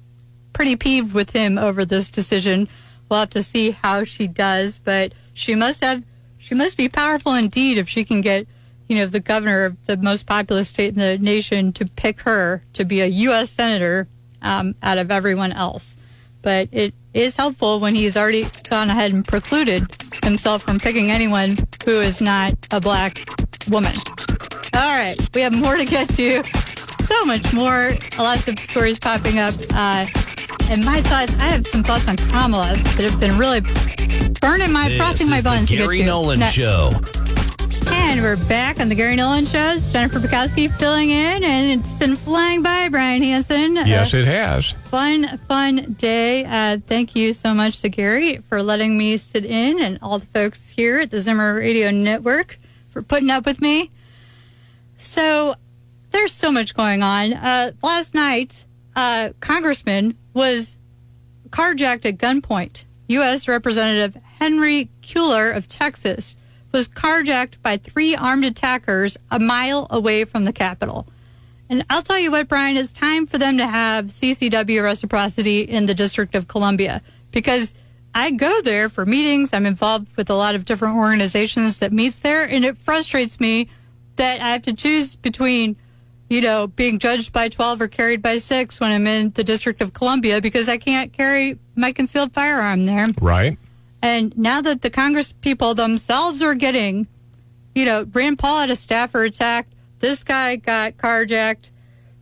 pretty 0.52 0.76
peeved 0.76 1.14
with 1.14 1.30
him 1.30 1.60
over 1.60 1.86
this 1.86 2.10
decision. 2.10 2.68
We'll 3.08 3.20
have 3.20 3.30
to 3.32 3.44
see 3.44 3.70
how 3.70 4.04
she 4.04 4.26
does, 4.26 4.80
but 4.80 5.14
she 5.36 5.54
must 5.54 5.82
have, 5.82 6.04
she 6.40 6.56
must 6.56 6.78
be 6.78 6.90
powerful 6.90 7.36
indeed 7.36 7.78
if 7.78 7.88
she 7.88 8.04
can 8.04 8.22
get, 8.22 8.48
you 8.88 8.98
know, 8.98 9.06
the 9.06 9.20
governor 9.20 9.64
of 9.64 9.86
the 9.86 9.98
most 9.98 10.26
populous 10.26 10.70
state 10.70 10.94
in 10.94 11.00
the 11.00 11.20
nation 11.20 11.72
to 11.74 11.86
pick 11.86 12.22
her 12.22 12.64
to 12.74 12.84
be 12.84 13.02
a 13.02 13.06
U.S. 13.06 13.52
senator 13.52 14.08
um, 14.42 14.74
out 14.82 14.98
of 14.98 15.12
everyone 15.12 15.52
else. 15.52 15.98
But 16.42 16.70
it 16.72 16.96
is 17.16 17.36
helpful 17.38 17.80
when 17.80 17.96
he's 17.96 18.18
already 18.18 18.46
gone 18.70 18.90
ahead 18.90 19.14
and 19.14 19.26
precluded 19.26 19.88
himself 20.24 20.64
from 20.64 20.78
picking 20.78 21.10
anyone 21.10 21.58
who 21.86 22.02
is 22.02 22.22
not 22.22 22.54
a 22.72 22.80
black 22.80 23.26
woman. 23.72 23.96
All 24.74 24.98
right, 24.98 25.18
we 25.34 25.42
have 25.42 25.54
more 25.58 25.78
to 25.78 25.86
get 25.86 26.10
to. 26.10 26.44
So 27.04 27.26
much 27.26 27.54
more. 27.54 27.94
Lots 28.18 28.48
of 28.48 28.60
stories 28.60 29.00
popping 29.00 29.40
up. 29.40 29.54
Uh, 29.74 30.06
and 30.70 30.84
my 30.84 31.02
thoughts, 31.02 31.34
I 31.38 31.46
have 31.46 31.66
some 31.68 31.84
thoughts 31.84 32.08
on 32.08 32.18
Kamala 32.18 32.74
that 32.74 33.10
have 33.10 33.20
been 33.20 33.38
really 33.38 33.62
burning 34.42 34.72
my, 34.72 34.96
frosting 34.98 35.30
my 35.30 35.38
This 35.38 35.44
buns 35.44 35.70
the 35.70 35.76
to 35.76 35.78
get 35.78 35.84
Gary 35.84 36.00
to. 36.00 36.06
Nolan 36.06 36.40
Next. 36.40 36.56
Show. 36.56 36.92
And 38.08 38.22
we're 38.22 38.38
back 38.48 38.80
on 38.80 38.88
the 38.88 38.96
Gary 38.96 39.16
Nolan 39.16 39.46
shows. 39.46 39.90
Jennifer 39.90 40.20
Bukowski 40.20 40.74
filling 40.78 41.10
in, 41.10 41.44
and 41.44 41.80
it's 41.82 41.92
been 41.94 42.16
flying 42.16 42.62
by, 42.62 42.88
Brian 42.88 43.22
Hanson. 43.24 43.76
Yes, 43.76 44.14
uh, 44.14 44.18
it 44.18 44.26
has. 44.26 44.72
Fun, 44.90 45.38
fun 45.50 45.96
day. 45.98 46.46
Uh, 46.46 46.78
thank 46.86 47.16
you 47.16 47.34
so 47.34 47.54
much 47.54 47.82
to 47.82 47.90
Gary 47.90 48.38
for 48.38 48.62
letting 48.62 48.96
me 48.96 49.18
sit 49.18 49.44
in, 49.44 49.82
and 49.82 50.00
all 50.02 50.20
the 50.20 50.28
folks 50.28 50.70
here 50.70 51.00
at 51.00 51.12
the 51.12 51.20
Zimmer 51.20 51.56
Radio 51.56 51.90
Network 51.90 52.58
for 52.90 53.02
putting 53.02 53.32
up 53.32 53.46
with 53.46 53.60
me. 53.60 53.90
So, 54.98 55.56
there's 56.12 56.32
so 56.32 56.52
much 56.52 56.76
going 56.76 57.02
on. 57.02 57.34
Uh, 57.34 57.72
last 57.82 58.14
night, 58.14 58.66
uh, 58.96 59.32
Congressman 59.40 60.16
was 60.34 60.78
carjacked 61.50 62.06
at 62.06 62.18
gunpoint. 62.18 62.86
U.S. 63.08 63.48
Representative 63.48 64.22
Henry 64.40 64.90
Cuellar 65.02 65.54
of 65.54 65.68
Texas 65.68 66.38
was 66.76 66.90
carjacked 66.90 67.54
by 67.62 67.78
three 67.78 68.18
armed 68.18 68.44
attackers 68.44 69.16
a 69.32 69.40
mile 69.40 69.88
away 69.90 70.26
from 70.26 70.44
the 70.44 70.52
Capitol. 70.52 71.08
And 71.70 71.86
I'll 71.90 72.02
tell 72.02 72.20
you 72.20 72.32
what, 72.32 72.50
Brian, 72.50 72.76
it's 72.76 72.92
time 72.92 73.28
for 73.28 73.38
them 73.38 73.60
to 73.60 73.66
have 73.66 74.08
CCW 74.08 74.84
reciprocity 74.84 75.62
in 75.62 75.86
the 75.86 75.94
District 75.94 76.36
of 76.36 76.50
Columbia 76.50 77.02
because 77.32 77.74
I 78.14 78.32
go 78.32 78.62
there 78.62 78.90
for 78.90 79.06
meetings. 79.06 79.54
I'm 79.54 79.66
involved 79.66 80.18
with 80.18 80.30
a 80.30 80.36
lot 80.36 80.54
of 80.54 80.66
different 80.66 80.98
organizations 80.98 81.80
that 81.80 81.94
meets 81.94 82.20
there, 82.20 82.44
and 82.44 82.66
it 82.66 82.78
frustrates 82.78 83.40
me 83.40 83.70
that 84.18 84.42
I 84.42 84.50
have 84.50 84.64
to 84.64 84.74
choose 84.74 85.16
between, 85.16 85.78
you 86.30 86.42
know, 86.42 86.68
being 86.68 87.00
judged 87.00 87.32
by 87.32 87.48
12 87.48 87.84
or 87.84 87.88
carried 87.88 88.22
by 88.22 88.38
six 88.40 88.82
when 88.82 88.92
I'm 88.92 89.08
in 89.08 89.30
the 89.30 89.46
District 89.46 89.82
of 89.82 89.94
Columbia 89.94 90.42
because 90.42 90.68
I 90.68 90.78
can't 90.78 91.14
carry 91.14 91.58
my 91.74 91.94
concealed 91.94 92.34
firearm 92.34 92.86
there. 92.86 93.08
Right. 93.22 93.58
And 94.06 94.38
now 94.38 94.62
that 94.62 94.84
the 94.84 94.92
Congress 94.92 95.32
people 95.32 95.74
themselves 95.74 96.44
are 96.44 96.54
getting, 96.54 97.08
you 97.74 97.86
know, 97.86 98.04
Rand 98.14 98.38
Paul 98.38 98.60
had 98.60 98.70
a 98.70 98.76
staffer 98.76 99.24
attacked, 99.24 99.74
this 99.98 100.24
guy 100.24 100.58
got 100.58 100.98
carjacked. 100.98 101.72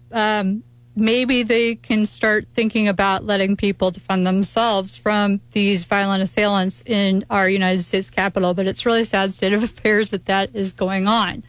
Um, 0.09 0.63
maybe 0.95 1.43
they 1.43 1.75
can 1.75 2.05
start 2.05 2.47
thinking 2.53 2.87
about 2.87 3.25
letting 3.25 3.57
people 3.57 3.91
defend 3.91 4.25
themselves 4.25 4.95
from 4.95 5.41
these 5.51 5.83
violent 5.83 6.23
assailants 6.23 6.83
in 6.85 7.25
our 7.29 7.49
United 7.49 7.83
States 7.83 8.09
Capitol. 8.09 8.53
But 8.53 8.65
it's 8.65 8.85
really 8.85 9.03
sad 9.03 9.33
state 9.33 9.51
of 9.51 9.61
affairs 9.63 10.11
that 10.11 10.27
that 10.27 10.51
is 10.53 10.71
going 10.71 11.05
on. 11.05 11.43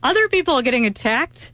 Other 0.00 0.28
people 0.28 0.62
getting 0.62 0.86
attacked 0.86 1.50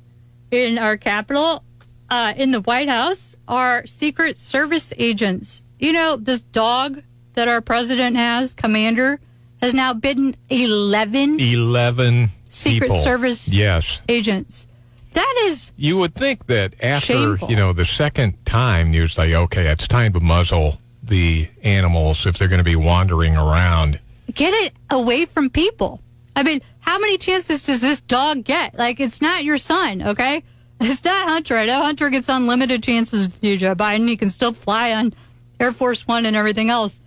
in 0.50 0.76
our 0.76 0.98
Capitol, 0.98 1.64
uh, 2.10 2.34
in 2.36 2.50
the 2.50 2.60
White 2.60 2.90
House, 2.90 3.36
are 3.48 3.86
Secret 3.86 4.38
Service 4.38 4.92
agents. 4.98 5.64
You 5.78 5.94
know, 5.94 6.16
this 6.16 6.42
dog 6.42 7.02
that 7.38 7.46
our 7.46 7.60
president 7.60 8.16
has, 8.16 8.52
Commander, 8.52 9.20
has 9.62 9.72
now 9.72 9.94
bitten 9.94 10.34
11, 10.50 11.38
11 11.38 12.30
Secret 12.48 12.88
people. 12.88 12.98
Service 12.98 13.48
yes. 13.48 14.02
agents. 14.08 14.66
That 15.12 15.42
is. 15.44 15.70
You 15.76 15.98
would 15.98 16.16
think 16.16 16.46
that 16.46 16.74
after, 16.82 17.06
shameful. 17.06 17.48
you 17.48 17.54
know, 17.54 17.72
the 17.72 17.84
second 17.84 18.44
time, 18.44 18.92
you 18.92 19.06
say, 19.06 19.36
okay, 19.36 19.68
it's 19.68 19.86
time 19.86 20.14
to 20.14 20.20
muzzle 20.20 20.78
the 21.00 21.48
animals 21.62 22.26
if 22.26 22.36
they're 22.38 22.48
going 22.48 22.58
to 22.58 22.64
be 22.64 22.74
wandering 22.74 23.36
around. 23.36 24.00
Get 24.34 24.52
it 24.54 24.72
away 24.90 25.24
from 25.24 25.48
people. 25.48 26.00
I 26.34 26.42
mean, 26.42 26.60
how 26.80 26.98
many 26.98 27.18
chances 27.18 27.66
does 27.66 27.80
this 27.80 28.00
dog 28.00 28.42
get? 28.42 28.76
Like, 28.76 28.98
it's 28.98 29.22
not 29.22 29.44
your 29.44 29.58
son, 29.58 30.02
okay? 30.02 30.42
It's 30.80 31.04
not 31.04 31.28
Hunter. 31.28 31.56
I 31.56 31.66
know 31.66 31.82
Hunter 31.82 32.08
gets 32.08 32.28
unlimited 32.28 32.84
chances 32.84 33.32
to 33.32 33.40
do 33.40 33.56
Joe 33.56 33.74
Biden. 33.76 34.08
He 34.08 34.16
can 34.16 34.30
still 34.30 34.52
fly 34.52 34.92
on 34.92 35.12
Air 35.58 35.72
Force 35.72 36.06
One 36.06 36.24
and 36.24 36.36
everything 36.36 36.70
else 36.70 37.00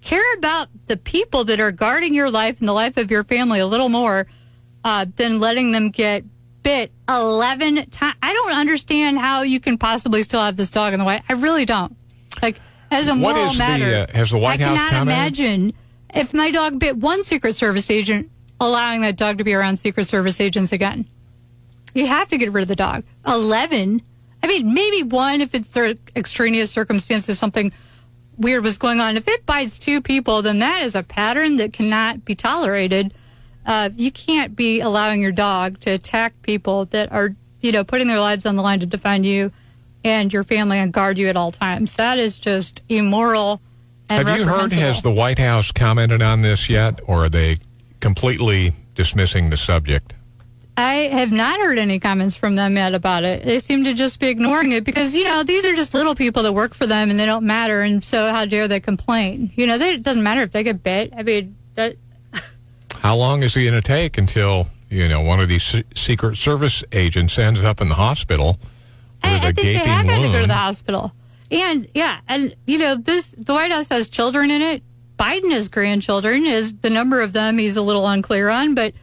care 0.00 0.34
about 0.34 0.68
the 0.86 0.96
people 0.96 1.44
that 1.44 1.60
are 1.60 1.70
guarding 1.70 2.14
your 2.14 2.30
life 2.30 2.58
and 2.60 2.68
the 2.68 2.72
life 2.72 2.96
of 2.96 3.10
your 3.10 3.24
family 3.24 3.60
a 3.60 3.66
little 3.66 3.88
more 3.88 4.26
uh, 4.84 5.06
than 5.16 5.40
letting 5.40 5.72
them 5.72 5.90
get 5.90 6.24
bit 6.62 6.92
11 7.08 7.86
times. 7.86 8.16
I 8.22 8.32
don't 8.32 8.52
understand 8.52 9.18
how 9.18 9.42
you 9.42 9.60
can 9.60 9.78
possibly 9.78 10.22
still 10.22 10.40
have 10.40 10.56
this 10.56 10.70
dog 10.70 10.92
in 10.92 10.98
the 10.98 11.04
White. 11.04 11.22
I 11.28 11.34
really 11.34 11.64
don't. 11.64 11.96
Like, 12.42 12.60
as 12.90 13.08
a 13.08 13.12
What 13.12 13.20
moral 13.20 13.50
is 13.50 13.58
matter, 13.58 13.84
the, 13.84 14.08
uh, 14.08 14.16
has 14.16 14.30
the 14.30 14.38
White 14.38 14.60
I 14.60 14.64
House 14.64 14.76
cannot 14.76 15.02
imagine 15.02 15.72
if 16.14 16.34
my 16.34 16.50
dog 16.50 16.78
bit 16.78 16.96
one 16.96 17.22
Secret 17.22 17.54
Service 17.56 17.90
agent, 17.90 18.30
allowing 18.58 19.02
that 19.02 19.16
dog 19.16 19.38
to 19.38 19.44
be 19.44 19.54
around 19.54 19.78
Secret 19.78 20.06
Service 20.06 20.40
agents 20.40 20.72
again. 20.72 21.06
You 21.94 22.06
have 22.06 22.28
to 22.28 22.38
get 22.38 22.52
rid 22.52 22.62
of 22.62 22.68
the 22.68 22.76
dog. 22.76 23.04
11? 23.26 24.02
I 24.42 24.46
mean, 24.46 24.74
maybe 24.74 25.02
one 25.02 25.40
if 25.40 25.54
it's 25.54 25.70
their 25.70 25.94
extraneous 26.16 26.70
circumstances, 26.70 27.38
something 27.38 27.72
weird 28.40 28.64
was 28.64 28.78
going 28.78 29.00
on. 29.00 29.16
If 29.16 29.28
it 29.28 29.46
bites 29.46 29.78
two 29.78 30.00
people, 30.00 30.42
then 30.42 30.58
that 30.60 30.82
is 30.82 30.94
a 30.94 31.02
pattern 31.02 31.58
that 31.58 31.72
cannot 31.72 32.24
be 32.24 32.34
tolerated. 32.34 33.14
Uh, 33.64 33.90
you 33.94 34.10
can't 34.10 34.56
be 34.56 34.80
allowing 34.80 35.22
your 35.22 35.32
dog 35.32 35.78
to 35.80 35.90
attack 35.90 36.32
people 36.42 36.86
that 36.86 37.12
are, 37.12 37.36
you 37.60 37.70
know, 37.70 37.84
putting 37.84 38.08
their 38.08 38.20
lives 38.20 38.46
on 38.46 38.56
the 38.56 38.62
line 38.62 38.80
to 38.80 38.86
defend 38.86 39.26
you 39.26 39.52
and 40.02 40.32
your 40.32 40.42
family 40.42 40.78
and 40.78 40.92
guard 40.92 41.18
you 41.18 41.28
at 41.28 41.36
all 41.36 41.52
times. 41.52 41.94
That 41.94 42.18
is 42.18 42.38
just 42.38 42.82
immoral. 42.88 43.60
And 44.08 44.26
Have 44.26 44.38
you 44.38 44.46
heard, 44.46 44.72
has 44.72 45.02
the 45.02 45.12
White 45.12 45.38
House 45.38 45.70
commented 45.70 46.22
on 46.22 46.40
this 46.40 46.68
yet, 46.68 47.00
or 47.06 47.26
are 47.26 47.28
they 47.28 47.58
completely 48.00 48.72
dismissing 48.94 49.50
the 49.50 49.56
subject? 49.56 50.14
I 50.76 51.08
have 51.08 51.30
not 51.30 51.60
heard 51.60 51.78
any 51.78 51.98
comments 51.98 52.36
from 52.36 52.56
them 52.56 52.76
yet 52.76 52.94
about 52.94 53.24
it. 53.24 53.44
They 53.44 53.58
seem 53.58 53.84
to 53.84 53.94
just 53.94 54.18
be 54.18 54.28
ignoring 54.28 54.72
it 54.72 54.84
because, 54.84 55.14
you 55.14 55.24
know, 55.24 55.42
these 55.42 55.64
are 55.64 55.74
just 55.74 55.92
little 55.94 56.14
people 56.14 56.42
that 56.44 56.52
work 56.52 56.74
for 56.74 56.86
them 56.86 57.10
and 57.10 57.18
they 57.18 57.26
don't 57.26 57.44
matter. 57.44 57.82
And 57.82 58.02
so 58.02 58.30
how 58.30 58.46
dare 58.46 58.66
they 58.66 58.80
complain? 58.80 59.52
You 59.56 59.66
know, 59.66 59.78
they, 59.78 59.94
it 59.94 60.02
doesn't 60.02 60.22
matter 60.22 60.42
if 60.42 60.52
they 60.52 60.62
get 60.62 60.82
bit. 60.82 61.12
I 61.16 61.22
mean, 61.22 61.56
that, 61.74 61.96
How 62.98 63.16
long 63.16 63.42
is 63.42 63.56
it 63.56 63.64
going 63.64 63.74
to 63.74 63.86
take 63.86 64.16
until, 64.16 64.68
you 64.88 65.08
know, 65.08 65.20
one 65.20 65.40
of 65.40 65.48
these 65.48 65.62
se- 65.62 65.84
Secret 65.94 66.36
Service 66.36 66.82
agents 66.92 67.38
ends 67.38 67.60
up 67.60 67.80
in 67.80 67.88
the 67.88 67.96
hospital 67.96 68.58
with 69.22 69.32
I, 69.32 69.52
think 69.52 69.56
they 69.56 69.74
have 69.74 70.06
got 70.06 70.22
to 70.22 70.28
go 70.28 70.40
to 70.40 70.46
the 70.46 70.54
hospital. 70.54 71.12
And 71.50 71.88
yeah, 71.94 72.20
and 72.28 72.54
you 72.66 72.78
know, 72.78 72.94
this 72.94 73.34
the 73.36 73.52
White 73.52 73.72
House 73.72 73.88
has 73.88 74.08
children 74.08 74.50
in 74.50 74.62
it. 74.62 74.82
Biden 75.18 75.50
has 75.50 75.68
grandchildren. 75.68 76.46
Is 76.46 76.76
the 76.78 76.90
number 76.90 77.20
of 77.20 77.32
them 77.32 77.58
he's 77.58 77.76
a 77.76 77.82
little 77.82 78.06
unclear 78.06 78.48
on, 78.48 78.74
but 78.74 78.94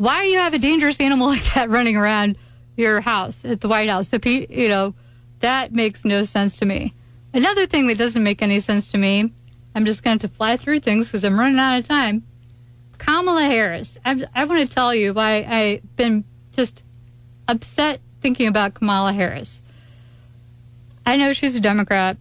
why 0.00 0.24
do 0.24 0.30
you 0.30 0.38
have 0.38 0.54
a 0.54 0.58
dangerous 0.58 0.98
animal 0.98 1.26
like 1.26 1.44
that 1.52 1.68
running 1.68 1.94
around 1.94 2.38
your 2.74 3.02
house 3.02 3.44
at 3.44 3.60
the 3.60 3.68
White 3.68 3.90
House? 3.90 4.08
The 4.08 4.46
you 4.48 4.66
know, 4.66 4.94
that 5.40 5.74
makes 5.74 6.06
no 6.06 6.24
sense 6.24 6.58
to 6.60 6.64
me. 6.64 6.94
Another 7.34 7.66
thing 7.66 7.86
that 7.86 7.98
doesn't 7.98 8.22
make 8.22 8.40
any 8.40 8.60
sense 8.60 8.90
to 8.92 8.98
me, 8.98 9.30
I'm 9.74 9.84
just 9.84 10.02
going 10.02 10.18
to 10.20 10.28
fly 10.28 10.56
through 10.56 10.80
things 10.80 11.06
because 11.06 11.22
I'm 11.22 11.38
running 11.38 11.58
out 11.58 11.78
of 11.78 11.86
time. 11.86 12.26
Kamala 12.96 13.42
Harris. 13.42 13.98
I, 14.02 14.24
I 14.34 14.46
want 14.46 14.66
to 14.66 14.74
tell 14.74 14.94
you 14.94 15.12
why 15.12 15.42
I've 15.42 15.96
been 15.96 16.24
just 16.52 16.82
upset 17.46 18.00
thinking 18.22 18.46
about 18.46 18.72
Kamala 18.72 19.12
Harris. 19.12 19.60
I 21.04 21.18
know 21.18 21.34
she's 21.34 21.56
a 21.56 21.60
Democrat, 21.60 22.16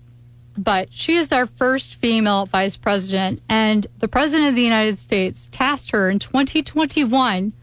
but 0.57 0.89
she 0.91 1.15
is 1.15 1.31
our 1.31 1.47
first 1.47 1.95
female 1.95 2.45
vice 2.45 2.75
president, 2.75 3.41
and 3.47 3.87
the 3.99 4.09
president 4.09 4.49
of 4.49 4.55
the 4.55 4.63
United 4.63 4.97
States 4.97 5.47
tasked 5.49 5.91
her 5.91 6.09
in 6.09 6.19
2021 6.19 7.53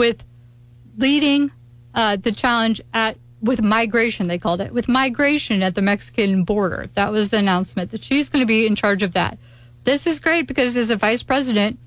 with 0.00 0.24
leading 0.96 1.52
uh, 1.94 2.16
the 2.16 2.32
challenge 2.32 2.80
at 2.94 3.18
with 3.42 3.60
migration. 3.60 4.28
They 4.28 4.38
called 4.38 4.62
it 4.62 4.72
with 4.72 4.88
migration 4.88 5.62
at 5.62 5.74
the 5.74 5.82
Mexican 5.82 6.44
border. 6.44 6.88
That 6.94 7.12
was 7.12 7.28
the 7.28 7.36
announcement 7.36 7.90
that 7.90 8.02
she's 8.02 8.30
going 8.30 8.40
to 8.40 8.46
be 8.46 8.66
in 8.66 8.76
charge 8.76 9.02
of 9.02 9.12
that. 9.12 9.38
This 9.84 10.06
is 10.06 10.18
great 10.18 10.46
because 10.46 10.74
as 10.74 10.88
a 10.88 10.96
vice 10.96 11.22
president, 11.22 11.78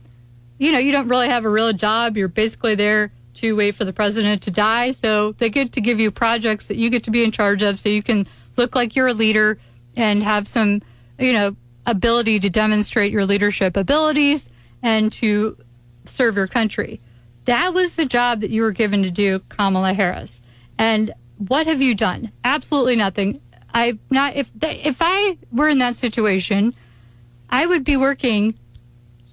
you 0.60 0.72
know, 0.72 0.78
you 0.78 0.92
don't 0.92 1.08
really 1.08 1.28
have 1.28 1.44
a 1.44 1.50
real 1.50 1.74
job. 1.74 2.16
You're 2.16 2.28
basically 2.28 2.76
there 2.76 3.12
to 3.36 3.56
wait 3.56 3.74
for 3.74 3.84
the 3.84 3.94
president 3.94 4.44
to 4.44 4.52
die. 4.52 4.92
So 4.92 5.32
they 5.32 5.50
get 5.50 5.72
to 5.72 5.82
give 5.82 6.00
you 6.00 6.12
projects 6.12 6.68
that 6.68 6.78
you 6.78 6.92
get 6.92 7.06
to 7.06 7.12
be 7.12 7.24
in 7.24 7.32
charge 7.32 7.64
of 7.64 7.80
so 7.80 7.90
you 7.90 8.04
can 8.04 8.28
look 8.58 8.76
like 8.76 8.96
you're 8.96 9.08
a 9.08 9.14
leader 9.16 9.58
and 9.96 10.22
have 10.22 10.48
some, 10.48 10.84
you 11.18 11.34
know, 11.34 11.56
ability 11.88 12.40
to 12.42 12.50
demonstrate 12.52 13.12
your 13.12 13.26
leadership 13.26 13.76
abilities 13.76 14.52
and 14.84 15.12
to 15.14 15.58
serve 16.06 16.36
your 16.36 16.48
country. 16.48 17.02
That 17.46 17.74
was 17.74 17.96
the 17.96 18.06
job 18.06 18.42
that 18.42 18.50
you 18.50 18.62
were 18.62 18.72
given 18.72 19.04
to 19.04 19.12
do, 19.12 19.40
Kamala 19.50 19.94
Harris. 19.94 20.42
And 20.78 21.14
what 21.38 21.68
have 21.68 21.82
you 21.82 21.96
done? 21.96 22.32
Absolutely 22.44 22.96
nothing. 22.96 23.42
I 23.74 23.98
not 24.10 24.36
if 24.36 24.52
if 24.62 24.98
I 25.02 25.38
were 25.52 25.68
in 25.68 25.80
that 25.80 25.96
situation, 25.96 26.74
I 27.50 27.66
would 27.66 27.84
be 27.84 27.98
working 27.98 28.58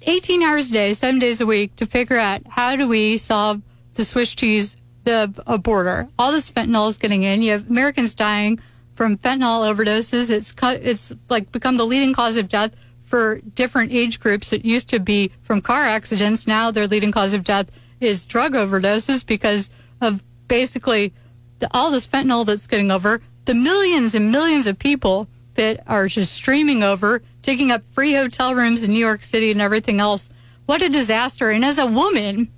18 0.03 0.41
hours 0.41 0.69
a 0.69 0.73
day, 0.73 0.93
seven 0.93 1.19
days 1.19 1.41
a 1.41 1.45
week 1.45 1.75
to 1.75 1.85
figure 1.85 2.17
out 2.17 2.41
how 2.47 2.75
do 2.75 2.87
we 2.87 3.17
solve 3.17 3.61
the 3.93 4.03
Swiss 4.03 4.33
cheese, 4.33 4.77
the 5.03 5.27
border. 5.63 6.07
All 6.17 6.31
this 6.31 6.51
fentanyl 6.51 6.89
is 6.89 6.97
getting 6.97 7.23
in. 7.23 7.41
You 7.41 7.51
have 7.51 7.69
Americans 7.69 8.15
dying 8.15 8.59
from 8.93 9.17
fentanyl 9.17 9.71
overdoses. 9.71 10.29
It's 10.29 10.53
it's 10.61 11.13
like 11.29 11.51
become 11.51 11.77
the 11.77 11.85
leading 11.85 12.13
cause 12.13 12.37
of 12.37 12.49
death 12.49 12.75
for 13.03 13.41
different 13.55 13.91
age 13.91 14.19
groups. 14.19 14.53
It 14.53 14.65
used 14.65 14.89
to 14.89 14.99
be 14.99 15.31
from 15.41 15.61
car 15.61 15.85
accidents. 15.85 16.47
Now 16.47 16.71
their 16.71 16.87
leading 16.87 17.11
cause 17.11 17.33
of 17.33 17.43
death 17.43 17.69
is 18.01 18.25
drug 18.25 18.53
overdoses 18.53 19.25
because 19.25 19.69
of 20.01 20.21
basically 20.47 21.13
the, 21.59 21.69
all 21.73 21.91
this 21.91 22.07
fentanyl 22.07 22.45
that's 22.45 22.67
getting 22.67 22.91
over. 22.91 23.21
The 23.45 23.53
millions 23.53 24.13
and 24.13 24.31
millions 24.31 24.67
of 24.67 24.77
people 24.77 25.29
that 25.55 25.83
are 25.87 26.07
just 26.07 26.33
streaming 26.33 26.83
over, 26.83 27.21
taking 27.41 27.71
up 27.71 27.83
free 27.87 28.13
hotel 28.13 28.55
rooms 28.55 28.83
in 28.83 28.91
New 28.91 28.99
York 28.99 29.23
City 29.23 29.51
and 29.51 29.61
everything 29.61 29.99
else. 29.99 30.29
What 30.65 30.81
a 30.81 30.89
disaster. 30.89 31.49
And 31.49 31.63
as 31.63 31.77
a 31.77 31.85
woman, 31.85 32.51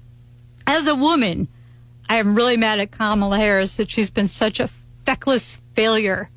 as 0.66 0.88
a 0.88 0.96
woman, 0.96 1.48
I 2.10 2.18
am 2.18 2.36
really 2.36 2.58
mad 2.58 2.80
at 2.80 2.92
Kamala 2.92 3.38
Harris 3.38 3.78
that 3.78 3.90
she's 3.90 4.10
been 4.10 4.28
such 4.28 4.60
a 4.60 4.70
feckless 5.04 5.60
failure 5.74 6.30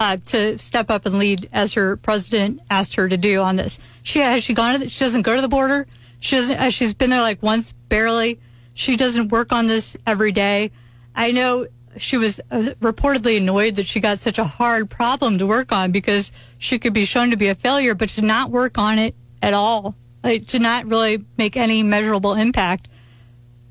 uh, 0.00 0.18
to 0.26 0.58
step 0.58 0.90
up 0.90 1.06
and 1.06 1.18
lead 1.18 1.48
as 1.52 1.74
her 1.74 1.96
president 1.96 2.60
asked 2.68 2.96
her 2.96 3.08
to 3.08 3.16
do 3.16 3.40
on 3.40 3.56
this. 3.56 3.78
She 4.02 4.18
has 4.18 4.44
she 4.44 4.54
gone 4.54 4.74
to 4.74 4.78
the, 4.80 4.90
she 4.90 5.04
doesn't 5.04 5.22
go 5.22 5.34
to 5.34 5.40
the 5.40 5.48
border. 5.48 5.86
She 6.24 6.36
doesn't. 6.36 6.58
Uh, 6.58 6.70
she's 6.70 6.94
been 6.94 7.10
there 7.10 7.20
like 7.20 7.42
once 7.42 7.72
barely. 7.90 8.40
She 8.72 8.96
doesn't 8.96 9.28
work 9.28 9.52
on 9.52 9.66
this 9.66 9.94
every 10.06 10.32
day. 10.32 10.70
I 11.14 11.32
know 11.32 11.66
she 11.98 12.16
was 12.16 12.40
uh, 12.50 12.70
reportedly 12.80 13.36
annoyed 13.36 13.74
that 13.74 13.86
she 13.86 14.00
got 14.00 14.18
such 14.18 14.38
a 14.38 14.44
hard 14.44 14.88
problem 14.88 15.36
to 15.36 15.46
work 15.46 15.70
on 15.70 15.92
because 15.92 16.32
she 16.56 16.78
could 16.78 16.94
be 16.94 17.04
shown 17.04 17.28
to 17.30 17.36
be 17.36 17.48
a 17.48 17.54
failure, 17.54 17.94
but 17.94 18.08
to 18.10 18.22
not 18.22 18.50
work 18.50 18.78
on 18.78 18.98
it 18.98 19.14
at 19.42 19.52
all, 19.52 19.94
like 20.22 20.46
to 20.46 20.58
not 20.58 20.86
really 20.86 21.22
make 21.36 21.58
any 21.58 21.82
measurable 21.82 22.32
impact, 22.32 22.88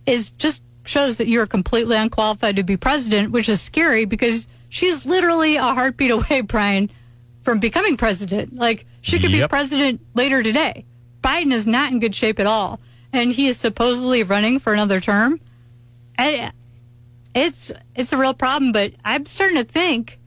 is 0.06 0.30
just 0.32 0.62
shows 0.86 1.18
that 1.18 1.28
you're 1.28 1.48
completely 1.48 1.96
unqualified 1.98 2.56
to 2.58 2.64
be 2.64 2.78
president, 2.78 3.32
which 3.32 3.50
is 3.50 3.62
scary 3.62 4.06
because 4.06 4.48
she's 4.70 5.08
literally 5.08 5.56
a 5.56 5.64
heartbeat 5.74 6.12
away, 6.18 6.42
Brian, 6.42 6.92
from 7.42 7.60
becoming 7.60 7.98
president. 7.98 8.54
Like 8.56 8.86
she 9.02 9.18
could 9.18 9.32
Yep. 9.32 9.50
be 9.50 9.52
president 9.52 10.02
later 10.14 10.44
today. 10.44 10.86
Biden 11.24 11.52
is 11.54 11.66
not 11.66 11.92
in 11.92 12.00
good 12.00 12.14
shape 12.14 12.40
at 12.40 12.46
all, 12.46 12.80
and 13.12 13.32
he 13.32 13.48
is 13.48 13.58
supposedly 13.58 14.22
running 14.24 14.60
for 14.60 14.74
another 14.74 15.00
term. 15.00 15.40
I, 16.20 16.52
it's 17.34 17.72
it's 17.96 18.14
a 18.14 18.18
real 18.18 18.34
problem, 18.36 18.72
but 18.72 18.94
I'm 19.04 19.26
starting 19.26 19.58
to 19.58 19.64
think 19.64 20.20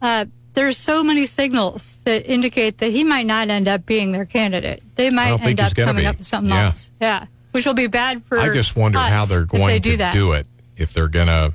uh, 0.00 0.26
there's 0.54 0.78
so 0.78 1.02
many 1.04 1.26
signals 1.26 1.98
that 2.04 2.24
indicate 2.30 2.78
that 2.78 2.90
he 2.90 3.04
might 3.04 3.26
not 3.26 3.50
end 3.50 3.68
up 3.68 3.84
being 3.84 4.12
their 4.12 4.24
candidate. 4.24 4.82
They 4.94 5.10
might 5.10 5.38
end 5.42 5.60
up 5.60 5.74
coming 5.74 6.04
be. 6.04 6.06
up 6.06 6.18
with 6.18 6.26
something 6.26 6.50
Yeah. 6.50 6.66
else. 6.66 6.92
Yeah, 7.00 7.26
which 7.50 7.66
will 7.66 7.74
be 7.74 7.88
bad 7.88 8.24
for. 8.24 8.38
I 8.38 8.54
just 8.54 8.76
wonder 8.76 8.98
how 8.98 9.26
they're 9.26 9.44
going 9.44 9.66
they 9.66 9.80
to 9.80 9.90
do 9.90 9.96
that. 9.98 10.14
do 10.14 10.32
it. 10.32 10.46
If 10.76 10.92
they're 10.94 11.08
going 11.08 11.26
to, 11.28 11.52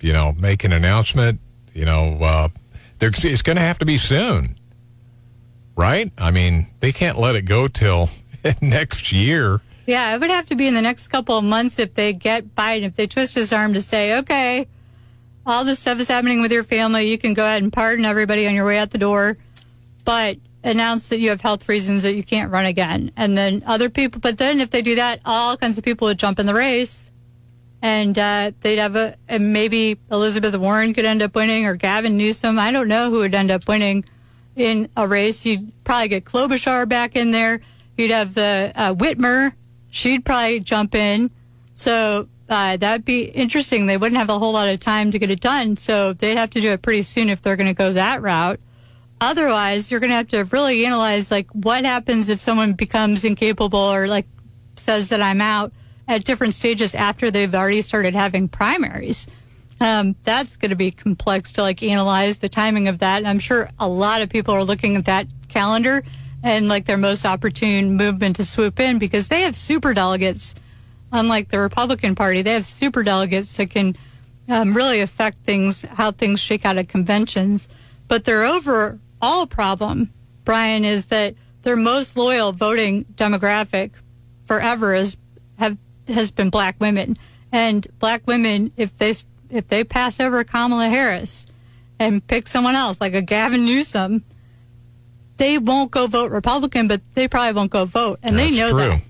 you 0.00 0.12
know, 0.12 0.32
make 0.38 0.64
an 0.64 0.72
announcement, 0.72 1.40
you 1.72 1.84
know, 1.84 2.18
uh, 2.20 2.48
it's 3.00 3.42
going 3.42 3.56
to 3.56 3.62
have 3.62 3.78
to 3.78 3.84
be 3.84 3.98
soon, 3.98 4.56
right? 5.76 6.12
I 6.18 6.30
mean, 6.30 6.66
they 6.80 6.92
can't 6.92 7.18
let 7.18 7.34
it 7.34 7.42
go 7.42 7.68
till 7.68 8.10
next 8.62 9.12
year. 9.12 9.60
Yeah, 9.86 10.14
it 10.14 10.20
would 10.20 10.30
have 10.30 10.46
to 10.46 10.54
be 10.54 10.66
in 10.66 10.74
the 10.74 10.82
next 10.82 11.08
couple 11.08 11.36
of 11.36 11.44
months 11.44 11.78
if 11.78 11.94
they 11.94 12.12
get 12.12 12.54
Biden, 12.54 12.84
if 12.84 12.96
they 12.96 13.06
twist 13.06 13.34
his 13.34 13.52
arm 13.52 13.74
to 13.74 13.82
say, 13.82 14.18
okay, 14.18 14.66
all 15.46 15.64
this 15.64 15.78
stuff 15.78 16.00
is 16.00 16.08
happening 16.08 16.40
with 16.40 16.52
your 16.52 16.64
family. 16.64 17.10
You 17.10 17.18
can 17.18 17.34
go 17.34 17.44
ahead 17.44 17.62
and 17.62 17.72
pardon 17.72 18.04
everybody 18.04 18.46
on 18.46 18.54
your 18.54 18.64
way 18.64 18.78
out 18.78 18.90
the 18.90 18.98
door, 18.98 19.36
but 20.04 20.38
announce 20.62 21.08
that 21.08 21.18
you 21.18 21.28
have 21.28 21.42
health 21.42 21.68
reasons 21.68 22.02
that 22.02 22.14
you 22.14 22.24
can't 22.24 22.50
run 22.50 22.64
again. 22.64 23.12
And 23.16 23.36
then 23.36 23.62
other 23.66 23.90
people, 23.90 24.20
but 24.20 24.38
then 24.38 24.60
if 24.60 24.70
they 24.70 24.80
do 24.80 24.94
that, 24.94 25.20
all 25.26 25.56
kinds 25.58 25.76
of 25.76 25.84
people 25.84 26.06
would 26.08 26.18
jump 26.18 26.38
in 26.38 26.46
the 26.46 26.54
race. 26.54 27.10
And 27.82 28.18
uh, 28.18 28.52
they'd 28.60 28.78
have 28.78 28.96
a, 28.96 29.16
and 29.28 29.52
maybe 29.52 29.98
Elizabeth 30.10 30.56
Warren 30.56 30.94
could 30.94 31.04
end 31.04 31.20
up 31.20 31.34
winning 31.34 31.66
or 31.66 31.76
Gavin 31.76 32.16
Newsom. 32.16 32.58
I 32.58 32.72
don't 32.72 32.88
know 32.88 33.10
who 33.10 33.18
would 33.18 33.34
end 33.34 33.50
up 33.50 33.68
winning 33.68 34.06
in 34.56 34.88
a 34.96 35.06
race. 35.06 35.44
You'd 35.44 35.72
probably 35.84 36.08
get 36.08 36.24
Klobuchar 36.24 36.88
back 36.88 37.16
in 37.16 37.30
there. 37.30 37.60
You'd 37.96 38.10
have 38.10 38.34
the 38.34 38.72
uh, 38.74 38.94
Whitmer. 38.94 39.52
She'd 39.90 40.24
probably 40.24 40.60
jump 40.60 40.94
in. 40.94 41.30
So 41.74 42.28
uh, 42.48 42.76
that'd 42.76 43.04
be 43.04 43.24
interesting. 43.24 43.86
They 43.86 43.96
wouldn't 43.96 44.18
have 44.18 44.30
a 44.30 44.38
whole 44.38 44.52
lot 44.52 44.68
of 44.68 44.80
time 44.80 45.10
to 45.12 45.18
get 45.18 45.30
it 45.30 45.40
done. 45.40 45.76
So 45.76 46.12
they'd 46.12 46.36
have 46.36 46.50
to 46.50 46.60
do 46.60 46.70
it 46.70 46.82
pretty 46.82 47.02
soon 47.02 47.28
if 47.28 47.42
they're 47.42 47.56
going 47.56 47.68
to 47.68 47.74
go 47.74 47.92
that 47.92 48.22
route. 48.22 48.60
Otherwise, 49.20 49.90
you're 49.90 50.00
going 50.00 50.10
to 50.10 50.16
have 50.16 50.28
to 50.28 50.44
really 50.44 50.84
analyze 50.84 51.30
like 51.30 51.48
what 51.52 51.84
happens 51.84 52.28
if 52.28 52.40
someone 52.40 52.72
becomes 52.72 53.24
incapable 53.24 53.78
or 53.78 54.06
like 54.06 54.26
says 54.76 55.08
that 55.10 55.22
I'm 55.22 55.40
out 55.40 55.72
at 56.06 56.24
different 56.24 56.54
stages 56.54 56.94
after 56.94 57.30
they've 57.30 57.54
already 57.54 57.80
started 57.80 58.14
having 58.14 58.48
primaries. 58.48 59.26
Um, 59.84 60.16
that's 60.22 60.56
going 60.56 60.70
to 60.70 60.76
be 60.76 60.90
complex 60.90 61.52
to 61.52 61.62
like 61.62 61.82
analyze 61.82 62.38
the 62.38 62.48
timing 62.48 62.88
of 62.88 63.00
that. 63.00 63.18
And 63.18 63.28
I'm 63.28 63.38
sure 63.38 63.68
a 63.78 63.86
lot 63.86 64.22
of 64.22 64.30
people 64.30 64.54
are 64.54 64.64
looking 64.64 64.96
at 64.96 65.04
that 65.04 65.26
calendar 65.48 66.02
and 66.42 66.68
like 66.68 66.86
their 66.86 66.96
most 66.96 67.26
opportune 67.26 67.94
movement 67.94 68.36
to 68.36 68.46
swoop 68.46 68.80
in 68.80 68.98
because 68.98 69.28
they 69.28 69.42
have 69.42 69.54
super 69.54 69.92
delegates. 69.92 70.54
Unlike 71.12 71.50
the 71.50 71.58
Republican 71.58 72.14
Party, 72.14 72.40
they 72.40 72.54
have 72.54 72.64
super 72.64 73.02
delegates 73.02 73.58
that 73.58 73.68
can 73.68 73.94
um, 74.48 74.72
really 74.72 75.02
affect 75.02 75.44
things, 75.44 75.82
how 75.82 76.12
things 76.12 76.40
shake 76.40 76.64
out 76.64 76.78
at 76.78 76.88
conventions. 76.88 77.68
But 78.08 78.24
their 78.24 78.42
overall 78.42 79.46
problem, 79.50 80.14
Brian, 80.44 80.86
is 80.86 81.06
that 81.06 81.34
their 81.60 81.76
most 81.76 82.16
loyal 82.16 82.52
voting 82.52 83.04
demographic 83.16 83.90
forever 84.46 84.94
is 84.94 85.18
have 85.58 85.76
has 86.08 86.30
been 86.30 86.48
black 86.48 86.76
women, 86.80 87.18
and 87.52 87.86
black 87.98 88.26
women 88.26 88.72
if 88.78 88.96
they 88.96 89.12
if 89.54 89.68
they 89.68 89.84
pass 89.84 90.20
over 90.20 90.42
Kamala 90.44 90.88
Harris 90.88 91.46
and 91.98 92.26
pick 92.26 92.48
someone 92.48 92.74
else 92.74 93.00
like 93.00 93.14
a 93.14 93.22
Gavin 93.22 93.64
Newsom, 93.64 94.24
they 95.36 95.58
won't 95.58 95.90
go 95.90 96.06
vote 96.06 96.30
Republican, 96.30 96.88
but 96.88 97.02
they 97.14 97.28
probably 97.28 97.52
won't 97.52 97.70
go 97.70 97.84
vote, 97.84 98.18
and 98.22 98.38
they 98.38 98.50
know 98.50 98.70
true. 98.70 98.78
that. 98.80 99.02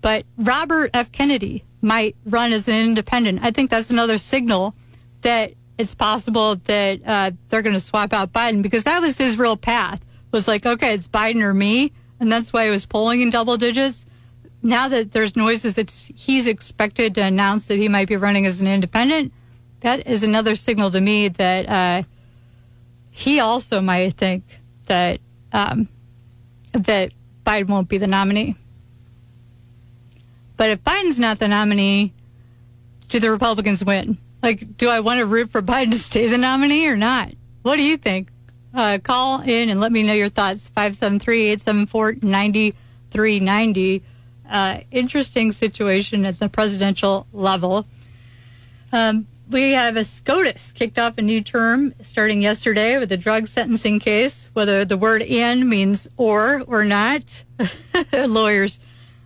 But 0.00 0.26
Robert 0.36 0.90
F. 0.94 1.12
Kennedy 1.12 1.64
might 1.82 2.16
run 2.24 2.52
as 2.52 2.68
an 2.68 2.74
independent. 2.74 3.40
I 3.42 3.50
think 3.50 3.70
that's 3.70 3.90
another 3.90 4.18
signal 4.18 4.74
that 5.22 5.54
it's 5.78 5.94
possible 5.94 6.56
that 6.56 7.00
uh, 7.06 7.30
they're 7.48 7.62
going 7.62 7.74
to 7.74 7.80
swap 7.80 8.12
out 8.12 8.32
Biden 8.32 8.62
because 8.62 8.84
that 8.84 9.00
was 9.00 9.16
his 9.16 9.38
real 9.38 9.56
path. 9.56 10.00
Was 10.32 10.46
like, 10.46 10.66
okay, 10.66 10.94
it's 10.94 11.08
Biden 11.08 11.42
or 11.42 11.54
me, 11.54 11.92
and 12.20 12.30
that's 12.30 12.52
why 12.52 12.64
he 12.64 12.70
was 12.70 12.86
polling 12.86 13.20
in 13.20 13.30
double 13.30 13.56
digits. 13.56 14.06
Now 14.62 14.88
that 14.88 15.12
there's 15.12 15.34
noises 15.34 15.74
that 15.74 15.90
he's 15.90 16.46
expected 16.46 17.14
to 17.16 17.22
announce 17.22 17.66
that 17.66 17.78
he 17.78 17.88
might 17.88 18.08
be 18.08 18.16
running 18.16 18.46
as 18.46 18.60
an 18.60 18.66
independent, 18.66 19.32
that 19.80 20.06
is 20.06 20.22
another 20.22 20.56
signal 20.56 20.90
to 20.90 21.00
me 21.00 21.28
that 21.28 21.68
uh, 21.68 22.02
he 23.10 23.40
also 23.40 23.80
might 23.80 24.14
think 24.14 24.44
that 24.86 25.20
um, 25.52 25.88
that 26.72 27.12
Biden 27.44 27.68
won't 27.68 27.88
be 27.88 27.98
the 27.98 28.06
nominee. 28.06 28.56
But 30.56 30.70
if 30.70 30.84
Biden's 30.84 31.18
not 31.18 31.38
the 31.38 31.48
nominee, 31.48 32.12
do 33.08 33.18
the 33.18 33.30
Republicans 33.30 33.84
win? 33.84 34.18
Like, 34.42 34.76
do 34.76 34.88
I 34.88 35.00
want 35.00 35.18
to 35.18 35.26
root 35.26 35.50
for 35.50 35.62
Biden 35.62 35.90
to 35.92 35.98
stay 35.98 36.28
the 36.28 36.38
nominee 36.38 36.86
or 36.86 36.96
not? 36.96 37.32
What 37.62 37.76
do 37.76 37.82
you 37.82 37.96
think? 37.96 38.28
Uh, 38.72 38.98
call 39.02 39.40
in 39.42 39.68
and 39.68 39.80
let 39.80 39.90
me 39.90 40.02
know 40.02 40.12
your 40.12 40.28
thoughts. 40.28 40.68
573 40.68 41.48
874 41.52 42.16
9390. 42.22 44.02
Uh, 44.48 44.80
Interesting 44.90 45.52
situation 45.52 46.24
at 46.24 46.38
the 46.38 46.48
presidential 46.48 47.26
level. 47.32 47.86
Um, 48.92 49.26
we 49.50 49.72
have 49.72 49.96
a 49.96 50.04
SCOTUS 50.04 50.72
kicked 50.72 50.98
off 50.98 51.18
a 51.18 51.22
new 51.22 51.42
term 51.42 51.92
starting 52.02 52.40
yesterday 52.40 52.98
with 52.98 53.10
a 53.10 53.16
drug 53.16 53.48
sentencing 53.48 53.98
case. 53.98 54.48
Whether 54.52 54.84
the 54.84 54.96
word 54.96 55.22
"and" 55.22 55.68
means 55.68 56.08
"or" 56.16 56.62
or 56.66 56.84
not, 56.84 57.44
lawyers, 58.12 58.80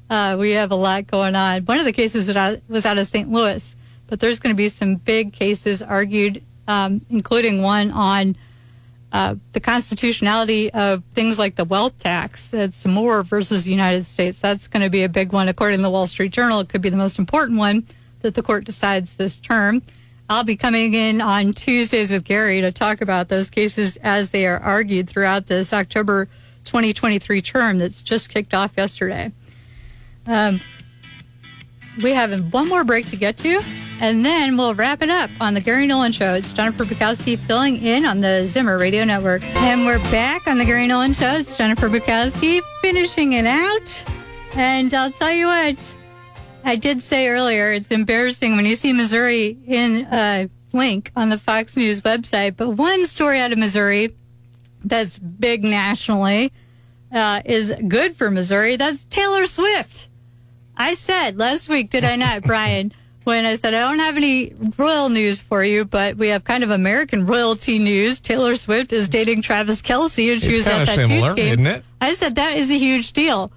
uh, 0.08 0.36
we 0.38 0.52
have 0.52 0.70
a 0.70 0.76
lot 0.76 1.06
going 1.06 1.36
on. 1.36 1.62
One 1.66 1.78
of 1.78 1.84
the 1.84 1.92
cases 1.92 2.28
was 2.68 2.86
out 2.86 2.98
of 2.98 3.06
St. 3.06 3.30
Louis, 3.30 3.76
but 4.06 4.20
there's 4.20 4.38
going 4.38 4.54
to 4.54 4.56
be 4.56 4.70
some 4.70 4.96
big 4.96 5.32
cases 5.32 5.82
argued, 5.82 6.42
um, 6.66 7.04
including 7.10 7.62
one 7.62 7.90
on 7.90 8.36
uh, 9.12 9.36
the 9.52 9.60
constitutionality 9.60 10.72
of 10.72 11.04
things 11.12 11.38
like 11.38 11.56
the 11.56 11.64
wealth 11.64 11.98
tax. 11.98 12.48
That's 12.48 12.86
Moore 12.86 13.22
versus 13.22 13.64
the 13.64 13.70
United 13.70 14.06
States. 14.06 14.40
That's 14.40 14.68
going 14.68 14.82
to 14.82 14.90
be 14.90 15.04
a 15.04 15.08
big 15.08 15.32
one, 15.32 15.48
according 15.48 15.78
to 15.78 15.82
the 15.82 15.90
Wall 15.90 16.06
Street 16.06 16.32
Journal. 16.32 16.60
It 16.60 16.70
could 16.70 16.82
be 16.82 16.88
the 16.88 16.96
most 16.96 17.18
important 17.18 17.58
one 17.58 17.86
that 18.22 18.34
the 18.34 18.42
court 18.42 18.64
decides 18.64 19.16
this 19.16 19.38
term. 19.38 19.82
I'll 20.28 20.44
be 20.44 20.56
coming 20.56 20.94
in 20.94 21.20
on 21.20 21.52
Tuesdays 21.52 22.10
with 22.10 22.24
Gary 22.24 22.62
to 22.62 22.72
talk 22.72 23.02
about 23.02 23.28
those 23.28 23.50
cases 23.50 23.98
as 23.98 24.30
they 24.30 24.46
are 24.46 24.58
argued 24.58 25.08
throughout 25.08 25.46
this 25.46 25.72
October 25.72 26.28
2023 26.64 27.42
term 27.42 27.78
that's 27.78 28.02
just 28.02 28.30
kicked 28.30 28.54
off 28.54 28.72
yesterday. 28.76 29.32
Um, 30.26 30.60
we 32.02 32.12
have 32.12 32.52
one 32.52 32.68
more 32.68 32.84
break 32.84 33.08
to 33.08 33.16
get 33.16 33.36
to, 33.38 33.60
and 34.00 34.24
then 34.24 34.56
we'll 34.56 34.74
wrap 34.74 35.02
it 35.02 35.10
up 35.10 35.30
on 35.40 35.52
the 35.54 35.60
Gary 35.60 35.86
Nolan 35.86 36.12
Show. 36.12 36.32
It's 36.32 36.52
Jennifer 36.52 36.84
Bukowski 36.84 37.38
filling 37.38 37.82
in 37.82 38.06
on 38.06 38.20
the 38.20 38.46
Zimmer 38.46 38.78
Radio 38.78 39.04
Network. 39.04 39.44
And 39.56 39.84
we're 39.84 40.02
back 40.10 40.48
on 40.48 40.56
the 40.56 40.64
Gary 40.64 40.86
Nolan 40.86 41.12
Show. 41.12 41.34
It's 41.34 41.56
Jennifer 41.56 41.88
Bukowski 41.88 42.60
finishing 42.80 43.34
it 43.34 43.46
out. 43.46 44.04
And 44.56 44.92
I'll 44.94 45.12
tell 45.12 45.32
you 45.32 45.46
what, 45.46 45.94
I 46.64 46.76
did 46.76 47.02
say 47.02 47.28
earlier, 47.28 47.72
it's 47.72 47.90
embarrassing 47.90 48.56
when 48.56 48.64
you 48.66 48.74
see 48.74 48.92
Missouri 48.92 49.58
in 49.66 50.06
a 50.10 50.48
link 50.72 51.12
on 51.14 51.28
the 51.28 51.38
Fox 51.38 51.76
News 51.76 52.00
website. 52.00 52.56
But 52.56 52.70
one 52.70 53.06
story 53.06 53.38
out 53.38 53.52
of 53.52 53.58
Missouri 53.58 54.14
that's 54.82 55.18
big 55.18 55.62
nationally 55.62 56.52
uh, 57.12 57.42
is 57.44 57.72
good 57.86 58.16
for 58.16 58.30
Missouri. 58.30 58.76
That's 58.76 59.04
Taylor 59.04 59.46
Swift. 59.46 60.08
I 60.76 60.94
said 60.94 61.36
last 61.38 61.68
week, 61.68 61.90
did 61.90 62.02
I 62.04 62.16
not, 62.16 62.42
Brian? 62.44 62.92
When 63.24 63.46
I 63.46 63.54
said 63.54 63.72
I 63.72 63.80
don't 63.80 64.00
have 64.00 64.18
any 64.18 64.52
royal 64.76 65.08
news 65.08 65.40
for 65.40 65.64
you, 65.64 65.86
but 65.86 66.16
we 66.16 66.28
have 66.28 66.44
kind 66.44 66.62
of 66.62 66.70
American 66.70 67.24
royalty 67.24 67.78
news. 67.78 68.20
Taylor 68.20 68.54
Swift 68.56 68.92
is 68.92 69.08
dating 69.08 69.40
Travis 69.40 69.80
Kelce, 69.80 70.30
and 70.30 70.42
she 70.42 70.48
It's 70.48 70.56
was 70.58 70.66
at 70.66 70.86
that 70.86 70.94
similar, 70.96 71.28
Chiefs 71.28 71.36
game. 71.36 71.52
isn't 71.60 71.66
it? 71.66 71.84
I 72.02 72.12
said 72.14 72.34
that 72.34 72.58
is 72.58 72.70
a 72.70 72.76
huge 72.76 73.12
deal. 73.14 73.50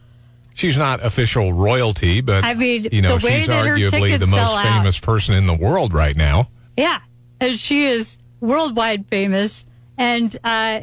She's 0.57 0.75
not 0.75 1.05
official 1.05 1.53
royalty, 1.53 2.21
but 2.21 2.43
I 2.43 2.55
mean, 2.55 2.87
you 2.91 3.03
know, 3.03 3.19
she's 3.19 3.47
arguably 3.47 4.17
the 4.17 4.25
most 4.25 4.41
out. 4.41 4.63
famous 4.63 4.99
person 4.99 5.35
in 5.35 5.45
the 5.45 5.53
world 5.53 5.93
right 5.93 6.15
now. 6.15 6.49
Yeah, 6.75 6.99
and 7.39 7.59
she 7.59 7.85
is 7.85 8.17
worldwide 8.39 9.05
famous, 9.05 9.67
and 9.99 10.35
uh, 10.43 10.81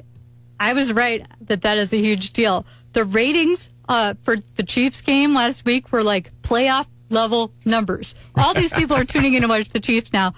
I 0.60 0.72
was 0.74 0.92
right 0.92 1.26
that 1.40 1.62
that 1.62 1.78
is 1.78 1.92
a 1.92 1.96
huge 1.96 2.32
deal. 2.32 2.64
The 2.92 3.02
ratings 3.02 3.68
uh, 3.88 4.14
for 4.22 4.36
the 4.36 4.62
Chiefs 4.62 5.02
game 5.02 5.34
last 5.34 5.64
week 5.64 5.90
were 5.90 6.04
like 6.04 6.30
playoff 6.42 6.86
level 7.10 7.52
numbers. 7.64 8.14
All 8.36 8.54
these 8.54 8.72
people 8.72 8.96
are 8.96 9.04
tuning 9.04 9.34
in 9.34 9.42
to 9.42 9.48
watch 9.48 9.70
the 9.70 9.80
Chiefs 9.80 10.12
now. 10.12 10.34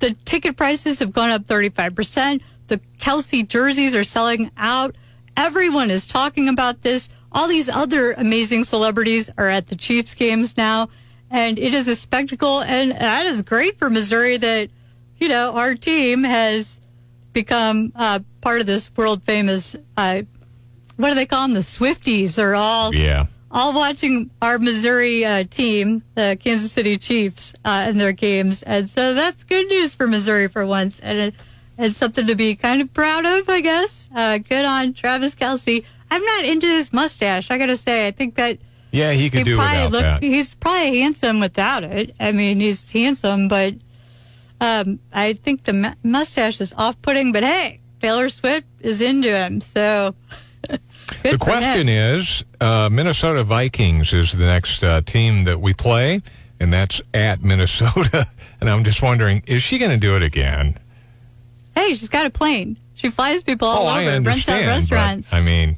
The 0.00 0.10
ticket 0.26 0.58
prices 0.58 0.98
have 0.98 1.14
gone 1.14 1.30
up 1.30 1.44
35%. 1.44 2.42
The 2.66 2.82
Kelce 2.98 3.48
jerseys 3.48 3.94
are 3.94 4.04
selling 4.04 4.50
out. 4.58 4.94
Everyone 5.38 5.90
is 5.90 6.06
talking 6.06 6.48
about 6.50 6.82
this. 6.82 7.08
All 7.32 7.48
these 7.48 7.68
other 7.68 8.12
amazing 8.12 8.64
celebrities 8.64 9.30
are 9.36 9.48
at 9.48 9.66
the 9.66 9.76
Chiefs 9.76 10.14
games 10.14 10.56
now. 10.56 10.88
And 11.30 11.58
it 11.58 11.74
is 11.74 11.86
a 11.88 11.96
spectacle. 11.96 12.60
And 12.62 12.92
that 12.92 13.26
is 13.26 13.42
great 13.42 13.78
for 13.78 13.90
Missouri 13.90 14.38
that, 14.38 14.70
you 15.18 15.28
know, 15.28 15.54
our 15.56 15.74
team 15.74 16.24
has 16.24 16.80
become 17.34 17.92
uh, 17.94 18.20
part 18.40 18.60
of 18.60 18.66
this 18.66 18.90
world 18.96 19.22
famous, 19.22 19.76
uh, 19.96 20.22
what 20.96 21.10
do 21.10 21.14
they 21.14 21.26
call 21.26 21.42
them? 21.42 21.52
The 21.54 21.60
Swifties 21.60 22.38
are 22.42 22.54
all 22.54 22.94
Yeah. 22.94 23.26
all 23.50 23.72
watching 23.74 24.30
our 24.42 24.58
Missouri 24.58 25.24
uh, 25.24 25.44
team, 25.48 26.02
the 26.14 26.36
Kansas 26.40 26.72
City 26.72 26.96
Chiefs, 26.98 27.52
uh, 27.64 27.86
in 27.90 27.98
their 27.98 28.12
games, 28.12 28.62
and 28.62 28.90
so 28.90 29.14
that's 29.14 29.44
good 29.44 29.66
news 29.68 29.94
for 29.94 30.06
Missouri 30.08 30.48
for 30.48 30.66
once, 30.66 30.98
and 31.00 31.18
it, 31.18 31.34
it's 31.78 31.96
something 31.96 32.26
to 32.26 32.34
be 32.34 32.56
kind 32.56 32.80
of 32.80 32.92
proud 32.92 33.24
of, 33.24 33.48
I 33.48 33.60
guess. 33.60 34.10
Uh, 34.14 34.38
good 34.38 34.64
on 34.64 34.92
Travis 34.94 35.34
Kelce. 35.36 35.84
I'm 36.10 36.24
not 36.24 36.44
into 36.44 36.66
this 36.66 36.92
mustache. 36.92 37.50
I 37.50 37.58
gotta 37.58 37.76
say, 37.76 38.06
I 38.06 38.10
think 38.10 38.36
that 38.36 38.58
Yeah, 38.90 39.12
he 39.12 39.30
could 39.30 39.38
he 39.38 39.44
do 39.44 39.56
probably 39.56 39.84
without 39.84 39.92
look. 39.92 40.02
that. 40.02 40.22
He's 40.22 40.54
probably 40.54 41.00
handsome 41.00 41.40
without 41.40 41.84
it. 41.84 42.14
I 42.18 42.32
mean, 42.32 42.60
he's 42.60 42.90
handsome, 42.90 43.48
but 43.48 43.74
um, 44.60 44.98
I 45.12 45.34
think 45.34 45.64
the 45.64 45.94
mustache 46.02 46.60
is 46.60 46.72
off-putting. 46.74 47.32
But 47.32 47.42
hey, 47.42 47.80
Taylor 48.00 48.28
Swift 48.30 48.66
is 48.80 49.02
into 49.02 49.28
him, 49.30 49.60
so. 49.60 50.14
The 51.22 51.38
question 51.38 51.88
is 51.88 52.44
uh, 52.60 52.90
Minnesota 52.92 53.42
Vikings 53.42 54.12
is 54.12 54.32
the 54.32 54.44
next 54.44 54.84
uh, 54.84 55.00
team 55.00 55.44
that 55.44 55.58
we 55.60 55.72
play, 55.72 56.20
and 56.60 56.70
that's 56.72 57.00
at 57.14 57.42
Minnesota. 57.42 58.26
And 58.60 58.68
I'm 58.68 58.82
just 58.82 59.02
wondering, 59.02 59.44
is 59.46 59.62
she 59.62 59.78
going 59.78 59.92
to 59.92 59.96
do 59.98 60.16
it 60.16 60.22
again? 60.24 60.76
Hey, 61.76 61.94
she's 61.94 62.08
got 62.08 62.26
a 62.26 62.30
plane. 62.30 62.76
She 62.94 63.08
flies 63.08 63.44
people 63.44 63.68
all 63.68 63.84
oh, 63.84 63.88
I 63.88 64.06
over, 64.06 64.10
rents 64.28 64.48
out 64.48 64.56
understand. 64.56 64.66
restaurants. 64.66 65.30
But, 65.30 65.36
I 65.36 65.40
mean, 65.42 65.76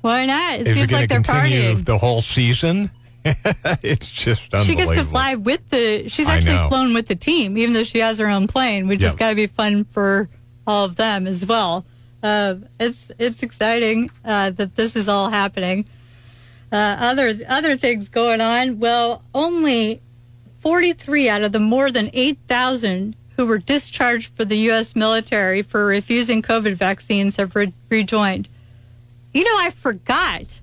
Why 0.00 0.26
not? 0.26 0.60
It 0.60 0.76
seems 0.76 0.92
like 0.92 1.08
they're 1.08 1.22
continue 1.22 1.74
partying. 1.74 1.84
the 1.84 1.98
whole 1.98 2.22
season? 2.22 2.90
it's 3.24 4.10
just 4.10 4.54
unbelievable. 4.54 4.64
She 4.64 4.74
gets 4.74 4.92
to 4.92 5.04
fly 5.04 5.34
with 5.34 5.68
the. 5.70 6.08
She's 6.08 6.28
actually 6.28 6.68
flown 6.68 6.94
with 6.94 7.08
the 7.08 7.16
team, 7.16 7.58
even 7.58 7.74
though 7.74 7.82
she 7.84 7.98
has 7.98 8.18
her 8.18 8.28
own 8.28 8.46
plane, 8.46 8.86
which 8.88 9.02
has 9.02 9.12
Yep. 9.12 9.18
got 9.18 9.28
to 9.30 9.34
be 9.34 9.46
fun 9.46 9.84
for 9.84 10.28
all 10.66 10.84
of 10.84 10.96
them 10.96 11.26
as 11.26 11.44
well. 11.44 11.84
Uh, 12.22 12.56
it's 12.80 13.10
it's 13.18 13.42
exciting 13.42 14.10
uh, 14.24 14.50
that 14.50 14.76
this 14.76 14.96
is 14.96 15.08
all 15.08 15.30
happening. 15.30 15.84
Uh, 16.70 16.76
other 16.76 17.34
other 17.48 17.76
things 17.76 18.08
going 18.08 18.40
on. 18.40 18.78
Well, 18.78 19.22
only 19.34 20.00
43 20.60 21.28
out 21.28 21.42
of 21.42 21.52
the 21.52 21.60
more 21.60 21.90
than 21.90 22.10
8,000 22.12 23.16
who 23.36 23.46
were 23.46 23.58
discharged 23.58 24.34
for 24.34 24.44
the 24.44 24.56
U.S. 24.70 24.96
military 24.96 25.62
for 25.62 25.86
refusing 25.86 26.42
COVID 26.42 26.74
vaccines 26.74 27.36
have 27.36 27.54
re- 27.54 27.72
rejoined. 27.88 28.48
You 29.38 29.44
know, 29.44 29.56
I 29.66 29.70
forgot 29.70 30.60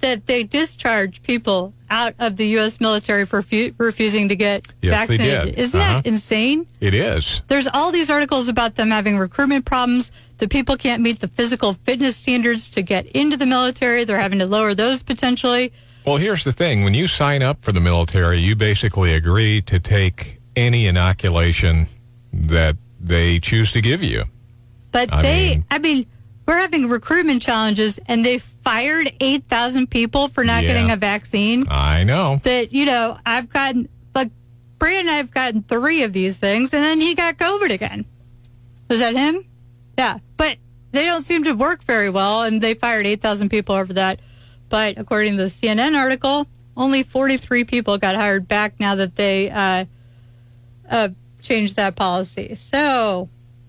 that 0.00 0.26
they 0.26 0.42
discharge 0.42 1.22
people 1.22 1.72
out 1.88 2.14
of 2.18 2.36
the 2.36 2.46
U.S. 2.58 2.78
military 2.80 3.24
for 3.24 3.40
fu- 3.40 3.72
refusing 3.78 4.28
to 4.28 4.36
get 4.36 4.66
Yes, 4.82 4.92
vaccinated. 5.08 5.58
Isn't 5.58 5.80
Uh-huh. 5.80 5.92
that 6.02 6.06
insane? 6.06 6.66
It 6.80 6.92
is. 6.92 7.42
There's 7.46 7.68
all 7.68 7.90
these 7.92 8.10
articles 8.10 8.48
about 8.48 8.74
them 8.74 8.90
having 8.90 9.16
recruitment 9.16 9.64
problems. 9.64 10.12
The 10.38 10.48
people 10.48 10.76
can't 10.76 11.02
meet 11.02 11.20
the 11.20 11.28
physical 11.28 11.72
fitness 11.72 12.16
standards 12.16 12.68
to 12.70 12.82
get 12.82 13.06
into 13.06 13.36
the 13.38 13.46
military. 13.46 14.04
They're 14.04 14.20
having 14.20 14.40
to 14.40 14.46
lower 14.46 14.74
those 14.74 15.02
potentially. 15.02 15.72
Well, 16.04 16.16
here's 16.16 16.42
the 16.44 16.52
thing 16.52 16.82
when 16.84 16.94
you 16.94 17.06
sign 17.06 17.42
up 17.42 17.62
for 17.62 17.72
the 17.72 17.80
military, 17.80 18.40
you 18.40 18.56
basically 18.56 19.14
agree 19.14 19.62
to 19.62 19.78
take 19.80 20.40
any 20.56 20.86
inoculation 20.86 21.86
that 22.32 22.76
they 23.00 23.38
choose 23.38 23.72
to 23.72 23.80
give 23.80 24.02
you. 24.02 24.24
But 24.90 25.12
I 25.12 25.22
they, 25.22 25.48
mean- 25.50 25.64
I 25.70 25.78
mean, 25.78 26.06
we're 26.46 26.58
having 26.58 26.88
recruitment 26.88 27.42
challenges, 27.42 27.98
and 28.06 28.24
they 28.24 28.38
fired 28.38 29.12
8,000 29.20 29.88
people 29.90 30.28
for 30.28 30.44
not 30.44 30.62
Yeah. 30.62 30.68
getting 30.74 30.90
a 30.90 30.96
vaccine. 30.96 31.64
I 31.68 32.04
know. 32.04 32.40
That, 32.42 32.72
you 32.72 32.84
know, 32.84 33.18
I've 33.24 33.48
gotten, 33.48 33.88
like, 34.14 34.30
Brandon 34.78 35.00
and 35.06 35.10
I 35.10 35.16
have 35.18 35.30
gotten 35.30 35.62
three 35.62 36.02
of 36.02 36.12
these 36.12 36.36
things, 36.36 36.72
and 36.72 36.82
then 36.82 37.00
he 37.00 37.14
got 37.14 37.38
COVID 37.38 37.70
again. 37.70 38.04
Was 38.88 38.98
that 38.98 39.14
him? 39.14 39.44
Yeah. 39.96 40.18
But 40.36 40.58
they 40.90 41.06
don't 41.06 41.22
seem 41.22 41.44
to 41.44 41.52
work 41.52 41.82
very 41.84 42.10
well, 42.10 42.42
and 42.42 42.60
they 42.60 42.74
fired 42.74 43.06
8,000 43.06 43.48
people 43.48 43.74
over 43.74 43.92
that. 43.94 44.20
But 44.68 44.98
according 44.98 45.36
to 45.36 45.42
the 45.44 45.48
CNN 45.48 45.94
article, 45.96 46.46
only 46.76 47.02
43 47.02 47.64
people 47.64 47.98
got 47.98 48.14
hired 48.16 48.48
back 48.48 48.74
now 48.80 48.94
that 48.96 49.16
they 49.16 49.50
uh, 49.50 49.84
uh, 50.90 51.08
changed 51.40 51.76
that 51.76 51.94
policy. 51.96 52.54
So 52.54 53.28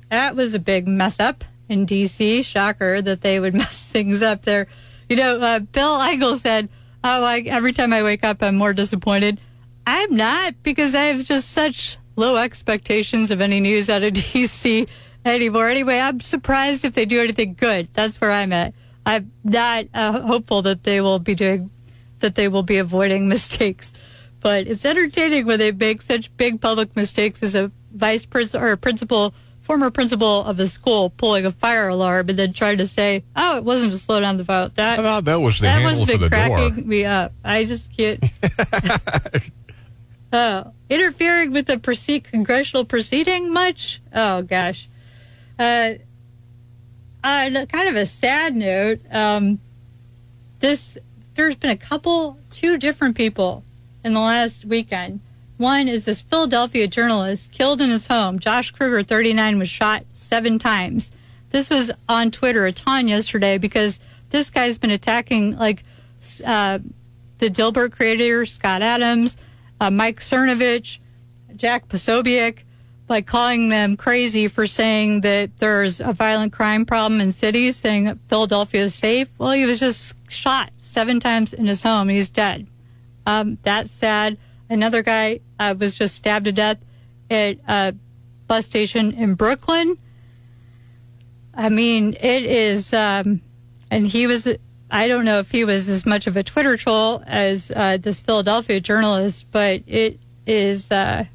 that 0.10 0.36
was 0.36 0.54
a 0.54 0.60
big 0.60 0.88
mess 0.88 1.20
up 1.20 1.44
in 1.70 1.86
D.C. 1.86 2.44
Shocker 2.44 3.02
that 3.02 3.22
they 3.22 3.40
would 3.40 3.54
mess 3.64 3.88
things 3.88 4.22
up 4.22 4.44
there. 4.44 4.68
You 5.10 5.16
know, 5.16 5.40
uh, 5.40 5.60
Bill 5.60 5.98
Eigel 6.00 6.36
said, 6.36 6.70
"Oh, 7.04 7.26
every 7.26 7.74
time 7.74 7.94
I 7.94 8.04
wake 8.04 8.24
up, 8.24 8.42
I'm 8.42 8.56
more 8.56 8.74
disappointed." 8.74 9.40
I'm 9.86 10.16
not 10.16 10.56
because 10.64 10.96
I 10.96 11.06
have 11.06 11.26
just 11.26 11.50
such 11.50 11.98
low 12.16 12.38
expectations 12.38 13.32
of 13.32 13.42
any 13.42 13.60
news 13.60 13.90
out 13.90 14.04
of 14.04 14.14
D.C. 14.32 14.88
anymore. 15.26 15.70
Anyway, 15.70 16.00
I'm 16.00 16.20
surprised 16.22 16.86
if 16.86 16.94
they 16.94 17.06
do 17.06 17.22
anything 17.22 17.54
good. 17.56 17.90
That's 17.94 18.20
where 18.22 18.32
I'm 18.32 18.54
at. 18.54 18.74
I'm 19.06 19.32
not 19.44 19.86
uh, 19.94 20.22
hopeful 20.22 20.62
that 20.62 20.84
they 20.84 21.02
will 21.02 21.20
be 21.20 21.36
doing 21.36 21.70
that 22.20 22.36
they 22.36 22.48
will 22.48 22.64
be 22.64 22.78
avoiding 22.78 23.28
mistakes. 23.36 23.94
But 24.40 24.68
it's 24.68 24.86
entertaining 24.86 25.46
when 25.46 25.60
they 25.60 25.72
make 25.72 26.02
such 26.02 26.36
big 26.36 26.60
public 26.60 26.96
mistakes 26.96 27.44
as 27.44 27.56
a 27.56 27.72
vice 27.94 28.26
principal 28.26 28.66
or 28.66 28.72
a 28.72 28.78
principal, 28.78 29.34
former 29.64 29.90
principal 29.90 30.44
of 30.44 30.60
a 30.60 30.68
school 30.68 31.10
pulling 31.10 31.46
a 31.46 31.52
fire 31.52 31.88
alarm 31.88 32.30
and 32.30 32.38
then 32.38 32.54
trying 32.54 32.78
to 32.78 32.86
say, 32.86 33.24
"Oh, 33.36 33.58
it 33.58 33.64
wasn't 33.64 33.94
to 33.94 33.98
slow 33.98 34.20
down 34.20 34.38
the 34.38 34.44
vote." 34.44 34.76
That 34.76 35.00
thought 35.00 35.26
that 35.26 35.42
was 35.42 35.60
the 35.60 35.64
that 35.64 35.82
handle 35.82 36.06
for 36.06 36.18
the 36.18 36.30
door. 36.30 36.30
cracking 36.30 36.88
me 36.88 37.06
up. 37.06 37.32
I 37.44 37.64
just 37.66 37.96
can't. 37.96 38.24
oh, 40.34 40.74
interfering 40.90 41.52
with 41.52 41.66
the 41.66 41.80
proceed, 41.80 42.26
congressional 42.26 42.86
proceeding 42.86 43.52
much? 43.52 44.02
Oh 44.14 44.44
gosh. 44.44 44.90
Uh, 45.58 45.94
on 47.24 47.54
kind 47.68 47.90
of 47.90 47.96
a 47.96 48.06
sad 48.06 48.56
note, 48.56 49.00
um, 49.10 49.60
this 50.60 50.98
there's 51.36 51.56
been 51.56 51.72
a 51.72 51.78
couple, 51.78 52.38
two 52.52 52.78
different 52.78 53.16
people 53.16 53.64
in 54.04 54.14
the 54.14 54.20
last 54.20 54.66
weekend. 54.66 55.22
One 55.64 55.88
is 55.88 56.04
this 56.04 56.22
Philadelphia 56.22 56.88
journalist 56.88 57.54
killed 57.54 57.80
in 57.80 57.90
his 57.90 58.08
home. 58.08 58.38
Josh 58.38 58.72
Kruger, 58.72 59.02
39, 59.02 59.60
was 59.60 59.70
shot 59.70 60.04
seven 60.14 60.60
times. 60.60 61.14
This 61.52 61.70
was 61.70 61.90
on 62.10 62.32
Twitter 62.32 62.66
a 62.66 62.74
ton 62.74 63.08
yesterday 63.08 63.58
because 63.58 64.02
this 64.30 64.50
guy's 64.50 64.78
been 64.78 64.92
attacking 64.92 65.58
like 65.58 65.86
uh, 66.46 66.80
the 67.38 67.50
Dilbert 67.50 67.94
creator 67.94 68.46
Scott 68.46 68.82
Adams, 68.82 69.38
uh, 69.80 69.90
Mike 69.90 70.20
Cernovich, 70.20 71.00
Jack 71.56 71.88
Posobiec, 71.88 72.64
like 73.08 73.26
calling 73.26 73.70
them 73.70 73.96
crazy 73.96 74.50
for 74.50 74.68
saying 74.68 75.22
that 75.22 75.56
there's 75.60 76.02
a 76.02 76.12
violent 76.12 76.52
crime 76.52 76.86
problem 76.86 77.22
in 77.22 77.32
cities, 77.32 77.78
saying 77.78 78.04
that 78.04 78.18
Philadelphia 78.28 78.82
is 78.82 78.94
safe. 78.94 79.30
Well, 79.38 79.54
he 79.54 79.66
was 79.66 79.80
just 79.80 80.18
shot 80.30 80.74
seven 80.76 81.22
times 81.22 81.54
in 81.54 81.68
his 81.68 81.84
home. 81.84 82.10
He's 82.10 82.30
dead. 82.30 82.68
Um, 83.26 83.60
that's 83.62 83.92
sad. 83.92 84.38
Another 84.70 85.04
guy 85.04 85.42
uh, 85.60 85.76
was 85.78 85.96
just 85.96 86.16
stabbed 86.16 86.46
to 86.46 86.52
death 86.52 86.78
at 87.30 87.58
a 87.68 87.96
bus 88.48 88.66
station 88.66 89.14
in 89.14 89.36
Brooklyn. 89.36 89.98
I 91.54 91.70
mean, 91.70 92.14
it 92.14 92.44
is, 92.44 92.94
um, 92.94 93.42
and 93.92 94.08
he 94.08 94.26
was, 94.26 94.48
I 94.90 95.08
don't 95.08 95.26
know 95.26 95.40
if 95.40 95.52
he 95.52 95.64
was 95.66 95.88
as 95.88 96.06
much 96.06 96.28
of 96.28 96.36
a 96.36 96.44
Twitter 96.44 96.78
troll 96.78 97.24
as 97.28 97.72
uh, 97.72 97.98
this 97.98 98.20
Philadelphia 98.20 98.80
journalist, 98.80 99.48
but 99.52 99.84
it 99.86 100.20
is, 100.48 100.92
uh, 100.92 101.26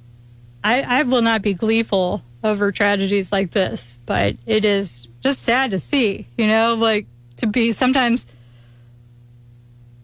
I, 0.64 0.82
I 0.82 1.02
will 1.04 1.22
not 1.22 1.42
be 1.42 1.54
gleeful 1.54 2.22
over 2.42 2.72
tragedies 2.72 3.30
like 3.30 3.52
this, 3.52 3.98
but 4.06 4.36
it 4.46 4.64
is 4.64 5.06
just 5.20 5.42
sad 5.42 5.70
to 5.72 5.78
see, 5.78 6.26
you 6.36 6.46
know, 6.46 6.74
like 6.74 7.06
to 7.36 7.46
be 7.46 7.72
sometimes, 7.72 8.26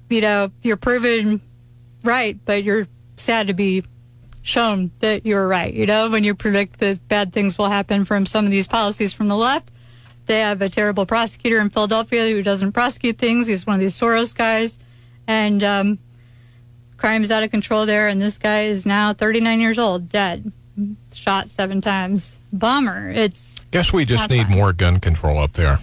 you 0.09 0.21
know, 0.21 0.51
you're 0.63 0.77
proven 0.77 1.41
right, 2.05 2.39
but 2.45 2.63
you're 2.63 2.87
sad 3.17 3.47
to 3.49 3.55
be 3.55 3.85
shown 4.43 4.91
that 4.99 5.25
you're 5.25 5.49
right. 5.49 5.73
You 5.73 5.87
know, 5.87 6.11
when 6.11 6.23
you 6.25 6.35
predict 6.35 6.81
that 6.81 7.07
bad 7.09 7.33
things 7.33 7.57
will 7.57 7.69
happen 7.69 8.05
from 8.05 8.27
some 8.27 8.45
of 8.45 8.51
these 8.51 8.69
policies 8.69 9.15
from 9.15 9.29
the 9.29 9.37
left, 9.37 9.71
they 10.27 10.41
have 10.41 10.63
a 10.63 10.69
terrible 10.69 11.07
prosecutor 11.07 11.59
in 11.61 11.71
Philadelphia 11.71 12.29
who 12.29 12.43
doesn't 12.43 12.73
prosecute 12.73 13.19
things. 13.19 13.47
He's 13.47 13.67
one 13.67 13.75
of 13.75 13.81
these 13.81 13.99
Soros 13.99 14.35
guys. 14.35 14.79
and 15.27 15.63
um, 15.63 15.99
is 17.03 17.31
out 17.31 17.43
of 17.43 17.51
control 17.51 17.85
there. 17.87 18.09
And 18.09 18.21
this 18.21 18.39
guy 18.39 18.65
is 18.65 18.87
now 18.87 19.13
39 19.13 19.61
years 19.61 19.79
old, 19.79 20.09
dead, 20.09 20.51
shot 21.13 21.49
seven 21.51 21.81
times. 21.81 22.39
Bummer. 22.53 23.11
It's 23.11 23.61
Guess 23.71 23.93
we 23.93 24.05
just 24.05 24.31
need 24.31 24.49
more 24.49 24.73
gun 24.73 25.01
control 25.01 25.39
up 25.39 25.53
there. 25.55 25.79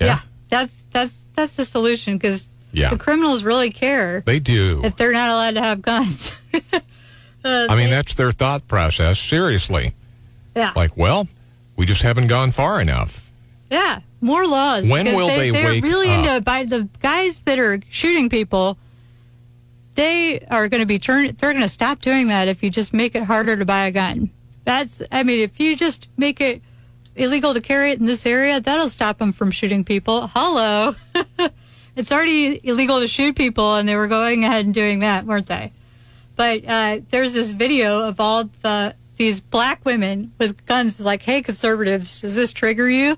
yeah. 0.00 0.20
that's 0.48 0.82
that's 0.92 1.16
that's 1.34 1.56
the 1.56 1.64
solution 1.64 2.16
because 2.16 2.48
Yeah. 2.72 2.90
the 2.90 2.98
criminals 2.98 3.42
really 3.44 3.70
care 3.70 4.20
They 4.20 4.38
do. 4.40 4.82
if 4.84 4.96
they're 4.96 5.12
not 5.12 5.30
allowed 5.30 5.54
to 5.54 5.60
have 5.62 5.82
guns. 5.82 6.32
Uh, 7.44 7.68
I 7.70 7.76
mean, 7.76 7.84
they- 7.84 7.90
that's 7.90 8.16
their 8.16 8.32
thought 8.32 8.66
process. 8.66 9.20
Seriously. 9.20 9.92
yeah, 10.56 10.72
Like, 10.74 10.96
well, 10.96 11.28
we 11.76 11.86
just 11.86 12.02
haven't 12.02 12.26
gone 12.26 12.50
far 12.50 12.80
enough. 12.80 13.30
yeah, 13.70 14.00
more 14.20 14.44
laws. 14.48 14.88
When 14.88 15.14
will 15.14 15.28
they 15.28 15.50
They're 15.52 15.64
wake 15.64 15.84
really 15.84 16.08
up? 16.10 16.24
into 16.26 16.40
by 16.40 16.64
the 16.64 16.88
guys 17.00 17.42
that 17.42 17.60
are 17.60 17.78
shooting 17.88 18.28
people. 18.30 18.76
They 19.94 20.40
are 20.50 20.68
going 20.68 20.80
to 20.80 20.86
be 20.86 20.98
turned. 20.98 21.38
They're 21.38 21.52
going 21.52 21.62
to 21.62 21.68
stop 21.68 22.00
doing 22.00 22.26
that 22.28 22.48
if 22.48 22.64
you 22.64 22.70
just 22.70 22.92
make 22.92 23.14
it 23.14 23.22
harder 23.22 23.56
to 23.56 23.64
buy 23.64 23.86
a 23.86 23.92
gun. 23.92 24.30
That's. 24.64 25.00
I 25.12 25.22
mean, 25.22 25.38
if 25.38 25.60
you 25.60 25.76
just 25.76 26.08
make 26.16 26.40
it 26.40 26.62
illegal 27.14 27.54
to 27.54 27.60
carry 27.60 27.92
it 27.92 28.00
in 28.00 28.06
this 28.06 28.26
area, 28.26 28.58
that'll 28.60 28.88
stop 28.90 29.18
them 29.18 29.32
from 29.32 29.52
shooting 29.52 29.84
people. 29.84 30.26
Hello. 30.34 30.96
it's 31.96 32.12
already 32.12 32.60
illegal 32.62 33.00
to 33.00 33.08
shoot 33.08 33.34
people, 33.34 33.74
and 33.74 33.88
they 33.88 33.96
were 33.96 34.06
going 34.06 34.44
ahead 34.44 34.64
and 34.64 34.74
doing 34.74 35.00
that, 35.00 35.24
weren't 35.24 35.46
they? 35.46 35.72
But 36.36 36.64
uh, 36.66 37.00
there's 37.10 37.32
this 37.32 37.50
video 37.50 38.02
of 38.02 38.20
all 38.20 38.50
the 38.62 38.94
these 39.16 39.40
black 39.40 39.84
women 39.84 40.32
with 40.38 40.66
guns. 40.66 40.96
It's 40.96 41.06
like, 41.06 41.22
hey, 41.22 41.40
conservatives, 41.40 42.20
does 42.20 42.34
this 42.34 42.52
trigger 42.52 42.88
you? 42.88 43.16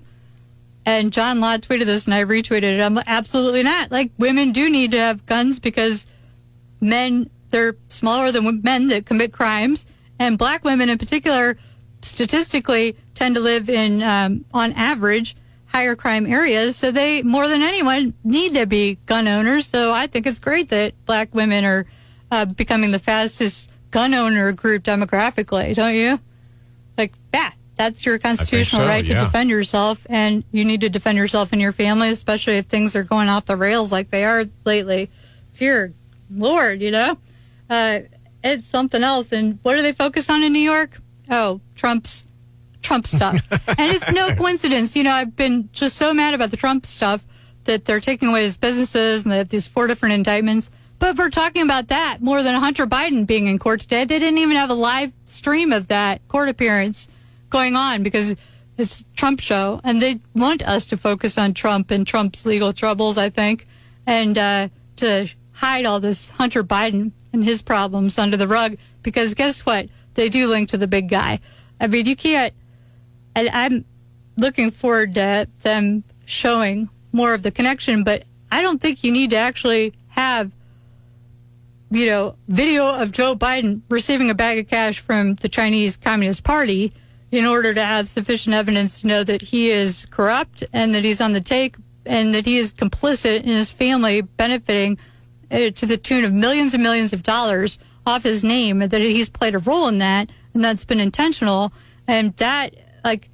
And 0.85 1.11
John 1.11 1.41
Law 1.41 1.57
tweeted 1.57 1.85
this, 1.85 2.05
and 2.05 2.13
I 2.13 2.23
retweeted 2.23 2.63
it. 2.63 2.81
I'm 2.81 2.95
like, 2.95 3.05
absolutely 3.05 3.63
not. 3.63 3.91
Like, 3.91 4.11
women 4.17 4.53
do 4.53 4.69
need 4.69 4.91
to 4.91 4.97
have 4.97 5.25
guns 5.25 5.59
because 5.59 6.07
men 6.79 7.29
they're 7.49 7.75
smaller 7.89 8.31
than 8.31 8.61
men 8.61 8.87
that 8.87 9.05
commit 9.05 9.33
crimes, 9.33 9.87
and 10.17 10.37
black 10.37 10.63
women 10.63 10.89
in 10.89 10.97
particular, 10.97 11.57
statistically, 12.01 12.95
tend 13.15 13.35
to 13.35 13.41
live 13.41 13.69
in, 13.69 14.01
um, 14.03 14.45
on 14.53 14.71
average, 14.73 15.35
higher 15.69 15.95
crime 15.95 16.25
areas. 16.25 16.75
So 16.75 16.91
they, 16.91 17.21
more 17.21 17.47
than 17.47 17.61
anyone, 17.61 18.13
need 18.23 18.55
to 18.55 18.65
be 18.65 18.97
gun 19.05 19.27
owners. 19.27 19.67
So 19.67 19.93
I 19.93 20.07
think 20.07 20.25
it's 20.25 20.39
great 20.39 20.69
that 20.69 20.93
black 21.05 21.33
women 21.33 21.63
are 21.63 21.85
uh, 22.31 22.45
becoming 22.45 22.91
the 22.91 22.99
fastest 22.99 23.69
gun 23.91 24.13
owner 24.13 24.51
group 24.51 24.83
demographically, 24.83 25.75
don't 25.75 25.95
you? 25.95 26.19
Like, 26.97 27.13
yeah, 27.33 27.51
that's 27.75 28.05
your 28.05 28.19
constitutional 28.19 28.81
so, 28.81 28.87
right 28.87 29.05
to 29.05 29.13
yeah. 29.13 29.23
defend 29.23 29.49
yourself, 29.49 30.05
and 30.09 30.43
you 30.51 30.65
need 30.65 30.81
to 30.81 30.89
defend 30.89 31.17
yourself 31.17 31.53
and 31.53 31.61
your 31.61 31.71
family, 31.71 32.09
especially 32.09 32.57
if 32.57 32.65
things 32.65 32.95
are 32.95 33.03
going 33.03 33.29
off 33.29 33.45
the 33.45 33.55
rails 33.55 33.91
like 33.91 34.09
they 34.09 34.25
are 34.25 34.45
lately. 34.65 35.09
Dear 35.53 35.93
Lord, 36.29 36.81
you 36.81 36.91
know, 36.91 37.17
uh, 37.69 37.99
it's 38.43 38.67
something 38.67 39.03
else. 39.03 39.31
And 39.31 39.59
what 39.63 39.75
do 39.75 39.81
they 39.81 39.93
focus 39.93 40.29
on 40.29 40.43
in 40.43 40.51
New 40.51 40.59
York? 40.59 40.97
Oh, 41.29 41.61
Trump's 41.75 42.25
Trump 42.81 43.07
stuff. 43.07 43.39
and 43.51 43.91
it's 43.91 44.11
no 44.11 44.33
coincidence. 44.35 44.95
You 44.95 45.03
know, 45.03 45.13
I've 45.13 45.35
been 45.35 45.69
just 45.71 45.95
so 45.95 46.13
mad 46.13 46.33
about 46.33 46.51
the 46.51 46.57
Trump 46.57 46.85
stuff 46.85 47.25
that 47.65 47.85
they're 47.85 47.99
taking 47.99 48.29
away 48.29 48.43
his 48.43 48.57
businesses 48.57 49.23
and 49.23 49.31
they 49.31 49.37
have 49.37 49.49
these 49.49 49.67
four 49.67 49.87
different 49.87 50.13
indictments. 50.15 50.69
But 50.97 51.17
we're 51.17 51.29
talking 51.29 51.61
about 51.61 51.87
that 51.87 52.21
more 52.21 52.43
than 52.43 52.55
Hunter 52.55 52.85
Biden 52.85 53.25
being 53.25 53.47
in 53.47 53.57
court 53.57 53.81
today. 53.81 54.03
They 54.03 54.19
didn't 54.19 54.39
even 54.39 54.57
have 54.57 54.69
a 54.69 54.75
live 54.75 55.13
stream 55.25 55.71
of 55.71 55.87
that 55.87 56.27
court 56.27 56.49
appearance 56.49 57.07
going 57.49 57.75
on 57.75 58.03
because 58.03 58.35
it's 58.77 59.05
Trump 59.15 59.39
show 59.39 59.79
and 59.83 60.01
they 60.01 60.19
want 60.35 60.61
us 60.67 60.85
to 60.87 60.97
focus 60.97 61.37
on 61.37 61.53
Trump 61.53 61.91
and 61.91 62.05
Trump's 62.05 62.45
legal 62.45 62.73
troubles, 62.73 63.17
I 63.17 63.29
think, 63.29 63.65
and 64.05 64.37
uh, 64.37 64.69
to 64.97 65.29
hide 65.53 65.85
all 65.85 65.99
this 65.99 66.31
Hunter 66.31 66.63
Biden 66.63 67.11
and 67.33 67.43
his 67.43 67.61
problems 67.61 68.17
under 68.17 68.37
the 68.37 68.47
rug 68.47 68.77
because 69.03 69.33
guess 69.33 69.65
what? 69.65 69.87
They 70.15 70.29
do 70.29 70.47
link 70.47 70.69
to 70.69 70.77
the 70.77 70.87
big 70.87 71.09
guy. 71.09 71.39
I 71.79 71.87
mean, 71.87 72.05
you 72.05 72.15
can't. 72.15 72.53
And 73.35 73.49
I'm 73.49 73.85
looking 74.37 74.71
forward 74.71 75.15
to 75.15 75.47
them 75.61 76.03
showing 76.25 76.89
more 77.11 77.33
of 77.33 77.43
the 77.43 77.51
connection, 77.51 78.03
but 78.03 78.23
I 78.51 78.61
don't 78.61 78.81
think 78.81 79.03
you 79.03 79.11
need 79.11 79.31
to 79.31 79.35
actually 79.35 79.93
have, 80.09 80.51
you 81.91 82.05
know, 82.05 82.35
video 82.47 82.95
of 82.95 83.11
Joe 83.11 83.35
Biden 83.35 83.81
receiving 83.89 84.29
a 84.29 84.35
bag 84.35 84.59
of 84.59 84.67
cash 84.67 84.99
from 84.99 85.35
the 85.35 85.49
Chinese 85.49 85.97
Communist 85.97 86.43
Party 86.43 86.93
in 87.31 87.45
order 87.45 87.73
to 87.73 87.83
have 87.83 88.09
sufficient 88.09 88.55
evidence 88.55 89.01
to 89.01 89.07
know 89.07 89.23
that 89.23 89.41
he 89.41 89.69
is 89.69 90.07
corrupt 90.09 90.63
and 90.73 90.95
that 90.95 91.03
he's 91.03 91.21
on 91.21 91.33
the 91.33 91.41
take 91.41 91.75
and 92.05 92.33
that 92.33 92.45
he 92.45 92.57
is 92.57 92.73
complicit 92.73 93.43
in 93.43 93.49
his 93.49 93.69
family 93.69 94.21
benefiting 94.21 94.97
uh, 95.51 95.69
to 95.71 95.85
the 95.85 95.97
tune 95.97 96.23
of 96.23 96.33
millions 96.33 96.73
and 96.73 96.81
millions 96.81 97.13
of 97.13 97.23
dollars 97.23 97.77
off 98.05 98.23
his 98.23 98.43
name 98.43 98.81
and 98.81 98.91
that 98.91 99.01
he's 99.01 99.29
played 99.29 99.53
a 99.53 99.59
role 99.59 99.87
in 99.87 99.99
that 99.99 100.29
and 100.53 100.63
that's 100.63 100.85
been 100.85 100.99
intentional. 100.99 101.71
And 102.07 102.35
that 102.37 102.73
like 103.03 103.29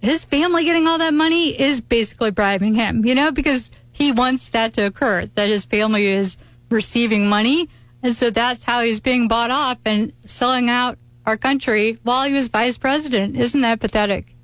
his 0.00 0.24
family 0.24 0.64
getting 0.64 0.86
all 0.86 0.98
that 0.98 1.14
money 1.14 1.58
is 1.58 1.80
basically 1.80 2.30
bribing 2.30 2.74
him 2.74 3.04
you 3.04 3.14
know 3.14 3.30
because 3.32 3.70
he 3.92 4.12
wants 4.12 4.50
that 4.50 4.72
to 4.74 4.82
occur 4.82 5.26
that 5.34 5.48
his 5.48 5.64
family 5.64 6.06
is 6.06 6.36
receiving 6.70 7.28
money 7.28 7.68
and 8.02 8.14
so 8.14 8.30
that's 8.30 8.64
how 8.64 8.82
he's 8.82 9.00
being 9.00 9.28
bought 9.28 9.50
off 9.50 9.78
and 9.84 10.12
selling 10.24 10.68
out 10.68 10.98
our 11.24 11.36
country 11.36 11.98
while 12.02 12.26
he 12.26 12.32
was 12.32 12.48
vice 12.48 12.78
president 12.78 13.36
isn't 13.36 13.62
that 13.62 13.80
pathetic 13.80 14.34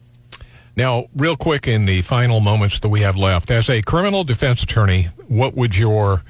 Now, 0.75 1.09
real 1.15 1.37
quick, 1.37 1.69
in 1.69 1.85
the 1.85 2.01
final 2.01 2.41
moments 2.41 2.81
that 2.81 2.89
we 2.89 3.03
have 3.03 3.15
left, 3.15 3.51
as 3.51 3.69
a 3.69 3.83
criminal 3.83 4.25
defense 4.25 4.63
attorney, 4.63 5.09
what 5.29 5.53
would 5.55 5.77
your, 5.77 6.23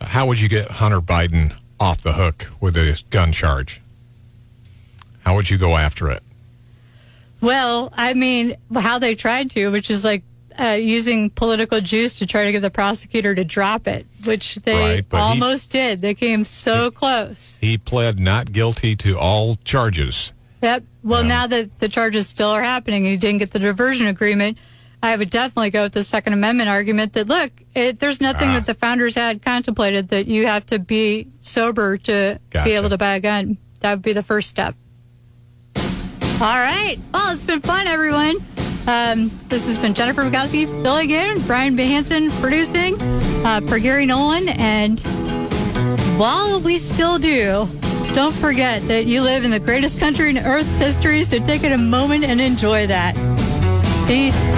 how 0.00 0.26
would 0.26 0.40
you 0.40 0.48
get 0.48 0.68
Hunter 0.82 1.00
Biden 1.00 1.54
off 1.78 2.02
the 2.02 2.14
hook 2.14 2.46
with 2.60 2.76
a 2.76 3.00
gun 3.10 3.30
charge? 3.30 3.80
How 5.24 5.36
would 5.36 5.48
you 5.48 5.58
go 5.58 5.76
after 5.76 6.10
it? 6.10 6.23
Well, 7.44 7.92
I 7.96 8.14
mean, 8.14 8.56
how 8.74 8.98
they 8.98 9.14
tried 9.14 9.50
to, 9.52 9.68
which 9.70 9.90
is 9.90 10.04
like 10.04 10.22
uh, 10.58 10.78
using 10.80 11.30
political 11.30 11.80
juice 11.80 12.18
to 12.20 12.26
try 12.26 12.44
to 12.44 12.52
get 12.52 12.60
the 12.60 12.70
prosecutor 12.70 13.34
to 13.34 13.44
drop 13.44 13.86
it, 13.86 14.06
which 14.24 14.56
they 14.56 14.74
Right, 14.96 15.08
but 15.08 15.18
he- 15.18 15.22
almost 15.22 15.70
did. 15.72 16.00
They 16.00 16.14
came 16.14 16.44
so 16.44 16.90
close. 16.90 17.58
He 17.60 17.76
pled 17.76 18.18
not 18.18 18.52
guilty 18.52 18.96
to 18.96 19.18
all 19.18 19.56
charges. 19.64 20.32
Yep. 20.62 20.84
Well, 21.02 21.24
now 21.24 21.46
that 21.46 21.78
the 21.80 21.88
charges 21.88 22.26
still 22.28 22.48
are 22.50 22.62
happening 22.62 23.04
and 23.04 23.10
he 23.12 23.18
didn't 23.18 23.38
get 23.40 23.50
the 23.50 23.58
diversion 23.58 24.06
agreement, 24.06 24.56
I 25.02 25.14
would 25.16 25.28
definitely 25.28 25.68
go 25.70 25.82
with 25.82 25.92
the 25.92 26.02
Second 26.04 26.32
Amendment 26.32 26.70
argument 26.70 27.12
that 27.12 27.26
look, 27.28 27.50
it, 27.74 28.00
there's 28.00 28.20
nothing 28.22 28.48
Ah. 28.50 28.54
that 28.54 28.66
the 28.66 28.72
founders 28.72 29.14
had 29.14 29.42
contemplated 29.42 30.08
that 30.08 30.26
you 30.26 30.46
have 30.46 30.64
to 30.66 30.78
be 30.78 31.28
sober 31.42 31.98
to 31.98 32.38
Gotcha. 32.48 32.64
be 32.64 32.72
able 32.76 32.88
to 32.88 32.96
buy 32.96 33.16
a 33.16 33.20
gun. 33.20 33.58
That 33.80 33.90
would 33.96 34.02
be 34.02 34.14
the 34.14 34.22
first 34.22 34.48
step. 34.48 34.74
All 36.40 36.58
right. 36.58 36.98
Well, 37.12 37.32
it's 37.32 37.44
been 37.44 37.60
fun, 37.60 37.86
everyone. 37.86 38.36
Um, 38.88 39.30
this 39.48 39.66
has 39.66 39.78
been 39.78 39.94
Jennifer 39.94 40.22
Bukowski 40.22 40.66
filling 40.82 41.10
in, 41.10 41.40
Brian 41.46 41.76
Behanson 41.76 42.28
producing 42.40 43.00
uh, 43.46 43.60
for 43.68 43.78
Gary 43.78 44.04
Nolan. 44.04 44.48
And 44.48 44.98
while 46.18 46.60
we 46.60 46.78
still 46.78 47.18
do, 47.18 47.68
don't 48.12 48.34
forget 48.34 48.86
that 48.88 49.06
you 49.06 49.22
live 49.22 49.44
in 49.44 49.52
the 49.52 49.60
greatest 49.60 50.00
country 50.00 50.28
in 50.28 50.38
Earth's 50.38 50.78
history, 50.78 51.22
so 51.22 51.38
take 51.38 51.62
it 51.62 51.70
a 51.70 51.78
moment 51.78 52.24
and 52.24 52.40
enjoy 52.40 52.88
that. 52.88 53.14
Peace. 54.08 54.54